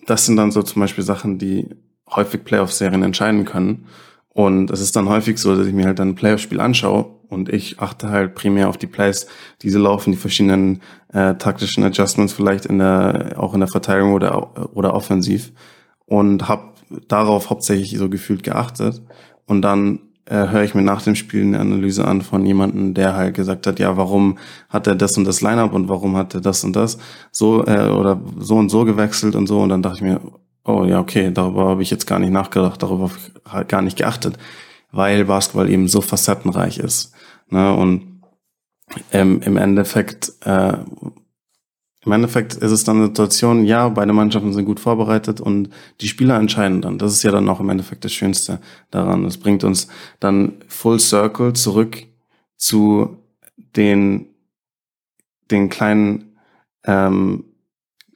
Das 0.05 0.25
sind 0.25 0.37
dann 0.37 0.51
so 0.51 0.63
zum 0.63 0.81
Beispiel 0.81 1.03
Sachen, 1.03 1.37
die 1.37 1.67
häufig 2.09 2.43
Playoff-Serien 2.43 3.03
entscheiden 3.03 3.45
können. 3.45 3.87
Und 4.29 4.71
es 4.71 4.79
ist 4.79 4.95
dann 4.95 5.09
häufig 5.09 5.37
so, 5.37 5.55
dass 5.55 5.67
ich 5.67 5.73
mir 5.73 5.85
halt 5.85 5.99
dann 5.99 6.09
ein 6.09 6.15
Playoff-Spiel 6.15 6.59
anschaue 6.59 7.05
und 7.29 7.49
ich 7.49 7.79
achte 7.79 8.09
halt 8.09 8.35
primär 8.35 8.69
auf 8.69 8.77
die 8.77 8.87
Plays, 8.87 9.27
diese 9.61 9.79
laufen, 9.79 10.11
die 10.11 10.17
verschiedenen 10.17 10.81
äh, 11.13 11.35
taktischen 11.35 11.83
Adjustments 11.83 12.33
vielleicht 12.33 12.65
in 12.65 12.79
der, 12.79 13.35
auch 13.37 13.53
in 13.53 13.59
der 13.59 13.69
Verteidigung 13.69 14.13
oder, 14.13 14.75
oder 14.75 14.93
offensiv 14.93 15.51
und 16.05 16.47
habe 16.47 16.73
darauf 17.07 17.49
hauptsächlich 17.49 17.97
so 17.97 18.09
gefühlt 18.09 18.43
geachtet. 18.43 19.01
Und 19.45 19.61
dann 19.61 19.95
äh, 19.95 19.99
höre 20.35 20.63
ich 20.63 20.75
mir 20.75 20.81
nach 20.81 21.01
dem 21.01 21.15
Spiel 21.15 21.41
eine 21.41 21.59
Analyse 21.59 22.05
an 22.05 22.21
von 22.21 22.45
jemandem, 22.45 22.93
der 22.93 23.15
halt 23.15 23.35
gesagt 23.35 23.65
hat, 23.67 23.79
ja, 23.79 23.97
warum 23.97 24.37
hat 24.69 24.87
er 24.87 24.95
das 24.95 25.17
und 25.17 25.25
das 25.25 25.41
Lineup 25.41 25.73
und 25.73 25.89
warum 25.89 26.15
hat 26.15 26.35
er 26.35 26.41
das 26.41 26.63
und 26.63 26.75
das 26.75 26.97
so 27.31 27.65
äh, 27.65 27.89
oder 27.89 28.21
so 28.37 28.55
und 28.55 28.69
so 28.69 28.85
gewechselt 28.85 29.35
und 29.35 29.47
so. 29.47 29.59
Und 29.59 29.69
dann 29.69 29.81
dachte 29.81 29.97
ich 29.97 30.01
mir, 30.03 30.21
oh 30.65 30.85
ja, 30.85 30.99
okay, 30.99 31.31
darüber 31.33 31.69
habe 31.69 31.81
ich 31.81 31.89
jetzt 31.89 32.05
gar 32.05 32.19
nicht 32.19 32.31
nachgedacht, 32.31 32.81
darüber 32.83 33.09
halt 33.47 33.69
gar 33.69 33.81
nicht 33.81 33.97
geachtet, 33.97 34.37
weil 34.91 35.25
Basketball 35.25 35.69
eben 35.69 35.87
so 35.87 36.01
facettenreich 36.01 36.77
ist. 36.77 37.13
Ne? 37.49 37.73
Und 37.73 38.21
ähm, 39.11 39.41
im 39.43 39.57
Endeffekt, 39.57 40.33
äh, 40.41 40.73
im 42.09 42.13
Endeffekt 42.13 42.55
ist 42.55 42.71
es 42.71 42.83
dann 42.83 42.97
eine 42.97 43.05
Situation, 43.05 43.65
ja, 43.65 43.87
beide 43.87 44.13
Mannschaften 44.13 44.51
sind 44.51 44.65
gut 44.65 44.79
vorbereitet 44.79 45.39
und 45.39 45.69
die 46.01 46.07
Spieler 46.07 46.39
entscheiden 46.39 46.81
dann. 46.81 46.97
Das 46.97 47.13
ist 47.13 47.21
ja 47.21 47.29
dann 47.29 47.47
auch 47.47 47.59
im 47.59 47.69
Endeffekt 47.69 48.03
das 48.03 48.11
Schönste 48.11 48.59
daran. 48.89 49.25
Das 49.25 49.37
bringt 49.37 49.63
uns 49.63 49.89
dann 50.19 50.53
full 50.67 50.99
circle 50.99 51.53
zurück 51.53 52.07
zu 52.57 53.17
den, 53.75 54.25
den 55.51 55.69
kleinen, 55.69 56.35
ähm, 56.83 57.43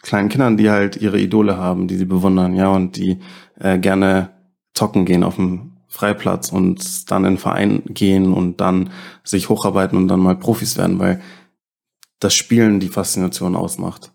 kleinen 0.01 0.29
Kindern, 0.29 0.57
die 0.57 0.71
halt 0.71 0.97
ihre 0.97 1.19
Idole 1.19 1.57
haben, 1.57 1.87
die 1.87 1.97
sie 1.97 2.05
bewundern, 2.05 2.55
ja, 2.55 2.69
und 2.69 2.97
die 2.97 3.19
äh, 3.59 3.77
gerne 3.77 4.31
zocken 4.73 5.05
gehen 5.05 5.23
auf 5.23 5.35
dem 5.35 5.73
Freiplatz 5.87 6.51
und 6.51 7.11
dann 7.11 7.25
in 7.25 7.33
den 7.33 7.37
Verein 7.37 7.83
gehen 7.85 8.33
und 8.33 8.59
dann 8.59 8.89
sich 9.23 9.49
hocharbeiten 9.49 9.99
und 9.99 10.07
dann 10.07 10.19
mal 10.19 10.35
Profis 10.35 10.79
werden, 10.79 10.97
weil 10.97 11.21
das 12.23 12.35
Spielen 12.35 12.79
die 12.79 12.89
Faszination 12.89 13.55
ausmacht. 13.55 14.11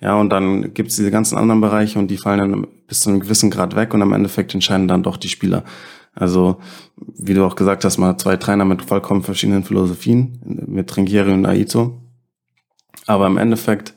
Ja, 0.00 0.14
und 0.14 0.30
dann 0.30 0.72
gibt's 0.72 0.96
diese 0.96 1.10
ganzen 1.10 1.36
anderen 1.36 1.60
Bereiche 1.60 1.98
und 1.98 2.08
die 2.08 2.16
fallen 2.16 2.38
dann 2.38 2.66
bis 2.86 3.00
zu 3.00 3.10
einem 3.10 3.20
gewissen 3.20 3.50
Grad 3.50 3.76
weg 3.76 3.92
und 3.92 4.00
am 4.00 4.14
Endeffekt 4.14 4.54
entscheiden 4.54 4.88
dann 4.88 5.02
doch 5.02 5.18
die 5.18 5.28
Spieler. 5.28 5.64
Also, 6.14 6.58
wie 6.96 7.34
du 7.34 7.44
auch 7.44 7.54
gesagt 7.54 7.84
hast, 7.84 7.98
mal 7.98 8.16
zwei 8.16 8.36
Trainer 8.36 8.64
mit 8.64 8.82
vollkommen 8.82 9.22
verschiedenen 9.22 9.62
Philosophien, 9.62 10.40
mit 10.66 10.88
Trinkieri 10.88 11.32
und 11.32 11.46
Aito. 11.46 12.00
Aber 13.06 13.26
im 13.26 13.36
Endeffekt 13.36 13.94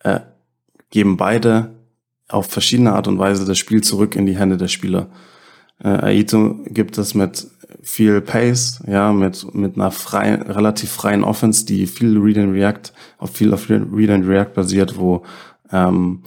äh, 0.00 0.20
geben 0.90 1.16
beide 1.16 1.74
auf 2.28 2.46
verschiedene 2.46 2.94
Art 2.94 3.06
und 3.06 3.18
Weise 3.18 3.44
das 3.44 3.58
Spiel 3.58 3.82
zurück 3.82 4.16
in 4.16 4.26
die 4.26 4.36
Hände 4.36 4.56
der 4.56 4.68
Spieler. 4.68 5.10
Äh, 5.82 5.88
Aito 5.88 6.56
gibt 6.66 6.98
es 6.98 7.14
mit 7.14 7.46
viel 7.82 8.20
Pace, 8.20 8.82
ja, 8.86 9.12
mit, 9.12 9.54
mit 9.54 9.76
einer 9.76 9.90
freien, 9.90 10.42
relativ 10.42 10.90
freien 10.90 11.24
Offense, 11.24 11.66
die 11.66 11.86
viel 11.86 12.18
Read 12.18 12.38
and 12.38 12.54
React, 12.54 12.92
auf 13.18 13.30
viel 13.32 13.52
auf 13.52 13.68
Read 13.68 14.10
and 14.10 14.26
React 14.26 14.54
basiert, 14.54 14.96
wo 14.96 15.24
ähm, 15.70 16.22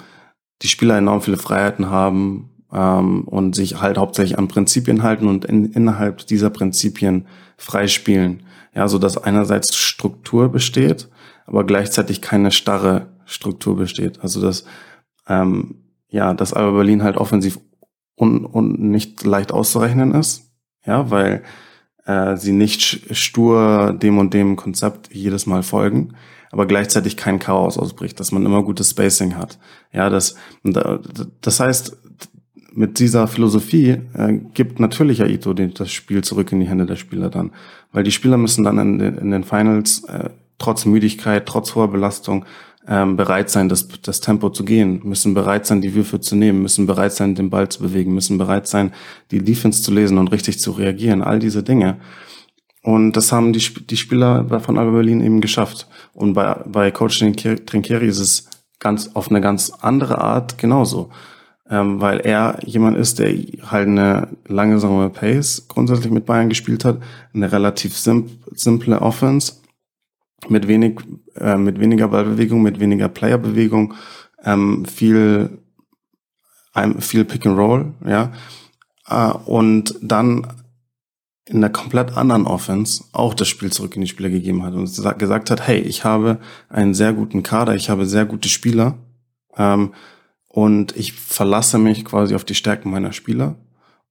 die 0.61 0.67
Spieler 0.67 0.97
enorm 0.97 1.21
viele 1.21 1.37
Freiheiten 1.37 1.89
haben 1.89 2.49
ähm, 2.73 3.23
und 3.23 3.55
sich 3.55 3.81
halt 3.81 3.97
hauptsächlich 3.97 4.37
an 4.37 4.49
Prinzipien 4.49 5.01
halten 5.01 5.27
und 5.27 5.45
in, 5.45 5.71
innerhalb 5.71 6.27
dieser 6.27 6.49
Prinzipien 6.49 7.25
freispielen. 7.57 8.43
Ja, 8.73 8.89
so 8.89 8.99
dass 8.99 9.17
einerseits 9.17 9.75
Struktur 9.75 10.49
besteht, 10.49 11.07
aber 11.45 11.63
gleichzeitig 11.63 12.21
keine 12.21 12.51
starre 12.51 13.07
Struktur 13.25 13.77
besteht. 13.77 14.19
Also 14.21 14.41
dass 14.41 14.65
ähm, 15.27 15.85
ja, 16.09 16.33
dass 16.33 16.53
Alba 16.53 16.71
Berlin 16.71 17.03
halt 17.03 17.17
offensiv 17.17 17.59
und, 18.15 18.45
und 18.45 18.79
nicht 18.79 19.23
leicht 19.23 19.51
auszurechnen 19.51 20.13
ist, 20.13 20.51
ja, 20.85 21.09
weil 21.09 21.43
äh, 22.05 22.37
sie 22.37 22.51
nicht 22.51 23.15
stur 23.15 23.93
dem 23.93 24.17
und 24.17 24.33
dem 24.33 24.55
Konzept 24.55 25.13
jedes 25.13 25.45
Mal 25.45 25.63
folgen, 25.63 26.13
aber 26.51 26.65
gleichzeitig 26.65 27.17
kein 27.17 27.39
Chaos 27.39 27.77
ausbricht, 27.77 28.19
dass 28.19 28.31
man 28.31 28.45
immer 28.45 28.63
gutes 28.63 28.91
Spacing 28.91 29.35
hat. 29.35 29.57
Ja, 29.91 30.09
das, 30.09 30.35
das 31.41 31.59
heißt, 31.59 31.97
mit 32.75 32.99
dieser 32.99 33.27
Philosophie 33.27 34.01
äh, 34.13 34.33
gibt 34.53 34.79
natürlich 34.79 35.21
Aito 35.21 35.53
das 35.53 35.91
Spiel 35.91 36.23
zurück 36.23 36.51
in 36.51 36.59
die 36.59 36.67
Hände 36.67 36.85
der 36.85 36.97
Spieler 36.97 37.29
dann, 37.29 37.51
weil 37.91 38.03
die 38.03 38.11
Spieler 38.11 38.37
müssen 38.37 38.63
dann 38.63 38.77
in 38.77 38.99
den, 38.99 39.17
in 39.17 39.31
den 39.31 39.43
Finals 39.43 40.03
äh, 40.05 40.29
trotz 40.57 40.85
Müdigkeit, 40.85 41.45
trotz 41.45 41.75
hoher 41.75 41.89
Belastung 41.89 42.45
ähm, 42.87 43.15
bereit 43.15 43.49
sein, 43.49 43.69
das, 43.69 43.87
das 44.01 44.21
Tempo 44.21 44.49
zu 44.49 44.63
gehen, 44.63 45.01
müssen 45.03 45.33
bereit 45.33 45.65
sein, 45.65 45.81
die 45.81 45.95
Würfe 45.95 46.19
zu 46.19 46.35
nehmen, 46.35 46.61
müssen 46.61 46.85
bereit 46.85 47.13
sein, 47.13 47.35
den 47.35 47.49
Ball 47.49 47.69
zu 47.69 47.81
bewegen, 47.81 48.13
müssen 48.13 48.37
bereit 48.37 48.67
sein, 48.67 48.93
die 49.31 49.43
Defense 49.43 49.81
zu 49.81 49.91
lesen 49.91 50.17
und 50.17 50.31
richtig 50.31 50.59
zu 50.59 50.71
reagieren. 50.71 51.21
All 51.21 51.39
diese 51.39 51.63
Dinge. 51.63 51.97
Und 52.83 53.13
das 53.13 53.31
haben 53.31 53.53
die, 53.53 53.59
die 53.59 53.97
Spieler 53.97 54.59
von 54.59 54.77
Alba 54.77 54.91
Berlin 54.91 55.21
eben 55.21 55.41
geschafft. 55.41 55.87
Und 56.13 56.33
bei, 56.33 56.53
bei 56.65 56.91
Coach 56.91 57.19
Trinkieri 57.19 58.07
ist 58.07 58.19
es 58.19 58.49
ganz 58.79 59.11
auf 59.15 59.29
eine 59.29 59.41
ganz 59.41 59.71
andere 59.81 60.19
Art 60.19 60.57
genauso. 60.57 61.09
ähm, 61.69 61.99
weil 61.99 62.19
er 62.19 62.59
jemand 62.63 62.97
ist, 62.97 63.19
der 63.19 63.33
halt 63.71 63.87
eine 63.87 64.27
langsame 64.47 65.09
Pace 65.09 65.65
grundsätzlich 65.67 66.11
mit 66.11 66.25
Bayern 66.25 66.49
gespielt 66.49 66.85
hat, 66.85 66.99
eine 67.33 67.51
relativ 67.51 67.97
simp 67.97 68.29
simple 68.53 69.01
Offense 69.01 69.53
mit 70.49 70.67
wenig, 70.67 70.99
äh, 71.35 71.57
mit 71.57 71.79
weniger 71.79 72.07
Ballbewegung, 72.07 72.61
mit 72.61 72.79
weniger 72.79 73.09
Playerbewegung, 73.09 73.93
ähm, 74.43 74.85
viel, 74.85 75.59
ähm, 76.75 77.01
viel 77.01 77.25
Pick 77.25 77.45
and 77.45 77.57
Roll, 77.57 77.93
ja, 78.05 78.31
äh, 79.07 79.31
und 79.45 79.95
dann 80.01 80.47
in 81.47 81.57
einer 81.57 81.69
komplett 81.69 82.17
anderen 82.17 82.47
Offense 82.47 83.03
auch 83.11 83.33
das 83.33 83.47
Spiel 83.47 83.71
zurück 83.71 83.95
in 83.95 84.01
die 84.01 84.07
Spieler 84.07 84.29
gegeben 84.29 84.63
hat 84.63 84.73
und 84.73 84.89
gesagt 85.19 85.51
hat, 85.51 85.67
hey, 85.67 85.79
ich 85.79 86.03
habe 86.03 86.39
einen 86.69 86.95
sehr 86.95 87.13
guten 87.13 87.43
Kader, 87.43 87.75
ich 87.75 87.89
habe 87.89 88.07
sehr 88.07 88.25
gute 88.25 88.49
Spieler 88.49 88.97
ähm, 89.55 89.93
und 90.47 90.95
ich 90.97 91.13
verlasse 91.13 91.77
mich 91.77 92.03
quasi 92.03 92.33
auf 92.33 92.45
die 92.45 92.55
Stärken 92.55 92.89
meiner 92.89 93.13
Spieler 93.13 93.55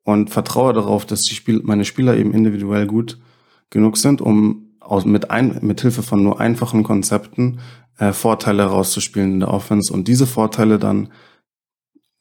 und 0.05 0.31
vertraue 0.31 0.73
darauf, 0.75 1.07
dass 1.07 1.23
die 1.23 1.35
Spiel 1.35 1.61
meine 1.65 1.85
Spieler 1.85 2.17
eben 2.17 2.33
individuell 2.33 2.87
gut 2.87 3.19
genug 3.71 3.97
sind, 3.97 4.21
um 4.21 4.64
aus, 4.85 5.05
mit, 5.05 5.31
ein, 5.31 5.59
mit 5.63 5.81
Hilfe 5.81 6.03
von 6.03 6.23
nur 6.23 6.41
einfachen 6.41 6.83
Konzepten 6.83 7.61
äh, 7.99 8.13
Vorteile 8.13 8.65
rauszuspielen 8.65 9.35
in 9.35 9.41
der 9.41 9.51
Offense 9.53 9.93
und 9.93 10.09
diese 10.09 10.27
Vorteile 10.27 10.79
dann 10.79 11.09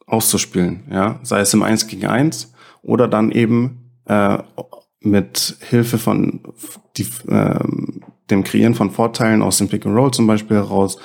auszuspielen, 0.05 0.83
ja, 0.91 1.19
sei 1.23 1.39
es 1.39 1.53
im 1.53 1.63
1 1.63 1.87
gegen 1.87 2.07
1 2.07 2.53
oder 2.81 3.07
dann 3.07 3.31
eben 3.31 3.91
äh, 4.05 4.37
mit 4.99 5.57
Hilfe 5.69 5.97
von 5.97 6.41
die, 6.97 7.07
äh, 7.27 7.59
dem 8.29 8.43
Kreieren 8.43 8.75
von 8.75 8.91
Vorteilen 8.91 9.41
aus 9.41 9.57
dem 9.57 9.69
Pick 9.69 9.85
and 9.85 9.95
Roll 9.97 10.11
zum 10.11 10.27
Beispiel 10.27 10.57
heraus 10.57 10.97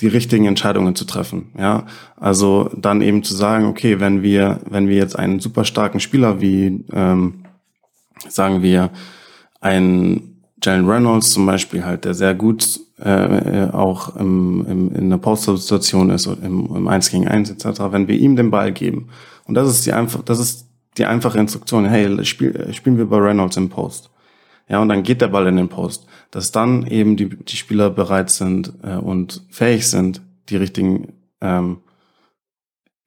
die 0.00 0.08
richtigen 0.08 0.46
Entscheidungen 0.46 0.94
zu 0.94 1.04
treffen. 1.04 1.52
Ja, 1.58 1.86
also 2.16 2.70
dann 2.74 3.02
eben 3.02 3.22
zu 3.22 3.34
sagen, 3.34 3.66
okay, 3.66 4.00
wenn 4.00 4.22
wir 4.22 4.60
wenn 4.68 4.88
wir 4.88 4.96
jetzt 4.96 5.18
einen 5.18 5.40
super 5.40 5.64
starken 5.64 6.00
Spieler 6.00 6.40
wie 6.40 6.84
ähm, 6.92 7.44
sagen 8.28 8.62
wir 8.62 8.90
ein 9.60 10.29
Jalen 10.62 10.88
Reynolds 10.88 11.30
zum 11.30 11.46
Beispiel 11.46 11.84
halt, 11.84 12.04
der 12.04 12.14
sehr 12.14 12.34
gut 12.34 12.80
äh, 12.98 13.68
auch 13.72 14.16
im, 14.16 14.66
im, 14.66 14.94
in 14.94 15.10
der 15.10 15.16
Post-Situation 15.16 16.10
ist, 16.10 16.26
im, 16.26 16.74
im 16.74 16.88
1 16.88 17.10
gegen 17.10 17.28
1 17.28 17.50
etc., 17.50 17.80
wenn 17.90 18.08
wir 18.08 18.18
ihm 18.18 18.36
den 18.36 18.50
Ball 18.50 18.72
geben. 18.72 19.08
Und 19.46 19.54
das 19.54 19.68
ist 19.68 19.86
die 19.86 19.92
einfach, 19.92 20.22
das 20.22 20.38
ist 20.38 20.66
die 20.98 21.06
einfache 21.06 21.38
Instruktion, 21.38 21.86
hey, 21.86 22.24
spiel, 22.24 22.72
spielen 22.72 22.98
wir 22.98 23.06
bei 23.06 23.18
Reynolds 23.18 23.56
im 23.56 23.68
Post. 23.68 24.10
Ja, 24.68 24.80
und 24.80 24.88
dann 24.88 25.02
geht 25.02 25.20
der 25.20 25.28
Ball 25.28 25.46
in 25.48 25.56
den 25.56 25.68
Post. 25.68 26.06
Dass 26.30 26.52
dann 26.52 26.86
eben 26.86 27.16
die, 27.16 27.28
die 27.28 27.56
Spieler 27.56 27.90
bereit 27.90 28.30
sind 28.30 28.72
äh, 28.82 28.94
und 28.94 29.42
fähig 29.50 29.88
sind, 29.88 30.22
die 30.48 30.56
richtigen 30.56 31.14
ähm, 31.40 31.78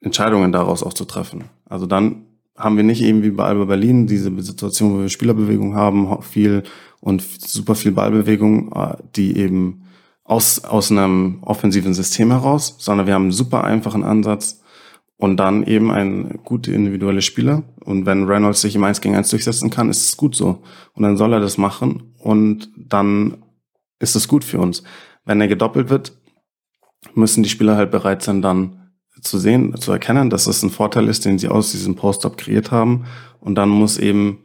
Entscheidungen 0.01 0.51
daraus 0.51 0.84
auch 0.84 0.93
zu 0.93 1.06
treffen. 1.06 1.45
Also 1.66 1.86
dann 1.86 2.26
haben 2.58 2.78
wir 2.78 2.84
nicht 2.84 3.01
eben 3.01 3.24
wie 3.24 3.32
bei 3.32 3.45
Alba 3.45 3.66
Berlin 3.66 4.08
diese 4.08 4.32
Situation, 4.41 4.93
wo 4.93 5.01
wir 5.01 5.10
Spielerbewegung 5.10 5.76
haben, 5.76 6.22
viel 6.22 6.64
und 7.04 7.22
super 7.22 7.76
viel 7.76 7.91
Ballbewegung, 7.91 8.72
äh, 8.74 8.95
die 9.16 9.38
eben 9.38 9.84
aus, 10.24 10.64
aus 10.64 10.91
einem 10.91 11.43
offensiven 11.43 11.93
System 11.93 12.32
heraus, 12.32 12.76
sondern 12.80 13.08
wir 13.08 13.14
haben 13.14 13.24
einen 13.24 13.32
super 13.32 13.64
einfachen 13.64 14.04
Ansatz, 14.04 14.64
und 15.24 15.38
dann 15.38 15.64
eben 15.64 15.89
ein 15.89 16.41
gute 16.43 16.74
individuelle 16.74 17.22
Spieler. 17.22 17.64
Und 17.86 18.06
wenn 18.06 18.26
Reynolds 18.26 18.60
sich 18.60 18.76
im 18.76 18.84
1 18.84 18.99
gegen 18.99 19.16
1 19.16 19.30
durchsetzen 19.30 19.70
kann, 19.70 19.89
ist 19.89 20.06
es 20.06 20.18
gut 20.18 20.36
so. 20.36 20.62
Und 20.95 21.04
dann 21.04 21.16
soll 21.16 21.32
er 21.32 21.39
das 21.39 21.58
machen 21.58 22.14
und 22.20 22.70
dann 22.76 23.38
ist 23.99 24.18
es 24.18 24.28
gut 24.28 24.43
für 24.43 24.60
uns. 24.60 24.84
Wenn 25.24 25.39
er 25.39 25.47
gedoppelt 25.47 25.89
wird, 25.89 26.12
müssen 27.14 27.41
die 27.41 27.49
Spieler 27.49 27.78
halt 27.78 27.89
bereit 27.89 28.22
sein, 28.22 28.41
dann 28.41 28.91
zu 29.22 29.38
sehen, 29.38 29.74
zu 29.78 29.93
erkennen, 29.93 30.30
dass 30.30 30.45
es 30.45 30.62
ein 30.62 30.72
Vorteil 30.72 31.08
ist, 31.08 31.24
den 31.24 31.39
sie 31.39 31.47
aus 31.47 31.72
diesem 31.72 31.95
Post-Up 31.95 32.36
kreiert 32.36 32.72
haben. 32.72 33.06
Und 33.39 33.56
dann 33.56 33.70
muss 33.70 33.97
eben 33.97 34.39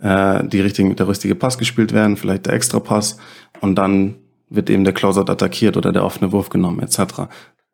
äh, 0.00 0.46
die 0.46 0.60
richtigen, 0.60 0.94
der 0.96 1.08
richtige 1.08 1.34
Pass 1.34 1.58
gespielt 1.58 1.92
werden, 1.92 2.16
vielleicht 2.16 2.46
der 2.46 2.54
extra 2.54 2.80
Pass. 2.80 3.18
Und 3.60 3.76
dann 3.76 4.16
wird 4.48 4.70
eben 4.70 4.84
der 4.84 4.94
Closeout 4.94 5.30
attackiert 5.30 5.76
oder 5.76 5.92
der 5.92 6.04
offene 6.04 6.32
Wurf 6.32 6.48
genommen, 6.48 6.80
etc. 6.80 7.28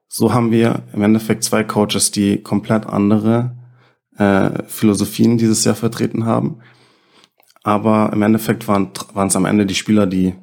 So 0.08 0.32
haben 0.32 0.50
wir 0.50 0.82
im 0.92 1.02
Endeffekt 1.02 1.44
zwei 1.44 1.64
Coaches, 1.64 2.10
die 2.10 2.42
komplett 2.42 2.86
andere 2.86 3.56
äh, 4.16 4.62
Philosophien 4.66 5.38
dieses 5.38 5.64
Jahr 5.64 5.74
vertreten 5.74 6.24
haben. 6.26 6.60
Aber 7.62 8.10
im 8.12 8.22
Endeffekt 8.22 8.68
waren 8.68 8.90
es 9.26 9.36
am 9.36 9.46
Ende 9.46 9.66
die 9.66 9.74
Spieler, 9.74 10.06
die, 10.06 10.34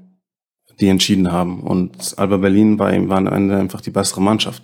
die 0.80 0.88
entschieden 0.88 1.32
haben. 1.32 1.62
Und 1.62 2.18
Alba 2.18 2.38
Berlin 2.38 2.80
war, 2.80 2.92
war 3.08 3.18
am 3.18 3.28
Ende 3.28 3.58
einfach 3.58 3.82
die 3.82 3.92
bessere 3.92 4.22
Mannschaft. 4.22 4.64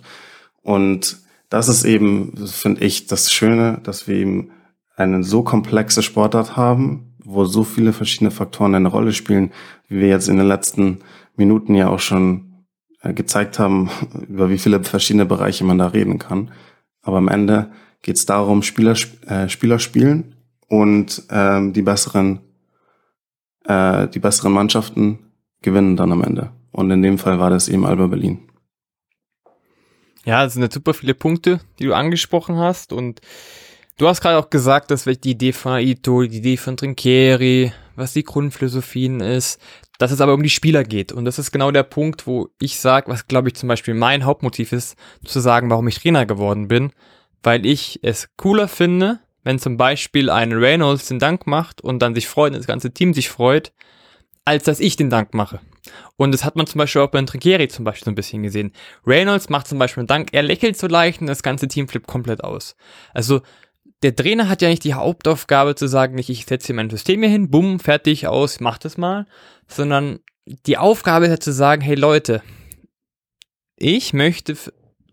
Und 0.62 1.18
das 1.50 1.68
ist 1.68 1.84
eben, 1.84 2.36
finde 2.46 2.84
ich, 2.84 3.06
das 3.06 3.32
Schöne, 3.32 3.80
dass 3.84 4.08
wir 4.08 4.16
eben 4.16 4.50
eine 4.96 5.22
so 5.22 5.42
komplexe 5.42 6.02
Sportart 6.02 6.56
haben, 6.56 7.07
wo 7.28 7.44
so 7.44 7.62
viele 7.62 7.92
verschiedene 7.92 8.30
Faktoren 8.30 8.74
eine 8.74 8.88
Rolle 8.88 9.12
spielen, 9.12 9.52
wie 9.88 10.00
wir 10.00 10.08
jetzt 10.08 10.28
in 10.28 10.38
den 10.38 10.48
letzten 10.48 11.00
Minuten 11.36 11.74
ja 11.74 11.88
auch 11.88 12.00
schon 12.00 12.64
äh, 13.02 13.12
gezeigt 13.12 13.58
haben, 13.58 13.90
über 14.28 14.50
wie 14.50 14.58
viele 14.58 14.82
verschiedene 14.82 15.26
Bereiche 15.26 15.64
man 15.64 15.78
da 15.78 15.88
reden 15.88 16.18
kann. 16.18 16.50
Aber 17.02 17.18
am 17.18 17.28
Ende 17.28 17.70
geht 18.02 18.16
es 18.16 18.26
darum, 18.26 18.62
Spieler, 18.62 18.96
äh, 19.26 19.48
Spieler 19.48 19.78
spielen 19.78 20.36
und 20.68 21.22
ähm, 21.30 21.72
die 21.72 21.82
besseren 21.82 22.40
äh, 23.68 24.08
die 24.08 24.18
besseren 24.18 24.52
Mannschaften 24.52 25.18
gewinnen 25.62 25.96
dann 25.96 26.12
am 26.12 26.24
Ende. 26.24 26.52
Und 26.72 26.90
in 26.90 27.02
dem 27.02 27.18
Fall 27.18 27.38
war 27.38 27.50
das 27.50 27.68
eben 27.68 27.86
Alba 27.86 28.06
Berlin. 28.06 28.48
Ja, 30.24 30.44
es 30.44 30.54
sind 30.54 30.72
super 30.72 30.94
viele 30.94 31.14
Punkte, 31.14 31.60
die 31.78 31.84
du 31.84 31.94
angesprochen 31.94 32.56
hast. 32.56 32.92
Und 32.92 33.20
du 33.98 34.08
hast 34.08 34.20
gerade 34.20 34.38
auch 34.38 34.48
gesagt, 34.48 34.90
dass 34.90 35.04
die 35.04 35.30
Idee 35.30 35.52
von 35.52 35.72
Aito, 35.72 36.22
die 36.22 36.38
Idee 36.38 36.56
von 36.56 36.76
Trinkieri, 36.76 37.72
was 37.96 38.14
die 38.14 38.22
Grundphilosophien 38.22 39.20
ist, 39.20 39.60
dass 39.98 40.12
es 40.12 40.20
aber 40.20 40.34
um 40.34 40.42
die 40.42 40.50
Spieler 40.50 40.84
geht. 40.84 41.12
Und 41.12 41.24
das 41.24 41.38
ist 41.38 41.50
genau 41.50 41.70
der 41.72 41.82
Punkt, 41.82 42.26
wo 42.26 42.48
ich 42.60 42.78
sage, 42.78 43.10
was 43.10 43.26
glaube 43.26 43.48
ich 43.48 43.56
zum 43.56 43.68
Beispiel 43.68 43.94
mein 43.94 44.24
Hauptmotiv 44.24 44.72
ist, 44.72 44.96
zu 45.24 45.40
sagen, 45.40 45.68
warum 45.68 45.88
ich 45.88 45.98
Trainer 45.98 46.24
geworden 46.24 46.68
bin, 46.68 46.92
weil 47.42 47.66
ich 47.66 47.98
es 48.02 48.28
cooler 48.36 48.68
finde, 48.68 49.18
wenn 49.42 49.58
zum 49.58 49.76
Beispiel 49.76 50.30
ein 50.30 50.52
Reynolds 50.52 51.08
den 51.08 51.18
Dank 51.18 51.46
macht 51.46 51.80
und 51.80 52.00
dann 52.00 52.14
sich 52.14 52.28
freut 52.28 52.52
und 52.52 52.58
das 52.58 52.66
ganze 52.66 52.92
Team 52.92 53.12
sich 53.14 53.28
freut, 53.28 53.72
als 54.44 54.64
dass 54.64 54.80
ich 54.80 54.96
den 54.96 55.10
Dank 55.10 55.34
mache. 55.34 55.60
Und 56.16 56.32
das 56.32 56.44
hat 56.44 56.56
man 56.56 56.66
zum 56.66 56.78
Beispiel 56.78 57.02
auch 57.02 57.10
bei 57.10 57.22
Trinkieri 57.22 57.68
zum 57.68 57.84
Beispiel 57.84 58.04
so 58.04 58.10
ein 58.10 58.14
bisschen 58.14 58.42
gesehen. 58.42 58.72
Reynolds 59.06 59.48
macht 59.48 59.66
zum 59.66 59.78
Beispiel 59.78 60.02
einen 60.02 60.08
Dank, 60.08 60.28
er 60.32 60.42
lächelt 60.42 60.76
so 60.76 60.86
leicht 60.86 61.20
und 61.20 61.26
das 61.26 61.42
ganze 61.42 61.66
Team 61.66 61.88
flippt 61.88 62.06
komplett 62.06 62.44
aus. 62.44 62.76
Also 63.14 63.40
der 64.02 64.14
Trainer 64.14 64.48
hat 64.48 64.62
ja 64.62 64.68
nicht 64.68 64.84
die 64.84 64.94
Hauptaufgabe 64.94 65.74
zu 65.74 65.88
sagen, 65.88 66.14
nicht 66.14 66.30
ich 66.30 66.46
setze 66.46 66.68
hier 66.68 66.76
mein 66.76 66.90
System 66.90 67.22
hier 67.22 67.30
hin, 67.30 67.50
bumm, 67.50 67.80
fertig, 67.80 68.26
aus, 68.26 68.60
mach 68.60 68.78
das 68.78 68.96
mal, 68.96 69.26
sondern 69.66 70.20
die 70.66 70.78
Aufgabe 70.78 71.26
ist 71.26 71.30
ja 71.30 71.40
zu 71.40 71.52
sagen, 71.52 71.82
hey 71.82 71.94
Leute, 71.94 72.42
ich 73.76 74.12
möchte 74.12 74.56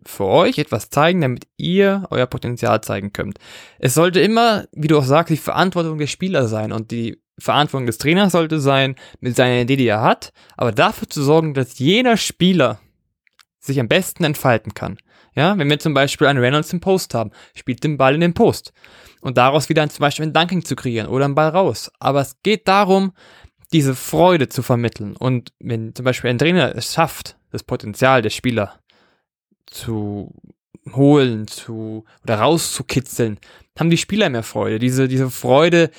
für 0.05 0.25
euch 0.25 0.59
etwas 0.59 0.89
zeigen, 0.89 1.21
damit 1.21 1.47
ihr 1.57 2.05
euer 2.11 2.27
Potenzial 2.27 2.81
zeigen 2.81 3.11
könnt. 3.11 3.39
Es 3.79 3.95
sollte 3.95 4.19
immer, 4.19 4.65
wie 4.71 4.87
du 4.87 4.99
auch 4.99 5.03
sagst, 5.03 5.31
die 5.31 5.37
Verantwortung 5.37 5.97
der 5.97 6.07
Spieler 6.07 6.47
sein 6.47 6.71
und 6.71 6.91
die 6.91 7.21
Verantwortung 7.39 7.87
des 7.87 7.97
Trainers 7.97 8.31
sollte 8.31 8.59
sein, 8.59 8.95
mit 9.19 9.35
seiner 9.35 9.61
Idee, 9.61 9.75
die 9.75 9.87
er 9.87 10.01
hat, 10.01 10.31
aber 10.55 10.71
dafür 10.71 11.09
zu 11.09 11.23
sorgen, 11.23 11.53
dass 11.53 11.79
jeder 11.79 12.17
Spieler 12.17 12.79
sich 13.59 13.79
am 13.79 13.87
besten 13.87 14.23
entfalten 14.23 14.73
kann. 14.73 14.97
Ja, 15.35 15.57
wenn 15.57 15.69
wir 15.69 15.79
zum 15.79 15.93
Beispiel 15.93 16.27
einen 16.27 16.39
Reynolds 16.39 16.71
im 16.71 16.79
Post 16.79 17.13
haben, 17.13 17.31
spielt 17.55 17.83
den 17.83 17.97
Ball 17.97 18.15
in 18.15 18.21
den 18.21 18.33
Post. 18.33 18.71
Und 19.21 19.37
daraus 19.37 19.69
wieder 19.69 19.87
zum 19.89 20.01
Beispiel 20.01 20.25
ein 20.25 20.33
Dunking 20.33 20.63
zu 20.63 20.75
kreieren 20.75 21.07
oder 21.07 21.25
einen 21.25 21.35
Ball 21.35 21.49
raus. 21.49 21.91
Aber 21.99 22.21
es 22.21 22.41
geht 22.41 22.67
darum, 22.67 23.11
diese 23.73 23.95
Freude 23.95 24.47
zu 24.47 24.61
vermitteln. 24.61 25.15
Und 25.15 25.51
wenn 25.59 25.93
zum 25.93 26.05
Beispiel 26.05 26.29
ein 26.29 26.37
Trainer 26.37 26.73
es 26.75 26.93
schafft, 26.93 27.37
das 27.51 27.63
Potenzial 27.63 28.21
der 28.21 28.29
Spieler 28.29 28.79
zu 29.65 30.33
holen, 30.93 31.47
zu 31.47 32.05
oder 32.23 32.39
rauszukitzeln, 32.39 33.39
haben 33.77 33.89
die 33.89 33.97
Spieler 33.97 34.29
mehr 34.29 34.43
Freude. 34.43 34.79
Diese, 34.79 35.07
diese 35.07 35.29
Freude 35.29 35.89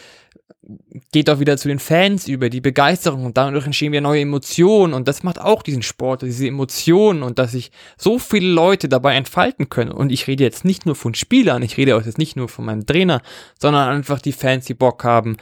geht 1.12 1.30
auch 1.30 1.38
wieder 1.38 1.56
zu 1.56 1.68
den 1.68 1.78
Fans 1.78 2.26
über, 2.26 2.50
die 2.50 2.60
Begeisterung 2.60 3.24
und 3.24 3.36
dadurch 3.36 3.66
entstehen 3.66 3.92
wieder 3.92 4.00
neue 4.00 4.22
Emotionen 4.22 4.94
und 4.94 5.06
das 5.06 5.22
macht 5.22 5.40
auch 5.40 5.62
diesen 5.62 5.82
Sport, 5.82 6.22
diese 6.22 6.48
Emotionen 6.48 7.22
und 7.22 7.38
dass 7.38 7.52
sich 7.52 7.70
so 7.96 8.18
viele 8.18 8.48
Leute 8.48 8.88
dabei 8.88 9.14
entfalten 9.14 9.68
können. 9.68 9.92
Und 9.92 10.10
ich 10.10 10.26
rede 10.26 10.42
jetzt 10.42 10.64
nicht 10.64 10.84
nur 10.84 10.96
von 10.96 11.14
Spielern, 11.14 11.62
ich 11.62 11.76
rede 11.76 11.96
auch 11.96 12.04
jetzt 12.04 12.18
nicht 12.18 12.36
nur 12.36 12.48
von 12.48 12.64
meinem 12.64 12.84
Trainer, 12.84 13.22
sondern 13.60 13.88
einfach 13.88 14.20
die 14.20 14.32
Fans, 14.32 14.64
die 14.66 14.74
Bock 14.74 15.04
haben, 15.04 15.36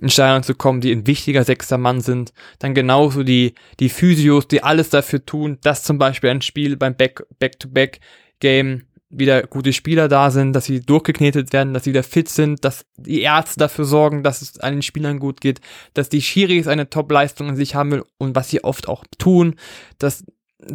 in 0.00 0.08
Stadion 0.08 0.42
zu 0.42 0.54
kommen, 0.54 0.80
die 0.80 0.92
ein 0.92 1.06
wichtiger 1.06 1.44
sechster 1.44 1.76
Mann 1.76 2.00
sind, 2.00 2.32
dann 2.58 2.74
genauso 2.74 3.22
die, 3.22 3.54
die 3.80 3.90
Physios, 3.90 4.48
die 4.48 4.62
alles 4.62 4.88
dafür 4.88 5.24
tun, 5.24 5.58
dass 5.62 5.82
zum 5.82 5.98
Beispiel 5.98 6.30
ein 6.30 6.42
Spiel 6.42 6.76
beim 6.76 6.94
Back-to-Back-Game 6.96 8.84
wieder 9.10 9.42
gute 9.42 9.72
Spieler 9.72 10.08
da 10.08 10.30
sind, 10.30 10.52
dass 10.52 10.64
sie 10.64 10.80
durchgeknetet 10.80 11.52
werden, 11.52 11.74
dass 11.74 11.84
sie 11.84 11.90
wieder 11.90 12.04
fit 12.04 12.28
sind, 12.28 12.64
dass 12.64 12.86
die 12.96 13.22
Ärzte 13.22 13.58
dafür 13.58 13.84
sorgen, 13.84 14.22
dass 14.22 14.40
es 14.40 14.58
allen 14.60 14.82
Spielern 14.82 15.18
gut 15.18 15.40
geht, 15.40 15.60
dass 15.94 16.08
die 16.08 16.22
Schiris 16.22 16.68
eine 16.68 16.88
Top-Leistung 16.88 17.48
in 17.48 17.56
sich 17.56 17.74
haben 17.74 17.90
will 17.90 18.04
und 18.18 18.36
was 18.36 18.48
sie 18.48 18.62
oft 18.62 18.88
auch 18.88 19.04
tun, 19.18 19.56
dass 19.98 20.24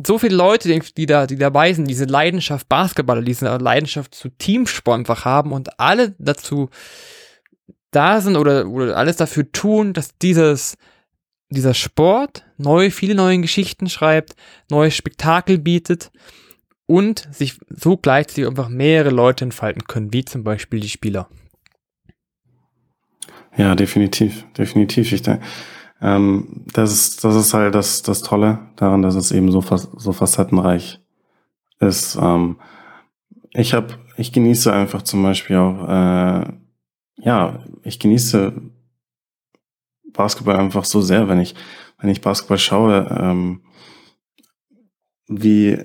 so 0.05 0.17
viele 0.17 0.35
Leute, 0.35 0.79
die, 0.97 1.05
da, 1.05 1.27
die 1.27 1.37
dabei 1.37 1.71
sind, 1.73 1.87
diese 1.87 2.05
Leidenschaft 2.05 2.67
Basketballer, 2.67 3.21
diese 3.21 3.55
Leidenschaft 3.57 4.13
zu 4.13 4.29
Teamsport 4.29 4.99
einfach 4.99 5.25
haben 5.25 5.51
und 5.51 5.79
alle 5.79 6.15
dazu 6.17 6.69
da 7.91 8.19
sind 8.19 8.35
oder, 8.35 8.67
oder 8.67 8.97
alles 8.97 9.15
dafür 9.15 9.49
tun, 9.51 9.93
dass 9.93 10.17
dieses, 10.17 10.75
dieser 11.49 11.73
Sport 11.73 12.43
neue, 12.57 12.91
viele 12.91 13.15
neue 13.15 13.39
Geschichten 13.39 13.87
schreibt, 13.87 14.35
neue 14.69 14.91
Spektakel 14.91 15.57
bietet 15.59 16.11
und 16.87 17.27
sich 17.31 17.57
so 17.69 17.97
gleichzeitig 17.97 18.47
einfach 18.47 18.69
mehrere 18.69 19.09
Leute 19.09 19.45
entfalten 19.45 19.85
können, 19.87 20.13
wie 20.13 20.25
zum 20.25 20.43
Beispiel 20.43 20.79
die 20.79 20.89
Spieler. 20.89 21.29
Ja, 23.57 23.75
definitiv, 23.75 24.45
definitiv. 24.57 25.11
Ich 25.11 25.21
denke, 25.21 25.45
ähm, 26.01 26.65
das 26.73 26.91
ist, 26.91 27.23
das 27.23 27.35
ist 27.35 27.53
halt 27.53 27.73
das, 27.73 28.01
das 28.01 28.21
Tolle 28.21 28.59
daran, 28.75 29.01
dass 29.01 29.15
es 29.15 29.31
eben 29.31 29.51
so, 29.51 29.61
so 29.61 30.13
facettenreich 30.13 30.99
ist. 31.79 32.17
Ähm, 32.21 32.59
ich 33.51 33.73
habe, 33.73 33.97
ich 34.17 34.33
genieße 34.33 34.71
einfach 34.71 35.01
zum 35.03 35.23
Beispiel 35.23 35.55
auch, 35.55 35.87
äh, 35.87 36.53
ja, 37.17 37.63
ich 37.83 37.99
genieße 37.99 38.53
Basketball 40.11 40.57
einfach 40.57 40.85
so 40.85 41.01
sehr, 41.01 41.27
wenn 41.29 41.39
ich, 41.39 41.55
wenn 41.99 42.09
ich 42.09 42.21
Basketball 42.21 42.57
schaue, 42.57 43.07
ähm, 43.17 43.61
wie, 45.27 45.79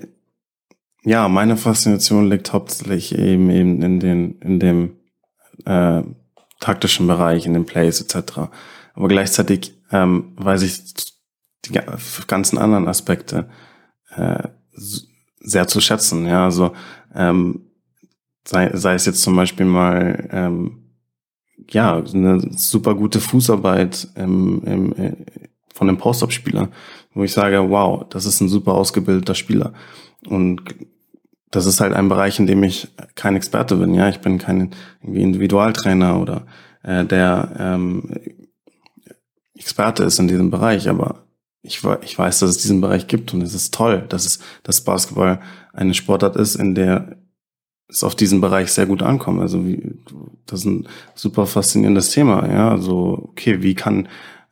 ja, 1.03 1.27
meine 1.27 1.57
Faszination 1.57 2.29
liegt 2.29 2.53
hauptsächlich 2.53 3.17
eben 3.17 3.49
eben 3.49 3.81
in 3.81 3.99
den, 3.99 4.39
in 4.39 4.59
dem 4.59 4.97
äh, 5.65 6.03
taktischen 6.59 7.07
Bereich, 7.07 7.45
in 7.45 7.53
den 7.53 7.65
Plays 7.65 8.01
etc. 8.01 8.49
Aber 8.93 9.07
gleichzeitig 9.07 9.73
ähm, 9.91 10.33
weiß 10.35 10.61
ich 10.61 10.81
die 11.65 11.79
ganzen 12.27 12.57
anderen 12.57 12.87
Aspekte 12.87 13.49
äh, 14.15 14.47
sehr 15.39 15.67
zu 15.67 15.81
schätzen. 15.81 16.27
Ja, 16.27 16.45
also 16.45 16.73
ähm, 17.15 17.71
sei, 18.45 18.69
sei 18.75 18.93
es 18.93 19.05
jetzt 19.05 19.23
zum 19.23 19.35
Beispiel 19.35 19.65
mal 19.65 20.29
ähm, 20.31 20.93
ja 21.69 21.97
eine 21.97 22.41
super 22.55 22.93
gute 22.93 23.19
Fußarbeit 23.19 24.07
im, 24.15 24.63
im, 24.65 24.93
äh, 24.93 25.15
von 25.73 25.89
einem 25.89 25.97
Post-up-Spieler, 25.97 26.69
wo 27.13 27.23
ich 27.23 27.33
sage, 27.33 27.69
wow, 27.69 28.05
das 28.09 28.25
ist 28.25 28.39
ein 28.41 28.49
super 28.49 28.73
ausgebildeter 28.73 29.35
Spieler 29.35 29.73
und 30.27 30.61
das 31.49 31.65
ist 31.65 31.81
halt 31.81 31.93
ein 31.93 32.09
Bereich, 32.09 32.39
in 32.39 32.47
dem 32.47 32.63
ich 32.63 32.87
kein 33.15 33.35
Experte 33.35 33.75
bin. 33.75 33.93
Ja, 33.93 34.07
ich 34.09 34.19
bin 34.19 34.37
kein 34.37 34.71
irgendwie 35.01 35.21
Individualtrainer 35.21 36.19
oder 36.19 36.45
äh, 36.83 37.03
der 37.05 37.51
ähm, 37.59 38.13
Experte 39.53 40.03
ist 40.03 40.19
in 40.19 40.27
diesem 40.27 40.49
Bereich, 40.49 40.89
aber 40.89 41.25
ich, 41.61 41.81
ich 42.01 42.17
weiß, 42.17 42.39
dass 42.39 42.49
es 42.49 42.57
diesen 42.57 42.81
Bereich 42.81 43.07
gibt 43.07 43.33
und 43.33 43.41
es 43.41 43.53
ist 43.53 43.73
toll, 43.73 44.05
dass 44.09 44.25
es, 44.25 44.39
dass 44.63 44.81
Basketball 44.81 45.41
eine 45.73 45.93
Sportart 45.93 46.35
ist, 46.35 46.55
in 46.55 46.73
der 46.73 47.17
es 47.87 48.03
auf 48.03 48.15
diesen 48.15 48.39
Bereich 48.39 48.71
sehr 48.71 48.85
gut 48.85 49.03
ankommt. 49.03 49.41
Also 49.41 49.65
wie, 49.65 49.99
das 50.45 50.61
ist 50.61 50.65
ein 50.65 50.87
super 51.13 51.45
faszinierendes 51.45 52.11
Thema. 52.11 52.47
Ja, 52.47 52.71
also 52.71 53.29
okay, 53.31 53.61
wie 53.61 53.75
kann 53.75 54.07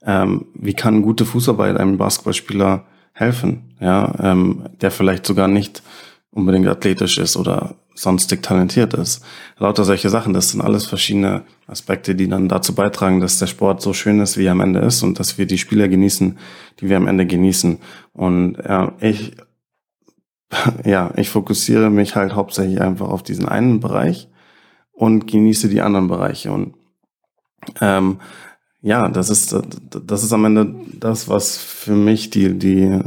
ähm, 0.05 0.45
wie 0.53 0.73
kann 0.73 1.01
gute 1.01 1.25
Fußarbeit 1.25 1.77
einem 1.77 1.97
Basketballspieler 1.97 2.85
helfen? 3.19 3.75
Ja, 3.79 4.13
ähm, 4.19 4.63
der 4.81 4.91
vielleicht 4.91 5.25
sogar 5.25 5.47
nicht 5.47 5.83
unbedingt 6.31 6.67
athletisch 6.67 7.17
ist 7.17 7.37
oder 7.37 7.75
sonstig 7.95 8.41
talentiert 8.41 8.93
ist. 8.93 9.23
Lauter 9.57 9.83
solche 9.83 10.09
Sachen, 10.09 10.33
das 10.33 10.49
sind 10.49 10.61
alles 10.61 10.85
verschiedene 10.85 11.43
Aspekte, 11.67 12.15
die 12.15 12.29
dann 12.29 12.47
dazu 12.47 12.73
beitragen, 12.73 13.19
dass 13.19 13.39
der 13.39 13.47
Sport 13.47 13.81
so 13.81 13.93
schön 13.93 14.19
ist, 14.21 14.37
wie 14.37 14.45
er 14.45 14.53
am 14.53 14.61
Ende 14.61 14.79
ist 14.79 15.03
und 15.03 15.19
dass 15.19 15.37
wir 15.37 15.45
die 15.45 15.57
Spieler 15.57 15.89
genießen, 15.89 16.37
die 16.79 16.89
wir 16.89 16.97
am 16.97 17.07
Ende 17.07 17.25
genießen. 17.25 17.79
Und 18.13 18.57
ja, 18.57 18.93
ich, 19.01 19.35
ja, 20.85 21.11
ich 21.17 21.29
fokussiere 21.29 21.89
mich 21.89 22.15
halt 22.15 22.35
hauptsächlich 22.35 22.79
einfach 22.79 23.09
auf 23.09 23.23
diesen 23.23 23.47
einen 23.47 23.81
Bereich 23.81 24.29
und 24.93 25.27
genieße 25.27 25.67
die 25.67 25.81
anderen 25.81 26.07
Bereiche. 26.07 26.51
Und 26.51 26.75
ähm, 27.81 28.19
ja, 28.81 29.09
das 29.09 29.29
ist, 29.29 29.55
das 30.05 30.23
ist 30.23 30.33
am 30.33 30.45
Ende 30.45 30.75
das, 30.99 31.27
was 31.27 31.57
für 31.57 31.95
mich 31.95 32.29
die, 32.29 32.57
die 32.57 32.99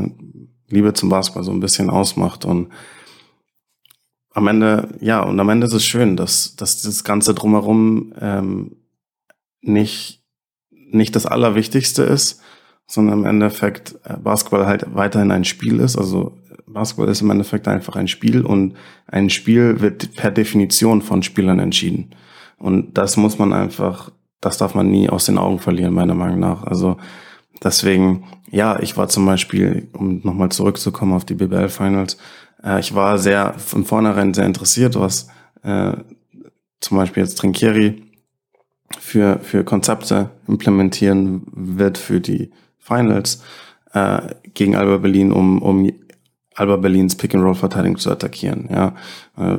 Liebe 0.69 0.93
zum 0.95 1.09
Basketball 1.09 1.45
so 1.45 1.53
ein 1.53 1.61
bisschen 1.61 1.91
ausmacht. 1.91 2.45
Und 2.45 2.69
am 4.35 4.47
Ende, 4.49 4.89
ja, 5.01 5.23
und 5.23 5.39
am 5.39 5.49
Ende 5.49 5.67
ist 5.67 5.73
es 5.73 5.85
schön, 5.85 6.17
dass, 6.17 6.57
dass 6.57 6.83
das 6.83 7.05
Ganze 7.05 7.35
drumherum 7.35 8.13
ähm, 8.21 8.77
nicht, 9.61 10.23
nicht 10.71 11.17
das 11.17 11.27
Allerwichtigste 11.27 12.03
ist, 12.03 12.41
sondern 12.87 13.21
im 13.21 13.27
Endeffekt 13.27 13.97
äh, 14.05 14.17
Basketball 14.17 14.67
halt 14.67 14.95
weiterhin 14.95 15.31
ein 15.31 15.45
Spiel 15.45 15.81
ist. 15.81 15.97
Also 15.97 16.37
Basketball 16.67 17.09
ist 17.09 17.23
im 17.23 17.31
Endeffekt 17.31 17.69
einfach 17.69 17.97
ein 17.97 18.09
Spiel 18.09 18.45
und 18.45 18.75
ein 19.07 19.31
Spiel 19.31 19.81
wird 19.81 20.15
per 20.17 20.31
Definition 20.31 21.03
von 21.03 21.23
Spielern 21.23 21.59
entschieden. 21.59 22.11
Und 22.59 22.97
das 22.97 23.17
muss 23.17 23.39
man 23.39 23.53
einfach, 23.53 24.13
das 24.43 24.59
darf 24.59 24.75
man 24.75 24.91
nie 24.91 25.09
aus 25.09 25.25
den 25.25 25.39
Augen 25.39 25.61
verlieren, 25.61 25.95
meiner 25.95 26.15
Meinung 26.15 26.41
nach. 26.41 26.65
Also 26.65 26.99
deswegen, 27.63 28.25
ja, 28.51 28.79
ich 28.81 28.97
war 28.99 29.09
zum 29.09 29.25
Beispiel, 29.25 29.89
um 29.95 30.21
nochmal 30.23 30.51
zurückzukommen 30.51 31.15
auf 31.15 31.25
die 31.25 31.35
BBL 31.35 31.71
Finals, 31.71 32.19
äh, 32.63 32.81
ich 32.81 32.95
war 32.95 33.19
sehr 33.19 33.55
von 33.55 33.85
vornherein 33.85 34.35
sehr 34.35 34.45
interessiert, 34.45 34.99
was 34.99 35.29
äh, 35.63 35.93
zum 36.81 36.97
Beispiel 36.99 37.23
jetzt 37.23 37.39
Trinkieri 37.39 38.03
für, 38.99 39.39
für 39.39 39.65
Konzepte 39.65 40.31
implementieren 40.49 41.43
wird 41.53 41.97
für 41.97 42.21
die 42.21 42.51
Finals 42.79 43.43
äh, 43.95 44.23
gegen 44.55 44.75
Alba 44.75 44.99
Berlin, 44.99 45.33
um, 45.33 45.63
um 45.63 45.89
Alba 46.55 46.77
Berlins 46.77 47.15
Pick-and-Roll-Verteidigung 47.15 47.97
zu 47.97 48.11
attackieren. 48.11 48.69
Ja. 48.71 48.95
Äh, 49.39 49.59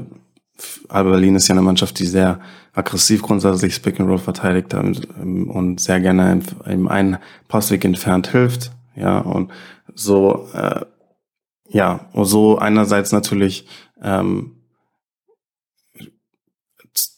Alba 0.90 1.12
Berlin 1.12 1.36
ist 1.36 1.48
ja 1.48 1.54
eine 1.54 1.62
Mannschaft, 1.62 2.00
die 2.00 2.06
sehr 2.06 2.40
aggressiv 2.74 3.22
grundsätzlich 3.22 3.82
Pick 3.82 4.00
and 4.00 4.10
Roll 4.10 4.18
verteidigt 4.18 4.74
ähm, 4.74 5.50
und 5.50 5.80
sehr 5.80 6.00
gerne 6.00 6.42
im 6.66 6.88
einen 6.88 7.18
Passweg 7.48 7.86
entfernt 7.86 8.28
hilft. 8.28 8.72
Ja, 8.96 9.20
und 9.20 9.52
so 9.96 10.48
äh, 10.54 10.82
ja, 11.70 12.08
so 12.14 12.58
einerseits 12.58 13.12
natürlich 13.12 13.68
ähm, 14.02 14.52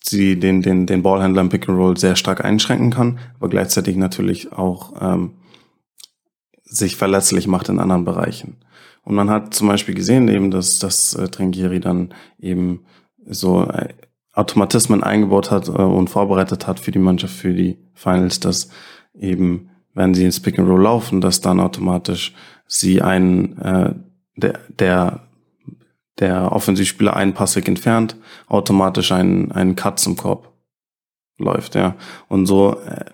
sie 0.03 0.39
den, 0.39 0.61
den, 0.61 0.85
den 0.85 1.03
Ballhändler 1.03 1.41
im 1.41 1.49
Pick 1.49 1.67
and 1.67 1.77
Roll 1.77 1.97
sehr 1.97 2.15
stark 2.15 2.43
einschränken 2.45 2.91
kann, 2.91 3.19
aber 3.35 3.49
gleichzeitig 3.49 3.95
natürlich 3.97 4.53
auch 4.53 4.93
ähm, 5.01 5.33
sich 6.63 6.95
verletzlich 6.95 7.47
macht 7.47 7.69
in 7.69 7.79
anderen 7.79 8.05
Bereichen. 8.05 8.57
Und 9.03 9.15
man 9.15 9.29
hat 9.29 9.53
zum 9.53 9.67
Beispiel 9.67 9.93
gesehen 9.93 10.27
eben, 10.27 10.51
dass, 10.51 10.79
dass 10.79 11.13
äh, 11.13 11.27
Tringieri 11.27 11.79
dann 11.79 12.13
eben 12.39 12.85
so 13.27 13.63
äh, 13.63 13.89
Automatismen 14.33 15.03
eingebaut 15.03 15.51
hat 15.51 15.67
äh, 15.67 15.71
und 15.71 16.09
vorbereitet 16.09 16.67
hat 16.67 16.79
für 16.79 16.91
die 16.91 16.99
Mannschaft 16.99 17.33
für 17.33 17.53
die 17.53 17.77
Finals, 17.93 18.39
dass 18.39 18.69
eben, 19.13 19.69
wenn 19.93 20.13
sie 20.13 20.25
ins 20.25 20.39
Pick 20.39 20.59
and 20.59 20.69
Roll 20.69 20.83
laufen, 20.83 21.21
dass 21.21 21.41
dann 21.41 21.59
automatisch 21.59 22.33
sie 22.67 23.01
einen 23.01 23.57
äh, 23.59 23.93
der, 24.35 24.59
der, 24.79 25.21
der 26.19 26.51
Offensivspieler 26.51 27.15
einen 27.15 27.33
Passweg 27.33 27.67
entfernt, 27.67 28.17
automatisch 28.47 29.11
einen, 29.11 29.51
einen 29.51 29.75
Cut 29.75 29.99
zum 29.99 30.17
Korb 30.17 30.51
läuft, 31.37 31.75
ja. 31.75 31.95
Und 32.27 32.45
so 32.45 32.79
äh, 32.79 33.05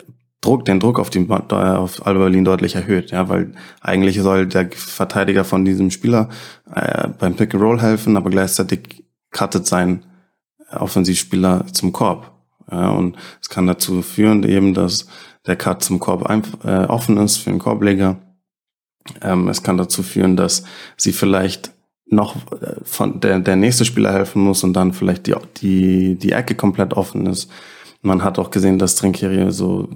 Druck, 0.42 0.66
den 0.66 0.80
Druck 0.80 1.00
auf, 1.00 1.12
die, 1.12 1.30
auf 1.30 2.06
Alba 2.06 2.22
Berlin 2.22 2.46
deutlich 2.46 2.76
erhöht, 2.76 3.12
ja, 3.12 3.30
weil 3.30 3.52
eigentlich 3.80 4.20
soll 4.20 4.48
der 4.48 4.72
Verteidiger 4.72 5.44
von 5.44 5.66
diesem 5.66 5.92
Spieler 5.92 6.30
äh, 6.74 7.10
beim 7.20 7.36
Pick 7.36 7.54
and 7.54 7.64
Roll 7.64 7.80
helfen, 7.80 8.18
aber 8.18 8.32
gleichzeitig 8.32 9.04
cuttet 9.32 9.66
sein 9.68 10.06
Offensivspieler 10.72 11.66
zum 11.72 11.92
Korb. 11.92 12.32
Ja, 12.72 12.90
und 12.90 13.18
es 13.42 13.50
kann 13.50 13.68
dazu 13.68 14.02
führen 14.02 14.44
eben, 14.44 14.74
dass 14.74 15.08
der 15.46 15.56
Cut 15.56 15.84
zum 15.84 16.00
Korb 16.00 16.30
äh, 16.64 16.86
offen 16.86 17.18
ist 17.18 17.38
für 17.38 17.50
den 17.50 17.60
Korbleger 17.60 18.18
ähm, 19.22 19.48
es 19.48 19.64
kann 19.64 19.78
dazu 19.78 20.04
führen, 20.04 20.36
dass 20.36 20.64
sie 20.98 21.12
vielleicht 21.12 21.74
noch 22.06 22.36
äh, 22.62 22.76
von 22.84 23.20
der, 23.20 23.40
der 23.40 23.56
nächste 23.56 23.86
Spieler 23.86 24.14
helfen 24.14 24.44
muss 24.44 24.64
und 24.64 24.74
dann 24.74 24.94
vielleicht 24.94 25.28
die, 25.28 25.36
die, 25.58 26.16
die 26.16 26.32
Ecke 26.32 26.56
komplett 26.56 26.94
offen 26.94 27.26
ist. 27.26 27.50
Man 28.04 28.24
hat 28.24 28.40
auch 28.40 28.50
gesehen, 28.50 28.80
dass 28.80 28.96
Trinkieri 28.96 29.52
so 29.52 29.88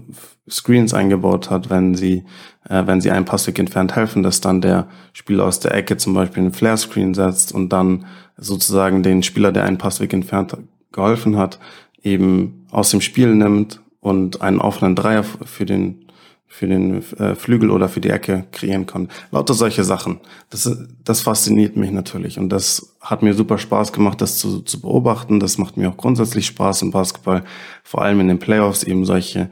Screens 0.48 0.94
eingebaut 0.94 1.50
hat, 1.50 1.70
wenn 1.70 1.96
sie, 1.96 2.24
äh, 2.70 2.86
wenn 2.86 3.02
sie 3.02 3.12
einen 3.12 3.26
Passweg 3.26 3.58
entfernt 3.60 3.96
helfen, 3.96 4.24
dass 4.24 4.42
dann 4.42 4.62
der 4.62 4.88
Spieler 5.14 5.46
aus 5.46 5.60
der 5.60 5.74
Ecke 5.74 5.98
zum 5.98 6.14
Beispiel 6.14 6.44
einen 6.44 6.54
Flare-Screen 6.54 7.14
setzt 7.14 7.54
und 7.54 7.70
dann 7.70 8.06
sozusagen 8.38 9.04
den 9.04 9.24
Spieler, 9.24 9.52
der 9.52 9.66
einen 9.66 9.78
Passweg 9.78 10.14
entfernt 10.14 10.58
geholfen 10.92 11.38
hat, 11.38 11.60
eben 12.04 12.66
aus 12.72 12.92
dem 12.92 13.02
Spiel 13.02 13.36
nimmt 13.36 13.82
und 14.00 14.42
einen 14.42 14.60
offenen 14.60 14.96
Dreier 14.96 15.24
für 15.24 15.66
den 15.66 16.06
für 16.48 16.68
den 16.68 17.04
äh, 17.18 17.36
Flügel 17.36 17.70
oder 17.70 17.90
für 17.90 18.00
die 18.00 18.10
Ecke 18.10 18.46
kreieren 18.54 18.86
kann. 18.86 19.10
Lauter 19.32 19.54
solche 19.54 19.84
Sachen. 19.84 20.22
Das, 20.50 20.72
das 21.04 21.22
fasziniert 21.22 21.76
mich 21.76 21.92
natürlich 21.92 22.40
und 22.40 22.48
das 22.48 22.96
hat 23.02 23.24
mir 23.24 23.34
super 23.34 23.58
Spaß 23.58 23.92
gemacht, 23.92 24.22
das 24.22 24.38
zu, 24.38 24.62
zu 24.62 24.80
beobachten. 24.80 25.42
Das 25.42 25.58
macht 25.58 25.76
mir 25.76 25.90
auch 25.90 25.98
grundsätzlich 25.98 26.46
Spaß 26.46 26.84
im 26.84 26.92
Basketball, 26.92 27.44
vor 27.84 28.04
allem 28.04 28.22
in 28.22 28.30
den 28.30 28.40
Playoffs 28.40 28.84
eben 28.84 29.04
solche 29.04 29.50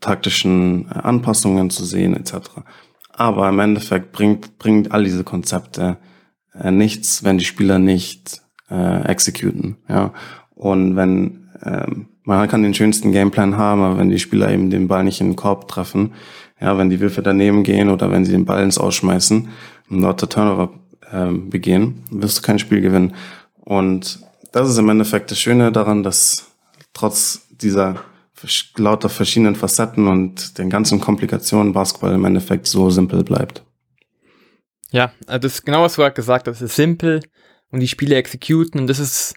taktischen 0.00 0.86
äh, 0.90 0.98
Anpassungen 0.98 1.70
zu 1.70 1.82
sehen 1.84 2.14
etc. 2.14 2.50
Aber 3.10 3.48
im 3.48 3.58
Endeffekt 3.58 4.12
bringt, 4.12 4.58
bringt 4.58 4.92
all 4.92 5.04
diese 5.04 5.24
Konzepte 5.24 5.96
äh, 6.58 6.70
nichts, 6.70 7.24
wenn 7.24 7.38
die 7.38 7.44
Spieler 7.44 7.78
nicht 7.78 8.42
äh, 8.70 9.02
executen. 9.06 9.76
Ja. 9.88 10.12
Und 10.54 10.96
wenn 10.96 11.48
ähm, 11.62 12.06
man 12.24 12.48
kann 12.48 12.62
den 12.62 12.74
schönsten 12.74 13.12
Gameplan 13.12 13.56
haben, 13.56 13.82
aber 13.82 13.98
wenn 13.98 14.08
die 14.08 14.18
Spieler 14.18 14.50
eben 14.50 14.70
den 14.70 14.88
Ball 14.88 15.04
nicht 15.04 15.20
in 15.20 15.28
den 15.28 15.36
Korb 15.36 15.68
treffen, 15.68 16.14
ja, 16.60 16.78
wenn 16.78 16.88
die 16.88 17.00
Würfe 17.00 17.22
daneben 17.22 17.62
gehen 17.64 17.90
oder 17.90 18.10
wenn 18.10 18.24
sie 18.24 18.32
den 18.32 18.46
Ball 18.46 18.62
ins 18.62 18.78
Ausschmeißen 18.78 19.48
und 19.90 20.00
lauter 20.00 20.28
Turnover 20.28 20.70
ähm, 21.12 21.50
begehen, 21.50 22.02
wirst 22.10 22.38
du 22.38 22.42
kein 22.42 22.58
Spiel 22.58 22.80
gewinnen. 22.80 23.14
Und 23.60 24.20
das 24.52 24.70
ist 24.70 24.78
im 24.78 24.88
Endeffekt 24.88 25.30
das 25.30 25.38
Schöne 25.38 25.70
daran, 25.70 26.02
dass 26.02 26.46
trotz 26.94 27.46
dieser 27.50 27.96
lauter 28.76 29.08
verschiedenen 29.08 29.54
Facetten 29.54 30.06
und 30.06 30.58
den 30.58 30.70
ganzen 30.70 31.00
Komplikationen 31.00 31.72
Basketball 31.72 32.14
im 32.14 32.24
Endeffekt 32.24 32.66
so 32.66 32.90
simpel 32.90 33.24
bleibt. 33.24 33.64
Ja, 34.94 35.12
also 35.26 35.40
das 35.40 35.54
ist 35.54 35.66
genau 35.66 35.82
was 35.82 35.96
du 35.96 36.02
gerade 36.02 36.14
gesagt 36.14 36.46
hast. 36.46 36.58
Es 36.58 36.70
ist 36.70 36.76
simpel 36.76 37.20
und 37.72 37.80
die 37.80 37.88
Spiele 37.88 38.14
exekuten 38.14 38.80
und 38.80 38.86
das 38.86 39.00
ist 39.00 39.34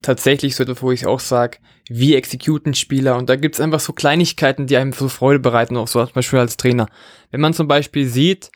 tatsächlich 0.00 0.56
so 0.56 0.62
etwas, 0.62 0.80
wo 0.80 0.90
ich 0.90 1.06
auch 1.06 1.20
sage, 1.20 1.58
wie 1.90 2.14
exekuten 2.14 2.72
Spieler 2.72 3.16
und 3.18 3.28
da 3.28 3.36
gibt's 3.36 3.60
einfach 3.60 3.80
so 3.80 3.92
Kleinigkeiten, 3.92 4.66
die 4.66 4.78
einem 4.78 4.92
so 4.92 5.10
Freude 5.10 5.40
bereiten, 5.40 5.76
auch 5.76 5.88
so 5.88 6.02
zum 6.02 6.14
Beispiel 6.14 6.38
als 6.38 6.56
Trainer. 6.56 6.88
Wenn 7.30 7.42
man 7.42 7.52
zum 7.52 7.68
Beispiel 7.68 8.08
sieht, 8.08 8.50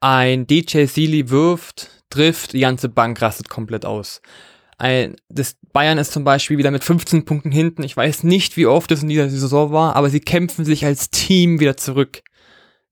ein 0.00 0.48
DJ 0.48 0.86
Sealy 0.86 1.30
wirft, 1.30 1.90
trifft, 2.10 2.54
die 2.54 2.60
ganze 2.60 2.88
Bank 2.88 3.22
rastet 3.22 3.48
komplett 3.48 3.84
aus. 3.84 4.20
Ein, 4.78 5.14
das 5.28 5.58
Bayern 5.72 5.98
ist 5.98 6.10
zum 6.10 6.24
Beispiel 6.24 6.58
wieder 6.58 6.72
mit 6.72 6.82
15 6.82 7.24
Punkten 7.24 7.52
hinten. 7.52 7.84
Ich 7.84 7.96
weiß 7.96 8.24
nicht, 8.24 8.56
wie 8.56 8.66
oft 8.66 8.90
es 8.90 9.02
in 9.02 9.08
dieser 9.08 9.30
Saison 9.30 9.70
war, 9.70 9.94
aber 9.94 10.10
sie 10.10 10.20
kämpfen 10.20 10.64
sich 10.64 10.84
als 10.84 11.10
Team 11.10 11.60
wieder 11.60 11.76
zurück. 11.76 12.22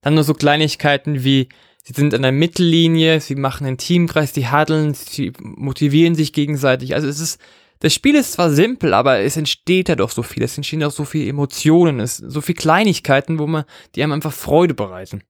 Dann 0.03 0.14
nur 0.14 0.24
so 0.24 0.34
Kleinigkeiten 0.34 1.24
wie, 1.24 1.49
sie 1.87 1.93
sind 1.95 2.14
an 2.14 2.22
der 2.22 2.32
Mittellinie, 2.32 3.20
sie 3.20 3.37
machen 3.37 3.66
einen 3.66 3.78
Teamkreis, 3.78 4.32
die 4.32 4.49
haddeln, 4.49 4.95
sie 4.95 5.32
motivieren 5.41 6.16
sich 6.16 6.32
gegenseitig. 6.32 6.97
Also 6.97 7.07
es 7.07 7.20
ist, 7.20 7.41
das 7.78 7.95
Spiel 7.95 8.16
ist 8.16 8.32
zwar 8.32 8.51
simpel, 8.51 8.93
aber 8.93 9.20
es 9.20 9.37
entsteht 9.37 9.89
ja 9.89 9.95
doch 9.95 10.11
so 10.11 10.24
viel. 10.24 10.43
Es 10.43 10.57
entstehen 10.57 10.82
auch 10.82 10.91
so 10.91 11.05
viele 11.05 11.28
Emotionen, 11.28 12.01
es 12.01 12.16
so 12.16 12.41
viele 12.41 12.57
Kleinigkeiten, 12.57 13.39
wo 13.39 13.47
man, 13.47 13.64
die 13.95 14.03
einem 14.03 14.12
einfach 14.12 14.32
Freude 14.32 14.74
bereiten. 14.74 15.22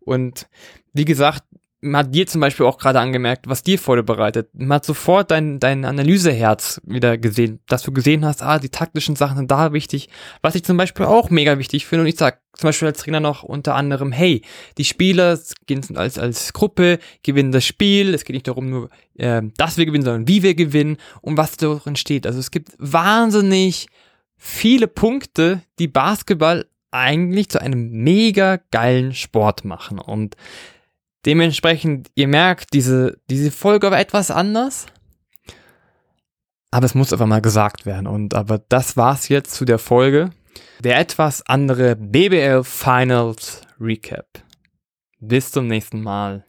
Und 0.00 0.48
wie 0.92 1.04
gesagt, 1.04 1.44
man 1.82 2.06
hat 2.06 2.14
dir 2.14 2.26
zum 2.26 2.40
Beispiel 2.40 2.66
auch 2.66 2.78
gerade 2.78 3.00
angemerkt, 3.00 3.48
was 3.48 3.62
dir 3.62 3.78
Freude 3.78 4.02
bereitet. 4.02 4.50
Man 4.52 4.76
hat 4.76 4.84
sofort 4.84 5.30
dein, 5.30 5.60
dein 5.60 5.84
Analyseherz 5.84 6.80
wieder 6.84 7.16
gesehen, 7.16 7.60
dass 7.68 7.82
du 7.82 7.92
gesehen 7.92 8.24
hast, 8.24 8.42
ah, 8.42 8.58
die 8.58 8.68
taktischen 8.68 9.16
Sachen 9.16 9.38
sind 9.38 9.50
da 9.50 9.72
wichtig. 9.72 10.08
Was 10.42 10.54
ich 10.54 10.64
zum 10.64 10.76
Beispiel 10.76 11.06
auch 11.06 11.30
mega 11.30 11.58
wichtig 11.58 11.86
finde 11.86 12.02
und 12.02 12.08
ich 12.08 12.16
sag 12.16 12.40
zum 12.52 12.68
Beispiel 12.68 12.88
als 12.88 12.98
Trainer 12.98 13.20
noch 13.20 13.42
unter 13.42 13.74
anderem, 13.74 14.12
hey, 14.12 14.42
die 14.76 14.84
Spieler 14.84 15.38
gehen 15.66 15.96
als, 15.96 16.18
als 16.18 16.52
Gruppe, 16.52 16.98
gewinnen 17.22 17.52
das 17.52 17.64
Spiel. 17.64 18.12
Es 18.12 18.24
geht 18.24 18.34
nicht 18.34 18.48
darum 18.48 18.68
nur, 18.68 18.90
äh, 19.16 19.40
dass 19.56 19.78
wir 19.78 19.86
gewinnen, 19.86 20.04
sondern 20.04 20.28
wie 20.28 20.42
wir 20.42 20.54
gewinnen 20.54 20.98
und 21.22 21.38
was 21.38 21.56
darin 21.56 21.96
steht. 21.96 22.26
Also 22.26 22.40
es 22.40 22.50
gibt 22.50 22.72
wahnsinnig 22.78 23.86
viele 24.36 24.86
Punkte, 24.86 25.62
die 25.78 25.88
Basketball 25.88 26.66
eigentlich 26.90 27.48
zu 27.48 27.60
einem 27.60 27.90
mega 27.90 28.58
geilen 28.70 29.14
Sport 29.14 29.64
machen 29.64 29.98
und 29.98 30.36
Dementsprechend, 31.26 32.10
ihr 32.14 32.28
merkt, 32.28 32.72
diese, 32.72 33.18
diese 33.28 33.50
Folge 33.50 33.90
war 33.90 34.00
etwas 34.00 34.30
anders. 34.30 34.86
Aber 36.70 36.86
es 36.86 36.94
muss 36.94 37.12
einfach 37.12 37.26
mal 37.26 37.42
gesagt 37.42 37.84
werden. 37.84 38.06
Und 38.06 38.34
aber 38.34 38.58
das 38.68 38.96
war's 38.96 39.28
jetzt 39.28 39.54
zu 39.54 39.64
der 39.64 39.78
Folge. 39.78 40.30
Der 40.82 40.98
etwas 40.98 41.46
andere 41.46 41.96
BBL 41.96 42.64
Finals 42.64 43.62
Recap. 43.78 44.26
Bis 45.18 45.50
zum 45.50 45.66
nächsten 45.66 46.02
Mal. 46.02 46.46